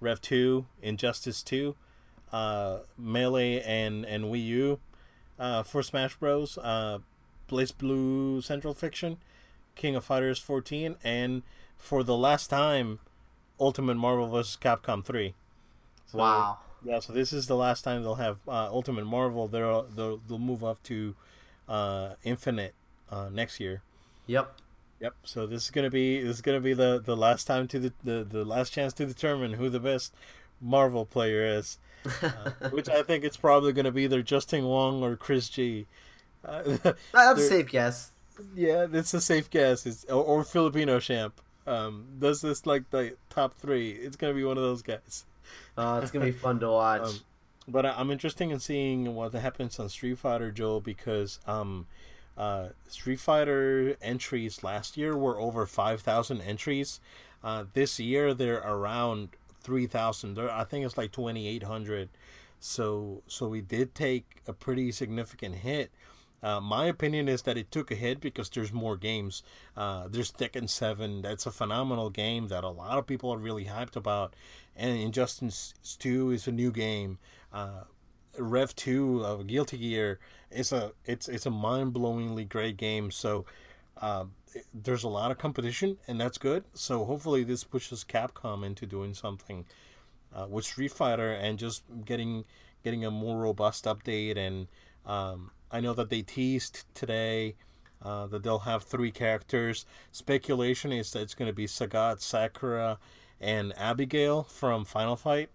Rev 0.00 0.20
Two, 0.20 0.66
Injustice 0.82 1.42
Two, 1.42 1.76
uh, 2.32 2.80
Melee, 2.98 3.60
and 3.62 4.04
and 4.04 4.24
Wii 4.26 4.44
U. 4.46 4.80
Uh, 5.38 5.62
for 5.62 5.82
Smash 5.82 6.16
Bros. 6.16 6.58
Uh, 6.58 6.98
BlazBlue 7.48 8.42
Central 8.44 8.74
Fiction, 8.74 9.16
King 9.74 9.96
of 9.96 10.04
Fighters 10.04 10.38
14, 10.38 10.96
and 11.02 11.42
for 11.76 12.04
the 12.04 12.16
last 12.16 12.48
time, 12.48 13.00
Ultimate 13.58 13.96
Marvel 13.96 14.28
vs. 14.28 14.56
Capcom 14.60 15.04
3. 15.04 15.34
So, 16.06 16.18
Wow. 16.18 16.58
yeah, 16.84 17.00
so 17.00 17.12
this 17.12 17.32
is 17.32 17.46
the 17.48 17.56
last 17.56 17.82
time 17.82 18.02
they'll 18.02 18.14
have 18.16 18.38
uh, 18.46 18.68
Ultimate 18.70 19.04
Marvel. 19.04 19.48
They'll, 19.48 19.82
they'll 19.82 20.18
they'll 20.28 20.38
move 20.38 20.62
up 20.62 20.82
to 20.84 21.16
uh, 21.68 22.14
Infinite 22.22 22.74
uh, 23.10 23.28
next 23.32 23.60
year. 23.60 23.82
Yep. 24.26 24.54
Yep. 25.00 25.14
So 25.24 25.46
this 25.46 25.64
is 25.64 25.70
gonna 25.70 25.90
be 25.90 26.22
this 26.22 26.36
is 26.36 26.42
gonna 26.42 26.60
be 26.60 26.74
the, 26.74 27.00
the 27.04 27.16
last 27.16 27.46
time 27.46 27.66
to 27.68 27.78
the, 27.78 27.92
the 28.04 28.24
the 28.24 28.44
last 28.44 28.72
chance 28.72 28.92
to 28.94 29.06
determine 29.06 29.54
who 29.54 29.68
the 29.70 29.80
best 29.80 30.14
Marvel 30.60 31.06
player 31.06 31.44
is, 31.44 31.78
uh, 32.22 32.50
which 32.70 32.88
I 32.88 33.02
think 33.02 33.24
it's 33.24 33.36
probably 33.38 33.72
gonna 33.72 33.90
be 33.92 34.04
either 34.04 34.22
Justin 34.22 34.64
Wong 34.66 35.02
or 35.02 35.16
Chris 35.16 35.48
G. 35.48 35.86
Uh, 36.44 36.62
That's 37.12 37.40
a 37.40 37.48
safe 37.48 37.70
guess. 37.70 38.12
yeah, 38.54 38.86
it's 38.92 39.14
a 39.14 39.20
safe 39.20 39.48
guess. 39.50 39.86
It's 39.86 40.04
or, 40.04 40.22
or 40.22 40.44
Filipino 40.44 41.00
champ. 41.00 41.40
Um, 41.66 42.06
does 42.18 42.40
this 42.42 42.66
like 42.66 42.90
the 42.90 43.16
top 43.30 43.54
three? 43.54 43.92
It's 43.92 44.16
gonna 44.16 44.34
be 44.34 44.44
one 44.44 44.58
of 44.58 44.62
those 44.62 44.82
guys. 44.82 45.24
Oh, 45.78 45.98
it's 45.98 46.10
gonna 46.10 46.26
be 46.26 46.32
fun 46.32 46.60
to 46.60 46.70
watch. 46.70 47.02
Um, 47.02 47.14
But 47.68 47.86
I'm 47.86 48.10
interested 48.10 48.50
in 48.50 48.60
seeing 48.60 49.14
what 49.14 49.32
happens 49.32 49.78
on 49.78 49.88
Street 49.88 50.18
Fighter, 50.18 50.50
Joe, 50.50 50.80
because 50.80 51.38
um, 51.46 51.86
uh, 52.40 52.70
Street 52.88 53.20
Fighter 53.20 53.96
entries 54.00 54.64
last 54.64 54.96
year 54.96 55.14
were 55.14 55.38
over 55.38 55.66
5,000 55.66 56.40
entries. 56.40 56.98
Uh, 57.44 57.64
this 57.74 58.00
year 58.00 58.32
they're 58.32 58.62
around 58.64 59.28
3,000. 59.60 60.38
I 60.38 60.64
think 60.64 60.86
it's 60.86 60.96
like 60.96 61.12
2,800. 61.12 62.08
So 62.58 63.22
so 63.26 63.46
we 63.46 63.60
did 63.60 63.94
take 63.94 64.40
a 64.46 64.54
pretty 64.54 64.90
significant 64.90 65.56
hit. 65.56 65.90
Uh, 66.42 66.60
my 66.60 66.86
opinion 66.86 67.28
is 67.28 67.42
that 67.42 67.58
it 67.58 67.70
took 67.70 67.90
a 67.90 67.94
hit 67.94 68.22
because 68.22 68.48
there's 68.48 68.72
more 68.72 68.96
games. 68.96 69.42
Uh, 69.76 70.08
there's 70.08 70.32
Tekken 70.32 70.66
7. 70.70 71.20
That's 71.20 71.44
a 71.44 71.50
phenomenal 71.50 72.08
game 72.08 72.48
that 72.48 72.64
a 72.64 72.70
lot 72.70 72.96
of 72.96 73.06
people 73.06 73.30
are 73.34 73.38
really 73.38 73.66
hyped 73.66 73.96
about. 73.96 74.32
And 74.74 74.98
Injustice 74.98 75.74
2 75.98 76.30
is 76.30 76.46
a 76.46 76.52
new 76.52 76.72
game. 76.72 77.18
Uh, 77.52 77.82
Rev 78.38 78.74
2 78.74 79.24
of 79.24 79.46
Guilty 79.46 79.78
Gear 79.78 80.18
is 80.50 80.72
a 80.72 80.92
it's 81.04 81.28
it's 81.28 81.46
a 81.46 81.50
mind-blowingly 81.50 82.48
great 82.48 82.76
game. 82.76 83.10
So 83.10 83.44
uh, 84.00 84.24
there's 84.74 85.04
a 85.04 85.08
lot 85.08 85.30
of 85.30 85.38
competition, 85.38 85.98
and 86.08 86.20
that's 86.20 86.38
good. 86.38 86.64
So 86.74 87.04
hopefully 87.04 87.44
this 87.44 87.64
pushes 87.64 88.04
Capcom 88.04 88.64
into 88.64 88.86
doing 88.86 89.14
something 89.14 89.64
uh, 90.34 90.46
with 90.48 90.64
Street 90.64 90.92
Fighter 90.92 91.32
and 91.32 91.58
just 91.58 91.82
getting 92.04 92.44
getting 92.82 93.04
a 93.04 93.10
more 93.10 93.38
robust 93.38 93.84
update. 93.84 94.36
And 94.36 94.68
um, 95.06 95.50
I 95.70 95.80
know 95.80 95.94
that 95.94 96.10
they 96.10 96.22
teased 96.22 96.84
today 96.94 97.56
uh, 98.02 98.26
that 98.28 98.42
they'll 98.42 98.60
have 98.60 98.82
three 98.82 99.10
characters. 99.10 99.86
Speculation 100.12 100.92
is 100.92 101.10
that 101.12 101.22
it's 101.22 101.34
going 101.34 101.48
to 101.50 101.54
be 101.54 101.66
Sagat, 101.66 102.20
Sakura, 102.20 102.98
and 103.40 103.72
Abigail 103.76 104.44
from 104.44 104.84
Final 104.84 105.16
Fight. 105.16 105.50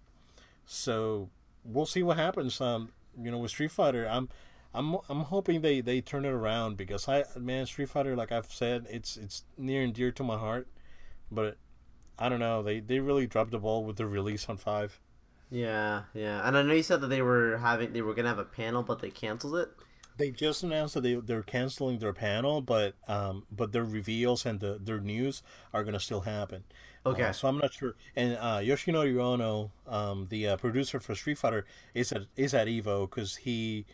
So 0.65 1.29
we'll 1.65 1.85
see 1.85 2.03
what 2.03 2.17
happens. 2.17 2.61
Um, 2.61 2.91
you 3.21 3.31
know, 3.31 3.39
with 3.39 3.51
Street 3.51 3.71
Fighter, 3.71 4.07
I'm. 4.09 4.29
I'm, 4.73 4.97
I'm 5.07 5.21
hoping 5.21 5.61
they, 5.61 5.79
they 5.79 6.01
turn 6.01 6.25
it 6.25 6.33
around 6.33 6.75
because 6.75 7.07
I 7.07 7.23
man 7.39 7.65
Street 7.65 7.87
Fighter 7.89 8.13
like 8.15 8.33
I've 8.33 8.51
said 8.51 8.85
it's 8.89 9.15
it's 9.15 9.45
near 9.57 9.81
and 9.81 9.93
dear 9.93 10.11
to 10.11 10.23
my 10.23 10.37
heart, 10.37 10.67
but 11.31 11.57
I 12.19 12.27
don't 12.29 12.39
know 12.39 12.61
they, 12.61 12.81
they 12.81 12.99
really 12.99 13.25
dropped 13.25 13.51
the 13.51 13.59
ball 13.59 13.85
with 13.85 13.95
the 13.97 14.05
release 14.05 14.49
on 14.49 14.57
five. 14.57 14.99
yeah, 15.49 16.03
yeah. 16.13 16.45
And 16.47 16.57
I 16.57 16.61
know 16.63 16.73
you 16.73 16.83
said 16.83 17.01
that 17.01 17.07
they 17.07 17.21
were 17.21 17.57
having 17.57 17.93
they 17.93 18.01
were 18.01 18.13
gonna 18.13 18.29
have 18.29 18.39
a 18.39 18.45
panel, 18.45 18.83
but 18.83 18.99
they 18.99 19.09
canceled 19.11 19.55
it. 19.55 19.69
They 20.17 20.31
just 20.31 20.63
announced 20.63 20.93
that 20.95 21.01
they 21.01 21.15
they're 21.15 21.43
canceling 21.43 21.99
their 21.99 22.13
panel, 22.13 22.61
but 22.61 22.95
um 23.07 23.45
but 23.51 23.71
their 23.71 23.83
reveals 23.85 24.45
and 24.45 24.59
the, 24.59 24.77
their 24.81 24.99
news 24.99 25.41
are 25.73 25.83
gonna 25.83 25.99
still 25.99 26.21
happen. 26.21 26.63
Okay. 27.05 27.23
Uh, 27.23 27.31
so 27.31 27.47
I'm 27.47 27.57
not 27.57 27.73
sure. 27.73 27.95
And 28.15 28.37
uh, 28.39 28.57
Yoshinori 28.57 29.17
Ono, 29.19 29.71
um, 29.87 30.27
the 30.29 30.47
uh, 30.49 30.57
producer 30.57 30.99
for 30.99 31.13
Street 31.13 31.37
Fighter, 31.37 31.65
is 31.93 32.11
at 32.11 32.23
is 32.35 32.53
at 32.53 32.67
Evo 32.67 33.07
because 33.07 33.37
he, 33.37 33.85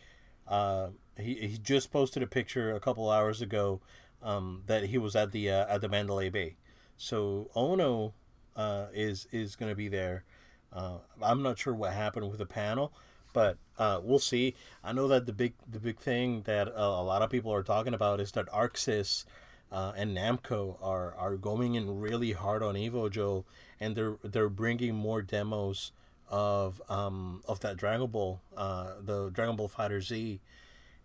uh, 0.48 0.88
he 1.18 1.36
he 1.36 1.58
just 1.58 1.92
posted 1.92 2.24
a 2.24 2.28
picture 2.28 2.74
a 2.74 2.80
couple 2.80 3.10
hours 3.10 3.42
ago, 3.42 3.82
um, 4.24 4.64
that 4.68 4.86
he 4.86 4.98
was 4.98 5.16
at 5.16 5.32
the 5.32 5.50
uh, 5.50 5.66
at 5.68 5.82
the 5.82 5.90
Mandalay 5.90 6.30
Bay. 6.30 6.56
So 6.98 7.50
Ono, 7.56 8.14
uh, 8.56 8.86
is 8.94 9.28
is 9.32 9.56
going 9.58 9.70
to 9.70 9.76
be 9.76 9.90
there. 9.90 10.24
Uh, 10.72 11.00
I'm 11.22 11.44
not 11.44 11.60
sure 11.60 11.74
what 11.74 11.92
happened 11.92 12.30
with 12.30 12.40
the 12.40 12.46
panel, 12.46 12.94
but 13.34 13.58
we'll 13.78 14.20
see. 14.20 14.56
I 14.86 14.94
know 14.94 15.10
that 15.10 15.26
the 15.26 15.34
big 15.34 15.54
the 15.70 15.80
big 15.80 16.00
thing 16.00 16.44
that 16.44 16.70
a 16.74 17.02
lot 17.02 17.22
of 17.22 17.30
people 17.30 17.54
are 17.54 17.64
talking 17.64 17.94
about 17.94 18.22
is 18.22 18.32
that 18.34 18.48
ArcSys 18.48 19.26
uh, 19.72 19.94
and 19.96 20.16
Namco 20.18 20.78
are, 20.82 21.16
are 21.16 21.38
going 21.38 21.76
in 21.76 22.00
really 22.00 22.34
hard 22.34 22.62
on 22.62 22.76
Evo 22.76 23.10
Joe, 23.10 23.46
and 23.80 23.96
they're 23.96 24.18
they're 24.24 24.50
bringing 24.50 24.96
more 24.96 25.22
demos 25.22 25.92
of 26.30 26.82
um 26.90 27.42
of 27.48 27.60
that 27.62 27.78
Dragon 27.78 28.08
Ball, 28.08 28.42
uh, 28.56 28.94
the 29.02 29.30
Dragon 29.30 29.56
Ball 29.56 29.68
Fighter 29.68 30.02
Z, 30.02 30.40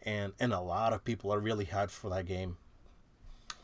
and 0.04 0.32
and 0.40 0.52
a 0.52 0.60
lot 0.60 0.92
of 0.92 1.04
people 1.04 1.32
are 1.32 1.40
really 1.40 1.66
hyped 1.66 1.90
for 1.90 2.10
that 2.10 2.26
game. 2.26 2.56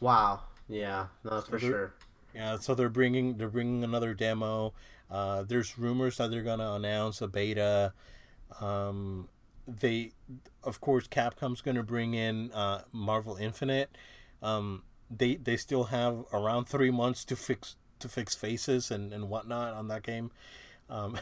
Wow. 0.00 0.40
Yeah. 0.68 1.06
No, 1.24 1.40
for 1.40 1.50
they're- 1.52 1.60
sure. 1.60 1.94
Yeah, 2.34 2.56
so 2.58 2.74
they're 2.74 2.88
bringing 2.88 3.36
they're 3.36 3.48
bringing 3.48 3.84
another 3.84 4.14
demo. 4.14 4.72
Uh, 5.10 5.42
there's 5.42 5.78
rumors 5.78 6.16
that 6.16 6.30
they're 6.30 6.42
gonna 6.42 6.72
announce 6.72 7.20
a 7.20 7.28
beta. 7.28 7.92
Um, 8.60 9.28
they, 9.68 10.12
of 10.64 10.80
course, 10.80 11.06
Capcom's 11.06 11.60
gonna 11.60 11.82
bring 11.82 12.14
in 12.14 12.50
uh, 12.52 12.82
Marvel 12.90 13.36
Infinite. 13.36 13.90
Um, 14.42 14.82
they 15.14 15.36
they 15.36 15.56
still 15.56 15.84
have 15.84 16.24
around 16.32 16.66
three 16.66 16.90
months 16.90 17.24
to 17.26 17.36
fix 17.36 17.76
to 17.98 18.08
fix 18.08 18.34
faces 18.34 18.90
and, 18.90 19.12
and 19.12 19.28
whatnot 19.28 19.74
on 19.74 19.88
that 19.88 20.02
game. 20.02 20.30
Um, 20.90 21.18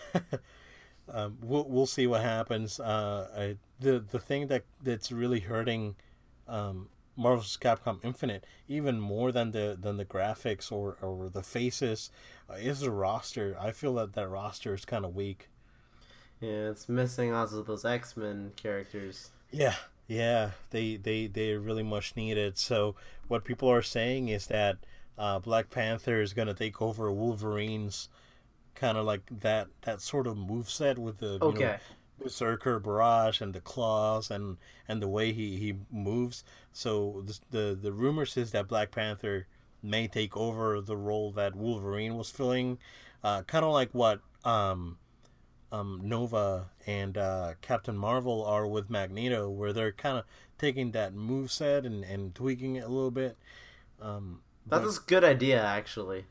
um, 1.13 1.39
we'll 1.43 1.69
we'll 1.69 1.87
see 1.87 2.07
what 2.07 2.23
happens. 2.23 2.81
Uh, 2.81 3.29
I, 3.37 3.57
the 3.79 4.01
the 4.01 4.19
thing 4.19 4.49
that 4.49 4.65
that's 4.83 5.13
really 5.13 5.41
hurting 5.41 5.97
um, 6.49 6.89
Marvel's 7.17 7.59
Capcom 7.61 8.03
Infinite 8.05 8.45
even 8.69 9.01
more 9.01 9.31
than 9.33 9.53
the 9.53 9.77
than 9.79 9.97
the 9.97 10.05
graphics 10.05 10.73
or, 10.73 10.97
or 11.03 11.29
the 11.29 11.43
faces 11.43 12.11
uh, 12.49 12.55
is 12.55 12.81
the 12.81 12.91
roster. 12.91 13.57
I 13.61 13.73
feel 13.73 13.95
that 13.95 14.15
that 14.15 14.29
roster 14.29 14.75
is 14.75 14.85
kind 14.85 15.05
of 15.05 15.15
weak. 15.15 15.49
Yeah, 16.41 16.71
it's 16.71 16.89
missing 16.89 17.35
also 17.35 17.63
those 17.63 17.85
X 17.85 18.17
Men 18.17 18.53
characters. 18.57 19.31
Yeah, 19.51 19.75
yeah, 20.11 20.53
they 20.71 20.97
they 20.97 21.27
they 21.29 21.55
really 21.55 21.85
much 21.85 22.17
needed. 22.17 22.59
So 22.59 22.97
what 23.29 23.45
people 23.45 23.69
are 23.71 23.83
saying 23.83 24.29
is 24.29 24.47
that 24.49 24.79
uh, 25.19 25.39
Black 25.39 25.71
Panther 25.71 26.21
is 26.21 26.33
gonna 26.33 26.55
take 26.55 26.83
over 26.83 27.13
Wolverine's 27.13 28.09
kind 28.75 28.99
of 28.99 29.07
like 29.07 29.23
that 29.41 29.69
that 29.83 30.01
sort 30.03 30.27
of 30.27 30.37
moveset 30.37 30.99
with 30.99 31.19
the 31.19 31.41
you 31.45 31.55
know, 31.55 31.71
Okay. 31.71 31.79
Berserker 32.23 32.81
barrage 32.81 33.41
and 33.41 33.55
the 33.55 33.61
claws 33.61 34.31
and 34.31 34.59
and 34.89 35.03
the 35.03 35.09
way 35.09 35.33
he 35.33 35.57
he 35.59 35.77
moves. 35.93 36.45
So 36.73 37.25
the 37.27 37.41
the, 37.51 37.79
the 37.83 37.93
rumors 37.93 38.37
is 38.37 38.53
that 38.53 38.69
Black 38.69 38.93
Panther 38.93 39.47
may 39.83 40.09
take 40.09 40.37
over 40.37 40.81
the 40.83 40.97
role 40.97 41.33
that 41.33 41.57
Wolverine 41.57 42.17
was 42.17 42.31
filling, 42.31 42.79
uh, 43.25 43.43
kind 43.45 43.65
of 43.65 43.73
like 43.73 43.91
what 43.93 44.21
um, 44.45 44.99
um, 45.73 46.01
Nova 46.05 46.71
and 46.87 47.17
uh, 47.17 47.55
Captain 47.61 47.97
Marvel 47.97 48.45
are 48.45 48.67
with 48.67 48.91
Magneto, 48.91 49.49
where 49.49 49.73
they're 49.73 49.93
kind 49.93 50.19
of 50.19 50.25
taking 50.59 50.91
that 50.93 51.15
move 51.15 51.51
set 51.51 51.85
and, 51.87 52.05
and 52.05 52.35
tweaking 52.35 52.77
it 52.77 52.85
a 52.85 52.89
little 52.89 53.11
bit. 53.11 53.37
Um, 54.01 54.41
but- 54.67 54.81
That's 54.83 54.99
a 54.99 55.03
good 55.03 55.25
idea, 55.25 55.63
actually. 55.63 56.25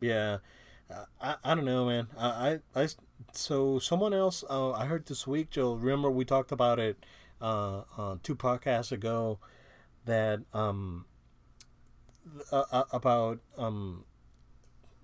yeah, 0.00 0.38
I, 1.20 1.36
I 1.42 1.54
don't 1.54 1.64
know, 1.64 1.86
man. 1.86 2.08
I, 2.18 2.60
I, 2.74 2.82
I 2.82 2.88
so 3.32 3.78
someone 3.78 4.12
else 4.14 4.44
uh, 4.50 4.72
I 4.72 4.86
heard 4.86 5.06
this 5.06 5.26
week, 5.26 5.50
Joe. 5.50 5.74
Remember 5.74 6.10
we 6.10 6.24
talked 6.24 6.52
about 6.52 6.78
it 6.78 7.04
uh, 7.40 7.82
uh, 7.96 8.16
two 8.22 8.36
podcasts 8.36 8.92
ago 8.92 9.38
that 10.04 10.40
um 10.52 11.06
uh, 12.52 12.64
uh, 12.70 12.84
about 12.92 13.38
um 13.56 14.04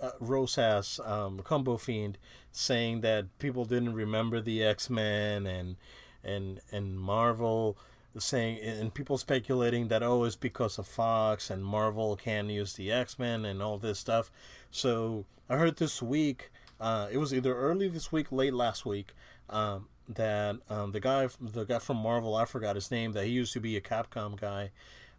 uh, 0.00 0.10
Rosas, 0.20 1.00
um, 1.04 1.40
Combo 1.40 1.76
Fiend, 1.76 2.18
saying 2.52 3.00
that 3.02 3.38
people 3.38 3.64
didn't 3.64 3.94
remember 3.94 4.40
the 4.40 4.62
X 4.62 4.90
Men 4.90 5.46
and 5.46 5.76
and 6.24 6.60
and 6.70 6.98
Marvel 6.98 7.76
saying 8.18 8.58
and 8.60 8.92
people 8.92 9.16
speculating 9.16 9.88
that 9.88 10.02
oh 10.02 10.24
it's 10.24 10.34
because 10.34 10.78
of 10.78 10.86
Fox 10.86 11.48
and 11.48 11.64
Marvel 11.64 12.16
can't 12.16 12.48
use 12.48 12.72
the 12.74 12.90
X 12.90 13.18
Men 13.18 13.44
and 13.44 13.62
all 13.62 13.78
this 13.78 13.98
stuff. 13.98 14.30
So 14.70 15.24
I 15.48 15.56
heard 15.56 15.76
this 15.76 16.02
week, 16.02 16.50
uh, 16.80 17.08
it 17.10 17.18
was 17.18 17.32
either 17.34 17.54
early 17.54 17.88
this 17.88 18.12
week, 18.12 18.32
late 18.32 18.54
last 18.54 18.84
week, 18.86 19.12
um, 19.48 19.88
that 20.08 20.56
um, 20.68 20.92
the 20.92 21.00
guy 21.00 21.28
the 21.40 21.64
guy 21.64 21.78
from 21.78 21.98
Marvel 21.98 22.34
I 22.34 22.44
forgot 22.44 22.74
his 22.74 22.90
name 22.90 23.12
that 23.12 23.24
he 23.26 23.30
used 23.30 23.52
to 23.52 23.60
be 23.60 23.76
a 23.76 23.80
Capcom 23.80 24.40
guy, 24.40 24.70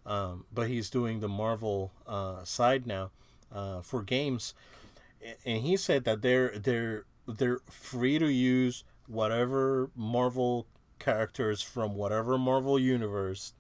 um, 0.06 0.46
but 0.54 0.68
he's 0.68 0.90
doing 0.90 1.20
the 1.22 1.30
Marvel 1.30 1.92
uh, 2.08 2.44
side 2.44 2.86
now 2.86 3.12
uh, 3.54 3.82
for 3.82 4.02
games, 4.02 4.54
and 5.46 5.62
he 5.62 5.78
said 5.78 6.04
that 6.06 6.22
they're 6.22 6.58
they're 6.58 7.06
they're 7.28 7.60
free 7.70 8.20
to 8.20 8.32
use 8.32 8.84
whatever 9.08 9.90
Marvel 9.96 10.68
characters 11.00 11.62
from 11.62 11.96
whatever 11.96 12.38
Marvel 12.38 12.80
universe. 12.80 13.54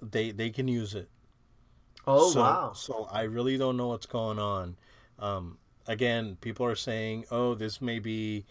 They 0.00 0.30
they 0.30 0.50
can 0.50 0.68
use 0.68 0.94
it. 0.94 1.08
Oh 2.06 2.30
so, 2.30 2.40
wow! 2.40 2.72
So 2.74 3.08
I 3.10 3.22
really 3.22 3.56
don't 3.56 3.76
know 3.76 3.88
what's 3.88 4.06
going 4.06 4.38
on. 4.38 4.76
Um, 5.18 5.58
again, 5.86 6.36
people 6.40 6.66
are 6.66 6.74
saying, 6.74 7.26
"Oh, 7.30 7.54
this 7.54 7.80
may 7.80 7.98
be 7.98 8.44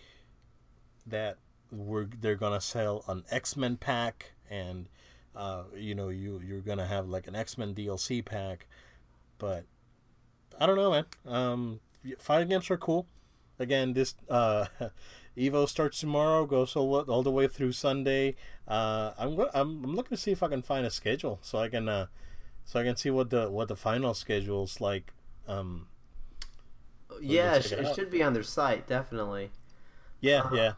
that 1.05 1.37
we're 1.71 2.05
they're 2.05 2.35
gonna 2.35 2.61
sell 2.61 3.03
an 3.07 3.23
X 3.29 3.57
Men 3.57 3.75
pack, 3.77 4.31
and 4.49 4.87
uh, 5.35 5.63
you 5.75 5.95
know 5.95 6.09
you 6.09 6.41
you're 6.45 6.61
gonna 6.61 6.87
have 6.87 7.09
like 7.09 7.27
an 7.27 7.35
X 7.35 7.57
Men 7.57 7.75
DLC 7.75 8.23
pack." 8.23 8.67
But 9.37 9.65
I 10.59 10.65
don't 10.65 10.75
know, 10.75 10.91
man. 10.91 11.05
Um, 11.25 11.79
fighting 12.19 12.49
games 12.49 12.69
are 12.69 12.77
cool. 12.77 13.07
Again, 13.59 13.93
this 13.93 14.15
uh, 14.29 14.65
Evo 15.37 15.67
starts 15.67 15.99
tomorrow, 15.99 16.45
goes 16.45 16.75
all, 16.75 16.95
all 17.09 17.23
the 17.23 17.31
way 17.31 17.47
through 17.47 17.71
Sunday. 17.73 18.35
Uh, 18.67 19.11
I'm, 19.17 19.39
I'm 19.53 19.83
I'm 19.83 19.95
looking 19.95 20.15
to 20.15 20.21
see 20.21 20.31
if 20.31 20.43
I 20.43 20.47
can 20.47 20.61
find 20.61 20.85
a 20.85 20.91
schedule 20.91 21.39
so 21.41 21.59
I 21.59 21.69
can 21.69 21.87
uh, 21.87 22.07
so 22.65 22.79
I 22.79 22.83
can 22.83 22.95
see 22.95 23.09
what 23.09 23.29
the 23.29 23.49
what 23.49 23.67
the 23.67 23.75
final 23.75 24.13
schedule's 24.13 24.81
like. 24.81 25.13
Um, 25.47 25.87
yeah, 27.21 27.55
it, 27.55 27.71
it 27.71 27.95
should 27.95 28.09
be 28.09 28.23
on 28.23 28.33
their 28.33 28.43
site, 28.43 28.87
definitely. 28.87 29.51
Yeah, 30.19 30.41
uh, 30.41 30.53
yeah. 30.53 30.73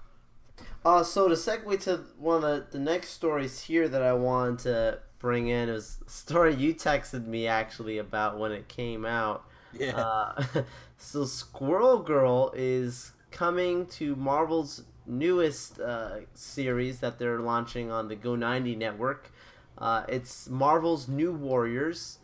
Uh, 0.85 1.03
so 1.03 1.27
to 1.27 1.35
segue 1.35 1.81
to 1.83 2.01
one 2.17 2.43
of 2.43 2.71
the, 2.71 2.77
the 2.77 2.83
next 2.83 3.09
stories 3.09 3.61
here 3.61 3.87
that 3.87 4.01
I 4.01 4.13
wanted 4.13 4.59
to 4.59 4.99
bring 5.19 5.47
in 5.47 5.69
is 5.69 5.99
a 6.05 6.09
story 6.09 6.53
you 6.55 6.73
texted 6.75 7.25
me 7.25 7.47
actually 7.47 7.97
about 7.97 8.37
when 8.37 8.51
it 8.51 8.67
came 8.67 9.05
out. 9.05 9.45
Yeah. 9.77 9.97
Uh, 9.97 10.43
so 10.97 11.25
Squirrel 11.25 11.99
Girl 11.99 12.53
is 12.55 13.11
coming 13.31 13.85
to 13.87 14.15
Marvel's 14.15 14.83
newest 15.05 15.79
uh, 15.79 16.19
series 16.33 16.99
that 16.99 17.19
they're 17.19 17.39
launching 17.39 17.91
on 17.91 18.07
the 18.07 18.15
Go 18.15 18.35
90 18.35 18.75
network. 18.75 19.31
Uh, 19.77 20.03
it's 20.07 20.47
Marvel's 20.49 21.07
New 21.07 21.31
Warriors, 21.33 22.19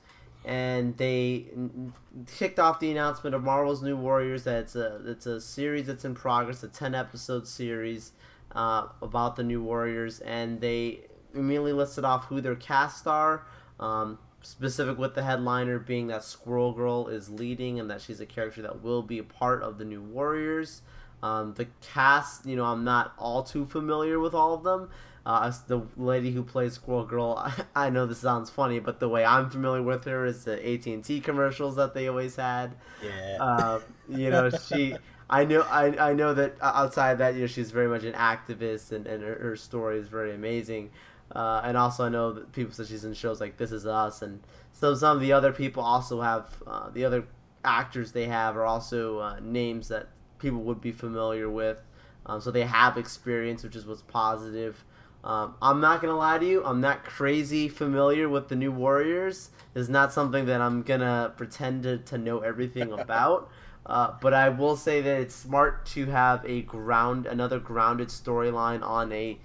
and 0.46 0.96
they 0.98 1.48
kicked 2.38 2.60
off 2.60 2.80
the 2.80 2.92
announcement 2.92 3.36
of 3.36 3.44
Marvel's 3.44 3.82
New 3.82 3.98
Warriors. 3.98 4.44
That 4.44 4.62
it's 4.62 4.76
a 4.76 5.02
it's 5.06 5.26
a 5.26 5.42
series 5.42 5.88
that's 5.88 6.06
in 6.06 6.14
progress, 6.14 6.62
a 6.64 6.68
ten 6.68 6.94
episode 6.94 7.48
series 7.48 8.12
uh, 8.54 8.88
about 9.02 9.36
the 9.36 9.44
New 9.44 9.64
Warriors, 9.64 10.20
and 10.20 10.62
they 10.62 11.02
immediately 11.34 11.74
listed 11.74 12.06
off 12.06 12.26
who 12.26 12.40
their 12.40 12.56
cast 12.56 13.08
are. 13.08 13.46
Um, 13.80 14.20
specific 14.42 14.98
with 14.98 15.16
the 15.16 15.24
headliner 15.24 15.80
being 15.80 16.08
that 16.08 16.24
Squirrel 16.24 16.74
Girl 16.74 17.08
is 17.08 17.30
leading 17.30 17.80
and 17.80 17.90
that 17.90 18.02
she's 18.02 18.20
a 18.20 18.26
character 18.26 18.62
that 18.62 18.82
will 18.82 19.02
be 19.02 19.20
a 19.20 19.24
part 19.24 19.64
of 19.64 19.78
the 19.78 19.86
New 19.86 20.02
Warriors. 20.02 20.82
Um, 21.22 21.54
the 21.56 21.68
cast, 21.82 22.46
you 22.46 22.56
know, 22.56 22.66
I'm 22.66 22.84
not 22.84 23.14
all 23.18 23.44
too 23.44 23.66
familiar 23.66 24.20
with 24.20 24.34
all 24.34 24.54
of 24.54 24.64
them. 24.64 24.90
Uh, 25.26 25.52
the 25.68 25.82
lady 25.98 26.32
who 26.32 26.44
plays 26.44 26.74
Squirrel 26.74 27.06
Girl, 27.06 27.36
I, 27.38 27.54
I, 27.88 27.90
know 27.90 28.06
this 28.06 28.20
sounds 28.20 28.50
funny, 28.50 28.80
but 28.80 29.00
the 29.00 29.10
way 29.10 29.26
I'm 29.26 29.50
familiar 29.50 29.84
with 29.84 30.06
her 30.06 30.26
is 30.26 30.46
the 30.46 30.54
AT 30.54 30.86
and 30.86 31.04
T 31.04 31.20
commercials 31.20 31.76
that 31.76 31.94
they 31.94 32.08
always 32.08 32.36
had. 32.36 32.76
Yeah. 33.04 33.38
Uh, 33.40 33.80
you 34.08 34.30
know, 34.30 34.50
she. 34.50 34.96
I 35.32 35.46
know. 35.46 35.62
I, 35.62 36.10
I 36.10 36.14
know 36.14 36.34
that 36.34 36.56
outside 36.60 37.20
that, 37.20 37.36
you 37.36 37.42
know, 37.42 37.48
she's 37.48 37.70
very 37.70 37.88
much 37.88 38.04
an 38.04 38.14
activist, 38.14 38.92
and, 38.92 39.06
and 39.06 39.22
her, 39.22 39.36
her 39.36 39.56
story 39.56 40.00
is 40.00 40.08
very 40.08 40.34
amazing. 40.34 40.90
Uh, 41.32 41.62
and 41.64 41.78
also, 41.78 42.06
I 42.06 42.10
know 42.10 42.34
that 42.34 42.52
people 42.54 42.74
say 42.74 42.86
she's 42.86 43.06
in 43.06 43.14
shows 43.14 43.40
like 43.40 43.58
This 43.58 43.72
Is 43.72 43.86
Us, 43.86 44.22
and 44.22 44.42
so 44.74 44.96
some 44.96 45.18
of 45.18 45.22
the 45.22 45.34
other 45.34 45.52
people 45.52 45.84
also 45.84 46.22
have 46.22 46.64
uh, 46.66 46.90
the 46.90 47.06
other 47.06 47.26
actors 47.64 48.12
they 48.12 48.26
have 48.26 48.58
are 48.58 48.66
also 48.66 49.20
uh, 49.20 49.40
names 49.42 49.90
that 49.90 50.08
people 50.40 50.60
would 50.62 50.82
be 50.82 50.92
familiar 50.92 51.50
with. 51.50 51.82
Um, 52.26 52.42
so 52.42 52.52
they 52.52 52.66
have 52.66 52.98
experience, 52.98 53.64
which 53.64 53.76
is 53.76 53.86
what's 53.86 54.02
positive. 54.02 54.84
Um, 55.24 55.56
I'm 55.62 55.82
not 55.82 56.02
gonna 56.02 56.16
lie 56.16 56.38
to 56.38 56.46
you. 56.46 56.64
I'm 56.64 56.80
not 56.80 57.04
crazy 57.04 57.68
familiar 57.68 58.30
with 58.30 58.48
the 58.48 58.56
new 58.56 58.72
Warriors. 58.72 59.50
It's 59.76 59.90
not 59.90 60.14
something 60.14 60.46
that 60.46 60.62
I'm 60.62 60.82
gonna 60.82 61.34
pretend 61.36 61.84
to, 61.84 61.98
to 61.98 62.18
know 62.18 62.40
everything 62.40 62.92
about. 63.00 63.50
Uh, 63.86 64.14
but 64.22 64.34
I 64.34 64.50
will 64.50 64.76
say 64.78 65.02
that 65.02 65.20
it's 65.22 65.36
smart 65.36 65.86
to 65.88 66.06
have 66.08 66.46
a 66.46 66.62
ground, 66.62 67.26
another 67.26 67.60
grounded 67.60 68.10
storyline 68.10 68.84
on 68.84 69.12
a 69.12 69.40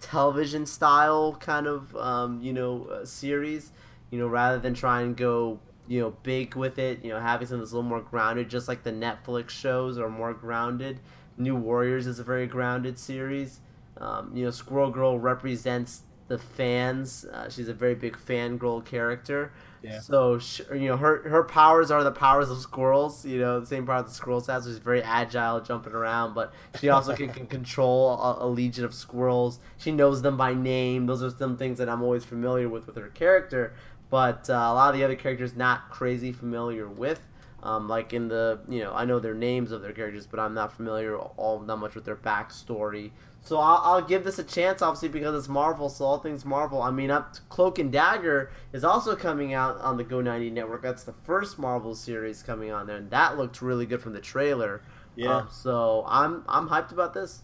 television 0.00 0.66
style 0.66 1.36
kind 1.40 1.66
of 1.66 1.94
um, 1.96 2.40
you 2.40 2.52
know 2.52 2.84
uh, 2.84 3.04
series. 3.04 3.72
You 4.10 4.18
know, 4.18 4.26
rather 4.26 4.58
than 4.58 4.72
try 4.72 5.02
and 5.02 5.16
go 5.16 5.60
you 5.86 6.00
know 6.00 6.14
big 6.22 6.54
with 6.54 6.78
it. 6.78 7.04
You 7.04 7.10
know, 7.10 7.20
having 7.20 7.46
something 7.46 7.60
that's 7.60 7.72
a 7.72 7.76
little 7.76 7.88
more 7.88 8.00
grounded, 8.00 8.48
just 8.48 8.68
like 8.68 8.82
the 8.82 8.92
Netflix 8.92 9.50
shows 9.50 9.98
are 9.98 10.08
more 10.08 10.34
grounded. 10.34 11.00
New 11.36 11.56
Warriors 11.56 12.06
is 12.06 12.18
a 12.18 12.24
very 12.24 12.46
grounded 12.46 12.98
series. 12.98 13.60
Um, 13.96 14.32
you 14.34 14.44
know, 14.44 14.50
Squirrel 14.50 14.90
Girl 14.90 15.18
represents 15.18 16.02
the 16.28 16.38
fans. 16.38 17.24
Uh, 17.24 17.48
she's 17.48 17.68
a 17.68 17.74
very 17.74 17.94
big 17.94 18.16
fangirl 18.16 18.84
character. 18.84 19.52
Yeah. 19.82 20.00
So 20.00 20.38
she, 20.38 20.64
you 20.72 20.88
know 20.88 20.96
her 20.96 21.28
her 21.28 21.44
powers 21.44 21.90
are 21.90 22.02
the 22.02 22.12
powers 22.12 22.50
of 22.50 22.58
squirrels. 22.58 23.24
You 23.24 23.38
know 23.38 23.60
the 23.60 23.66
same 23.66 23.86
power 23.86 24.02
the 24.02 24.10
squirrels 24.10 24.46
have. 24.48 24.64
So 24.64 24.70
she's 24.70 24.78
very 24.78 25.02
agile, 25.02 25.60
jumping 25.60 25.92
around. 25.92 26.34
But 26.34 26.52
she 26.80 26.88
also 26.88 27.14
can, 27.14 27.28
can 27.28 27.46
control 27.46 28.10
a, 28.10 28.44
a, 28.44 28.48
legion 28.48 28.84
of 28.84 28.92
squirrels. 28.92 29.60
She 29.76 29.92
knows 29.92 30.22
them 30.22 30.36
by 30.36 30.54
name. 30.54 31.06
Those 31.06 31.22
are 31.22 31.30
some 31.30 31.56
things 31.56 31.78
that 31.78 31.88
I'm 31.88 32.02
always 32.02 32.24
familiar 32.24 32.68
with 32.68 32.86
with 32.86 32.96
her 32.96 33.08
character 33.08 33.74
but 34.10 34.48
uh, 34.48 34.54
a 34.54 34.74
lot 34.74 34.90
of 34.90 34.98
the 34.98 35.04
other 35.04 35.16
characters 35.16 35.54
not 35.54 35.90
crazy 35.90 36.32
familiar 36.32 36.88
with. 36.88 37.20
Um, 37.62 37.88
like 37.88 38.12
in 38.12 38.28
the, 38.28 38.60
you 38.68 38.80
know, 38.80 38.94
I 38.94 39.04
know 39.04 39.18
their 39.18 39.34
names 39.34 39.72
of 39.72 39.82
their 39.82 39.92
characters, 39.92 40.26
but 40.26 40.38
I'm 40.38 40.54
not 40.54 40.72
familiar 40.72 41.18
all 41.18 41.58
that 41.58 41.76
much 41.76 41.94
with 41.94 42.04
their 42.04 42.16
backstory. 42.16 43.10
So 43.48 43.58
I'll, 43.58 43.80
I'll 43.82 44.02
give 44.02 44.24
this 44.24 44.38
a 44.38 44.44
chance, 44.44 44.82
obviously, 44.82 45.08
because 45.08 45.34
it's 45.34 45.48
Marvel. 45.48 45.88
So 45.88 46.04
all 46.04 46.18
things 46.18 46.44
Marvel. 46.44 46.82
I 46.82 46.90
mean, 46.90 47.10
up 47.10 47.34
Cloak 47.48 47.78
and 47.78 47.90
Dagger 47.90 48.50
is 48.74 48.84
also 48.84 49.16
coming 49.16 49.54
out 49.54 49.78
on 49.78 49.96
the 49.96 50.04
Go 50.04 50.20
90 50.20 50.50
network. 50.50 50.82
That's 50.82 51.02
the 51.02 51.14
first 51.24 51.58
Marvel 51.58 51.94
series 51.94 52.42
coming 52.42 52.70
on 52.70 52.86
there, 52.86 52.98
and 52.98 53.08
that 53.08 53.38
looked 53.38 53.62
really 53.62 53.86
good 53.86 54.02
from 54.02 54.12
the 54.12 54.20
trailer. 54.20 54.82
Yeah. 55.16 55.36
Um, 55.36 55.48
so 55.50 56.04
I'm 56.06 56.44
I'm 56.46 56.68
hyped 56.68 56.92
about 56.92 57.14
this. 57.14 57.42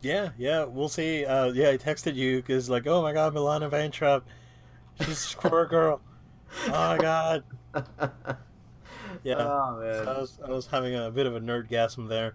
Yeah, 0.00 0.30
yeah, 0.38 0.64
we'll 0.64 0.88
see. 0.88 1.26
Uh, 1.26 1.52
yeah, 1.52 1.68
I 1.68 1.76
texted 1.76 2.14
you 2.14 2.38
because 2.38 2.70
like, 2.70 2.86
oh 2.86 3.02
my 3.02 3.12
god, 3.12 3.34
Milana 3.34 3.70
Vayntrub 3.70 4.22
She's 5.00 5.08
a 5.08 5.14
squirrel 5.14 5.66
girl. 5.68 6.00
Oh 6.68 6.70
my 6.70 6.96
god. 6.96 7.44
Yeah. 9.24 9.38
Oh, 9.38 9.80
man. 9.80 10.04
So 10.04 10.12
I 10.12 10.18
was 10.20 10.38
I 10.46 10.50
was 10.50 10.66
having 10.66 10.94
a 10.94 11.10
bit 11.10 11.26
of 11.26 11.34
a 11.34 11.40
nerd 11.40 11.68
gasm 11.68 12.08
there. 12.08 12.34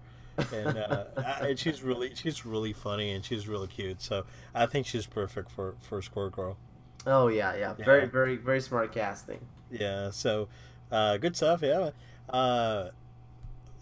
And, 0.51 0.77
uh, 0.77 1.05
and 1.41 1.59
she's 1.59 1.81
really 1.83 2.13
she's 2.15 2.45
really 2.45 2.73
funny 2.73 3.11
and 3.11 3.23
she's 3.23 3.47
really 3.47 3.67
cute. 3.67 4.01
So 4.01 4.25
I 4.53 4.65
think 4.65 4.87
she's 4.87 5.05
perfect 5.05 5.51
for 5.51 5.75
for 5.81 6.01
Squirrel 6.01 6.29
Girl. 6.29 6.57
Oh 7.05 7.27
yeah, 7.27 7.55
yeah, 7.55 7.75
yeah. 7.77 7.85
very 7.85 8.07
very 8.07 8.35
very 8.35 8.61
smart 8.61 8.93
casting. 8.93 9.39
Yeah, 9.69 10.09
so 10.11 10.47
uh, 10.91 11.17
good 11.17 11.35
stuff. 11.35 11.61
Yeah. 11.61 11.91
Uh, 12.29 12.89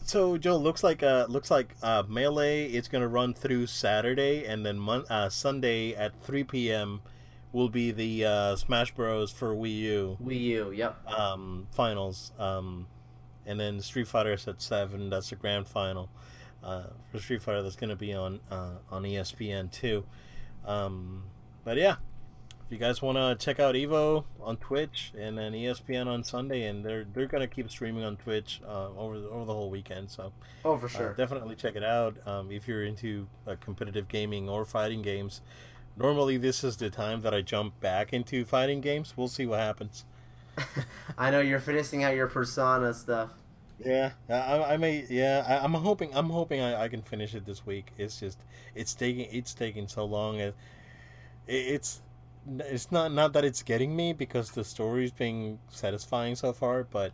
so 0.03 0.37
Joe 0.37 0.57
looks 0.57 0.83
like 0.83 1.03
uh, 1.03 1.25
looks 1.29 1.51
like 1.51 1.75
uh, 1.83 2.03
melee. 2.07 2.65
It's 2.65 2.87
gonna 2.87 3.07
run 3.07 3.33
through 3.33 3.67
Saturday 3.67 4.45
and 4.45 4.65
then 4.65 4.79
mon- 4.79 5.05
uh, 5.09 5.29
Sunday 5.29 5.93
at 5.95 6.21
three 6.23 6.43
p.m 6.43 7.01
will 7.51 7.69
be 7.69 7.91
the 7.91 8.25
uh, 8.25 8.55
Smash 8.55 8.93
Bros 8.93 9.31
for 9.31 9.55
Wii 9.55 9.77
U. 9.77 10.17
Wii 10.23 10.39
U, 10.39 10.71
yep. 10.71 10.97
Um, 11.07 11.67
finals. 11.71 12.31
Um, 12.37 12.87
and 13.45 13.59
then 13.59 13.81
Street 13.81 14.07
Fighter 14.07 14.33
is 14.33 14.47
at 14.47 14.61
seven. 14.61 15.09
That's 15.09 15.29
the 15.29 15.35
grand 15.35 15.67
final 15.67 16.09
uh, 16.63 16.83
for 17.11 17.19
Street 17.19 17.41
Fighter. 17.41 17.61
That's 17.61 17.75
going 17.75 17.89
to 17.89 17.95
be 17.95 18.13
on 18.13 18.39
uh, 18.49 18.75
on 18.89 19.03
ESPN 19.03 19.71
too. 19.71 20.05
Um, 20.65 21.23
but 21.63 21.77
yeah, 21.77 21.95
if 22.65 22.71
you 22.71 22.77
guys 22.77 23.01
want 23.01 23.17
to 23.17 23.35
check 23.43 23.59
out 23.59 23.75
Evo 23.75 24.25
on 24.41 24.57
Twitch 24.57 25.13
and 25.17 25.37
then 25.37 25.53
ESPN 25.53 26.07
on 26.07 26.23
Sunday, 26.23 26.67
and 26.67 26.83
they're 26.83 27.05
they're 27.13 27.27
going 27.27 27.47
to 27.47 27.53
keep 27.53 27.69
streaming 27.69 28.03
on 28.03 28.17
Twitch 28.17 28.61
uh, 28.67 28.89
over 28.97 29.19
the, 29.19 29.29
over 29.29 29.45
the 29.45 29.53
whole 29.53 29.69
weekend. 29.69 30.09
So 30.11 30.31
oh, 30.65 30.77
for 30.77 30.85
uh, 30.87 30.89
sure, 30.89 31.13
definitely 31.13 31.55
check 31.55 31.75
it 31.75 31.83
out 31.83 32.15
um, 32.27 32.51
if 32.51 32.67
you're 32.67 32.83
into 32.83 33.27
uh, 33.47 33.55
competitive 33.59 34.07
gaming 34.07 34.49
or 34.49 34.65
fighting 34.65 35.01
games 35.01 35.41
normally 35.99 36.37
this 36.37 36.63
is 36.63 36.77
the 36.77 36.89
time 36.89 37.21
that 37.21 37.33
I 37.33 37.41
jump 37.41 37.79
back 37.79 38.13
into 38.13 38.45
fighting 38.45 38.81
games. 38.81 39.13
We'll 39.15 39.27
see 39.27 39.45
what 39.45 39.59
happens. 39.59 40.05
I 41.17 41.29
know 41.29 41.41
you're 41.41 41.59
finishing 41.59 42.03
out 42.03 42.15
your 42.15 42.27
Persona 42.27 42.93
stuff. 42.93 43.31
Yeah, 43.83 44.11
I, 44.29 44.73
I 44.73 44.77
may. 44.77 45.05
Yeah, 45.09 45.45
I, 45.47 45.63
am 45.63 45.73
hoping. 45.73 46.13
I'm 46.13 46.29
hoping 46.29 46.59
I, 46.61 46.83
I 46.83 46.87
can 46.89 47.01
finish 47.01 47.33
it 47.33 47.45
this 47.45 47.65
week. 47.65 47.91
It's 47.97 48.19
just 48.19 48.39
it's 48.75 48.93
taking 48.93 49.27
it's 49.31 49.53
taking 49.53 49.87
so 49.87 50.03
long. 50.05 50.37
It, 50.39 50.55
it's 51.47 52.01
it's 52.59 52.91
not 52.91 53.13
not 53.13 53.33
that 53.33 53.45
it's 53.45 53.63
getting 53.63 53.95
me 53.95 54.13
because 54.13 54.51
the 54.51 54.63
story's 54.65 55.11
being 55.11 55.59
satisfying 55.69 56.35
so 56.35 56.51
far, 56.53 56.83
but 56.83 57.13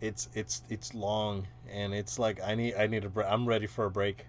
it's 0.00 0.28
it's 0.34 0.62
it's 0.68 0.94
long 0.94 1.46
and 1.70 1.94
it's 1.94 2.18
like 2.18 2.40
I 2.42 2.54
need 2.54 2.74
I 2.74 2.86
need 2.86 3.04
a 3.04 3.08
break. 3.08 3.26
I'm 3.30 3.46
ready 3.46 3.66
for 3.66 3.84
a 3.84 3.90
break. 3.90 4.26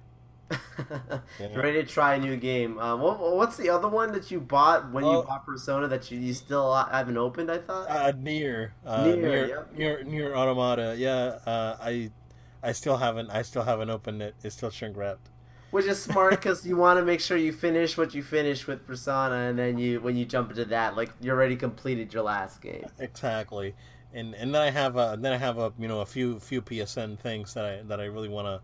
Yeah. 0.52 1.20
Ready 1.56 1.84
to 1.84 1.88
try 1.88 2.16
a 2.16 2.20
new 2.20 2.36
game. 2.38 2.78
Uh, 2.80 2.96
what, 2.96 3.20
what's 3.20 3.58
the 3.58 3.70
other 3.70 3.88
one 3.88 4.12
that 4.14 4.32
you 4.32 4.40
bought 4.40 4.92
when 4.92 5.04
you 5.04 5.24
bought 5.24 5.46
Persona 5.46 5.88
that 5.88 6.12
you, 6.12 6.20
you 6.20 6.34
still 6.34 6.74
haven't 6.74 7.18
opened? 7.18 7.50
I 7.52 7.60
thought. 7.60 7.90
Uh, 7.90 8.12
NieR. 8.14 8.72
Uh, 8.86 9.04
NieR. 9.04 9.18
NieR, 9.18 9.50
yep. 9.50 9.76
NieR. 9.76 10.06
NieR 10.06 10.36
Automata. 10.36 10.96
Yeah. 10.98 11.40
Uh, 11.46 11.78
I 11.82 12.12
I 12.64 12.72
still 12.72 12.98
haven't 12.98 13.30
I 13.30 13.42
still 13.42 13.64
haven't 13.64 13.90
opened 13.90 14.22
it. 14.22 14.36
It's 14.44 14.56
still 14.56 14.70
shrink 14.70 14.96
wrapped. 14.96 15.30
Which 15.72 15.86
is 15.86 16.02
smart 16.02 16.32
because 16.42 16.66
you 16.66 16.78
want 16.78 17.00
to 17.00 17.06
make 17.06 17.20
sure 17.20 17.36
you 17.36 17.52
finish 17.52 17.98
what 17.98 18.14
you 18.14 18.24
finish 18.24 18.68
with 18.68 18.88
Persona, 18.88 19.50
and 19.50 19.60
then 19.60 19.78
you 19.78 20.00
when 20.00 20.16
you 20.16 20.24
jump 20.26 20.52
into 20.52 20.66
that, 20.66 20.96
like 20.96 21.12
you 21.20 21.32
already 21.32 21.56
completed 21.56 22.14
your 22.14 22.24
last 22.24 22.62
game. 22.62 22.86
Exactly, 23.00 23.76
and 24.14 24.34
and 24.36 24.56
then 24.56 24.62
I 24.62 24.70
have 24.70 24.96
a 24.96 25.18
then 25.20 25.34
I 25.34 25.38
have 25.38 25.58
a 25.58 25.74
you 25.78 25.88
know 25.88 26.02
a 26.02 26.06
few 26.06 26.40
few 26.40 26.62
PSN 26.62 27.20
things 27.20 27.54
that 27.56 27.66
I 27.66 27.82
that 27.88 28.00
I 28.00 28.06
really 28.06 28.30
want 28.30 28.48
to 28.48 28.62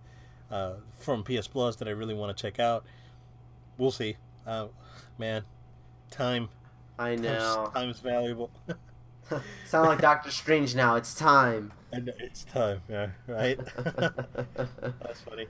uh, 0.52 0.74
from 1.00 1.24
PS 1.24 1.48
Plus 1.48 1.76
that 1.78 1.88
I 1.88 1.92
really 1.92 2.14
want 2.14 2.36
to 2.36 2.42
check 2.42 2.60
out. 2.60 2.86
We'll 3.78 3.92
see. 3.92 4.18
Uh, 4.46 4.68
man, 5.18 5.44
time. 6.12 6.50
I 6.98 7.16
know. 7.16 7.72
Time's, 7.74 7.98
is 7.98 8.02
valuable. 8.02 8.52
Sound 9.66 9.88
like 9.88 10.02
Doctor 10.02 10.32
Strange 10.32 10.76
now. 10.76 10.96
It's 10.96 11.14
time. 11.14 11.72
And 11.92 12.12
it's 12.20 12.44
time. 12.44 12.82
Yeah. 12.90 13.10
Right. 13.28 13.60
That's 13.96 15.22
funny. 15.22 15.48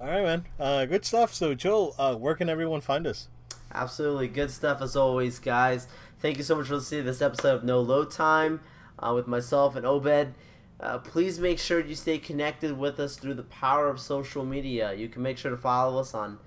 All 0.00 0.06
right, 0.06 0.22
man. 0.22 0.44
Uh, 0.60 0.84
good 0.84 1.04
stuff. 1.04 1.34
So, 1.34 1.54
Joel, 1.54 1.94
uh, 1.98 2.14
where 2.14 2.34
can 2.34 2.48
everyone 2.48 2.82
find 2.82 3.06
us? 3.06 3.28
Absolutely. 3.72 4.28
Good 4.28 4.50
stuff 4.50 4.80
as 4.80 4.94
always, 4.96 5.38
guys. 5.38 5.88
Thank 6.20 6.38
you 6.38 6.44
so 6.44 6.56
much 6.56 6.68
for 6.68 6.74
listening 6.76 7.02
to 7.02 7.10
this 7.10 7.22
episode 7.22 7.56
of 7.56 7.64
No 7.64 7.80
Load 7.80 8.10
Time 8.10 8.60
uh, 8.98 9.12
with 9.14 9.26
myself 9.26 9.76
and 9.76 9.84
Obed. 9.84 10.34
Uh, 10.78 10.98
please 10.98 11.38
make 11.38 11.58
sure 11.58 11.80
you 11.80 11.94
stay 11.94 12.18
connected 12.18 12.76
with 12.76 13.00
us 13.00 13.16
through 13.16 13.34
the 13.34 13.42
power 13.44 13.88
of 13.88 13.98
social 13.98 14.44
media. 14.44 14.92
You 14.92 15.08
can 15.08 15.22
make 15.22 15.38
sure 15.38 15.50
to 15.50 15.56
follow 15.56 15.98
us 15.98 16.12
on 16.14 16.38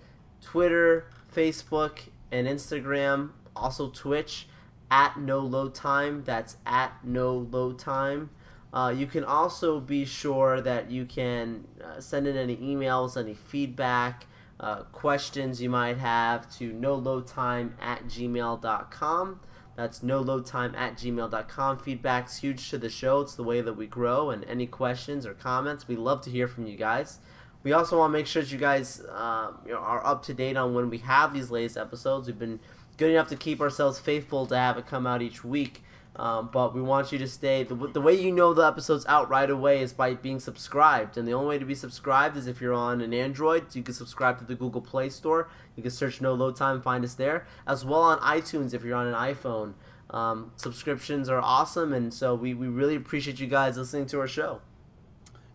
Twitter, 0.42 1.08
Facebook, 1.34 2.00
and 2.32 2.48
Instagram. 2.48 3.32
Also, 3.56 3.90
Twitch 3.90 4.48
at 4.92 5.20
No 5.20 5.40
Load 5.40 5.74
Time. 5.74 6.24
That's 6.24 6.58
at 6.66 6.94
No 7.04 7.38
Load 7.38 7.80
Time. 7.80 8.30
Uh, 8.72 8.94
you 8.96 9.08
can 9.08 9.24
also 9.24 9.80
be 9.80 10.06
sure 10.06 10.62
that 10.62 10.92
you 10.92 11.06
can 11.06 11.68
uh, 11.84 12.00
send 12.00 12.28
in 12.28 12.38
any 12.38 12.56
emails, 12.58 13.18
any 13.18 13.34
feedback, 13.34 14.28
uh, 14.60 14.84
questions 14.92 15.62
you 15.62 15.70
might 15.70 15.98
have 15.98 16.54
to 16.58 16.72
noloadtime 16.74 17.72
at 17.82 18.06
gmail.com. 18.06 19.40
That's 19.80 20.04
no 20.04 20.20
load 20.20 20.46
time 20.46 20.76
at 20.76 20.98
gmail.com. 20.98 21.80
Feedback's 21.80 22.40
huge 22.40 22.70
to 22.70 22.78
the 22.78 22.90
show. 22.90 23.22
It's 23.22 23.36
the 23.36 23.46
way 23.46 23.62
that 23.62 23.78
we 23.78 23.88
grow. 23.88 24.30
And 24.30 24.44
any 24.44 24.68
questions 24.68 25.26
or 25.26 25.34
comments, 25.34 25.88
we 25.88 25.96
love 25.96 26.20
to 26.24 26.30
hear 26.30 26.50
from 26.50 26.68
you 26.68 26.76
guys. 26.76 27.20
We 27.64 27.72
also 27.72 27.98
want 27.98 28.12
to 28.12 28.18
make 28.20 28.28
sure 28.28 28.42
that 28.42 28.52
you 28.52 28.58
guys 28.58 29.00
uh, 29.00 29.54
are 29.74 30.06
up 30.06 30.22
to 30.26 30.34
date 30.34 30.58
on 30.58 30.74
when 30.74 30.90
we 30.90 30.98
have 30.98 31.34
these 31.34 31.50
latest 31.50 31.78
episodes. 31.78 32.28
We've 32.28 32.38
been 32.38 32.60
good 32.98 33.12
enough 33.12 33.30
to 33.30 33.38
keep 33.38 33.62
ourselves 33.62 34.00
faithful 34.00 34.46
to 34.48 34.58
have 34.58 34.78
it 34.78 34.86
come 34.86 35.08
out 35.08 35.22
each 35.22 35.46
week. 35.46 35.82
Um, 36.20 36.50
but 36.52 36.76
we 36.76 36.82
want 36.82 37.14
you 37.14 37.18
to 37.18 37.28
stay. 37.30 37.64
The, 37.64 37.76
the 37.76 38.02
way 38.02 38.14
you 38.14 38.34
know 38.34 38.54
the 38.54 38.68
episode's 38.68 39.06
out 39.06 39.30
right 39.30 39.50
away 39.50 39.82
is 39.82 39.94
by 39.94 40.16
being 40.16 40.42
subscribed. 40.42 41.18
And 41.18 41.26
the 41.26 41.32
only 41.32 41.48
way 41.48 41.58
to 41.60 41.64
be 41.64 41.76
subscribed 41.76 42.36
is 42.36 42.46
if 42.46 42.60
you're 42.60 42.74
on 42.74 43.00
an 43.00 43.14
Android. 43.14 43.74
You 43.74 43.84
can 43.84 43.94
subscribe 43.94 44.38
to 44.40 44.44
the 44.44 44.54
Google 44.54 44.82
Play 44.82 45.08
Store. 45.08 45.50
You 45.78 45.82
can 45.82 45.94
search 45.94 46.20
No 46.20 46.34
Load 46.34 46.58
Time, 46.58 46.82
find 46.82 47.06
us 47.06 47.14
there. 47.14 47.48
As 47.66 47.86
well 47.86 48.02
on 48.02 48.20
iTunes 48.20 48.74
if 48.74 48.84
you're 48.84 48.98
on 48.98 49.08
an 49.08 49.14
iPhone. 49.14 49.76
Um, 50.10 50.52
subscriptions 50.58 51.30
are 51.30 51.40
awesome. 51.40 51.94
And 51.94 52.14
so 52.14 52.36
we, 52.36 52.54
we 52.54 52.68
really 52.68 52.98
appreciate 52.98 53.40
you 53.40 53.48
guys 53.48 53.78
listening 53.78 54.06
to 54.08 54.20
our 54.20 54.28
show. 54.28 54.60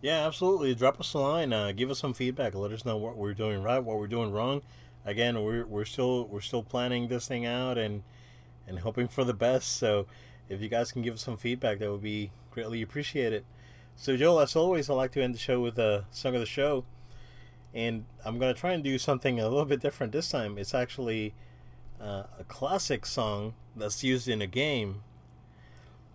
Yeah, 0.01 0.25
absolutely. 0.25 0.73
Drop 0.73 0.99
us 0.99 1.13
a 1.13 1.19
line. 1.19 1.53
Uh, 1.53 1.73
give 1.73 1.91
us 1.91 1.99
some 1.99 2.15
feedback. 2.15 2.55
Let 2.55 2.71
us 2.71 2.85
know 2.85 2.97
what 2.97 3.17
we're 3.17 3.35
doing 3.35 3.61
right, 3.61 3.79
what 3.79 3.99
we're 3.99 4.07
doing 4.07 4.31
wrong. 4.31 4.63
Again, 5.05 5.43
we're, 5.43 5.63
we're 5.67 5.85
still 5.85 6.25
we're 6.25 6.41
still 6.41 6.63
planning 6.63 7.07
this 7.07 7.27
thing 7.27 7.45
out 7.45 7.77
and 7.77 8.01
and 8.67 8.79
hoping 8.79 9.07
for 9.07 9.23
the 9.23 9.35
best. 9.35 9.77
So 9.77 10.07
if 10.49 10.61
you 10.61 10.69
guys 10.69 10.91
can 10.91 11.01
give 11.01 11.15
us 11.15 11.23
some 11.23 11.37
feedback, 11.37 11.79
that 11.79 11.91
would 11.91 12.03
be 12.03 12.31
greatly 12.51 12.81
appreciated. 12.81 13.45
So, 13.95 14.17
Joel, 14.17 14.41
as 14.41 14.55
always, 14.55 14.89
I 14.89 14.93
like 14.93 15.11
to 15.13 15.23
end 15.23 15.33
the 15.33 15.39
show 15.39 15.61
with 15.61 15.79
a 15.79 16.05
song 16.11 16.35
of 16.35 16.41
the 16.41 16.45
show. 16.45 16.85
And 17.73 18.05
I'm 18.23 18.39
going 18.39 18.53
to 18.53 18.59
try 18.59 18.73
and 18.73 18.83
do 18.83 18.97
something 18.97 19.39
a 19.39 19.49
little 19.49 19.65
bit 19.65 19.81
different 19.81 20.13
this 20.13 20.29
time. 20.29 20.57
It's 20.57 20.73
actually 20.73 21.33
uh, 21.99 22.23
a 22.39 22.43
classic 22.47 23.05
song 23.05 23.53
that's 23.75 24.03
used 24.03 24.27
in 24.27 24.41
a 24.41 24.47
game. 24.47 25.03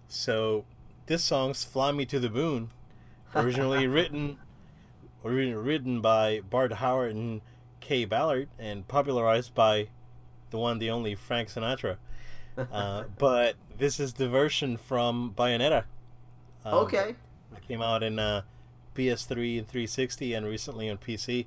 So, 0.08 0.64
this 1.06 1.24
song's 1.24 1.64
Fly 1.64 1.92
Me 1.92 2.04
to 2.06 2.20
the 2.20 2.30
Moon, 2.30 2.70
originally 3.34 3.86
written 3.88 4.38
originally 5.24 5.54
written 5.54 6.00
by 6.00 6.40
Bart 6.48 6.74
Howard 6.74 7.14
and 7.14 7.42
Kaye 7.80 8.04
Ballard 8.04 8.48
and 8.58 8.86
popularized 8.88 9.54
by 9.54 9.88
the 10.50 10.58
one, 10.58 10.78
the 10.78 10.90
only 10.90 11.14
Frank 11.14 11.48
Sinatra. 11.48 11.96
Uh, 12.72 13.04
but 13.18 13.56
this 13.78 14.00
is 14.00 14.14
the 14.14 14.28
version 14.28 14.76
from 14.76 15.34
Bayonetta. 15.36 15.84
Um, 16.64 16.74
okay. 16.84 17.14
It 17.56 17.68
came 17.68 17.82
out 17.82 18.02
in 18.02 18.18
uh, 18.18 18.42
PS3 18.94 19.58
and 19.58 19.68
360 19.68 20.34
and 20.34 20.46
recently 20.46 20.90
on 20.90 20.98
PC. 20.98 21.46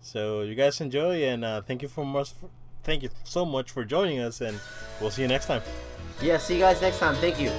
So 0.00 0.42
you 0.42 0.54
guys 0.54 0.80
enjoy 0.80 1.24
and 1.24 1.44
uh, 1.44 1.62
thank 1.62 1.82
you 1.82 1.88
for 1.88 2.04
much. 2.04 2.32
For, 2.32 2.48
thank 2.82 3.02
you 3.02 3.10
so 3.24 3.44
much 3.44 3.70
for 3.70 3.84
joining 3.84 4.18
us, 4.18 4.40
and 4.40 4.58
we'll 5.00 5.10
see 5.10 5.22
you 5.22 5.28
next 5.28 5.46
time. 5.46 5.62
Yeah, 6.22 6.38
see 6.38 6.54
you 6.54 6.60
guys 6.60 6.80
next 6.80 6.98
time. 6.98 7.14
Thank 7.16 7.40
you. 7.40 7.50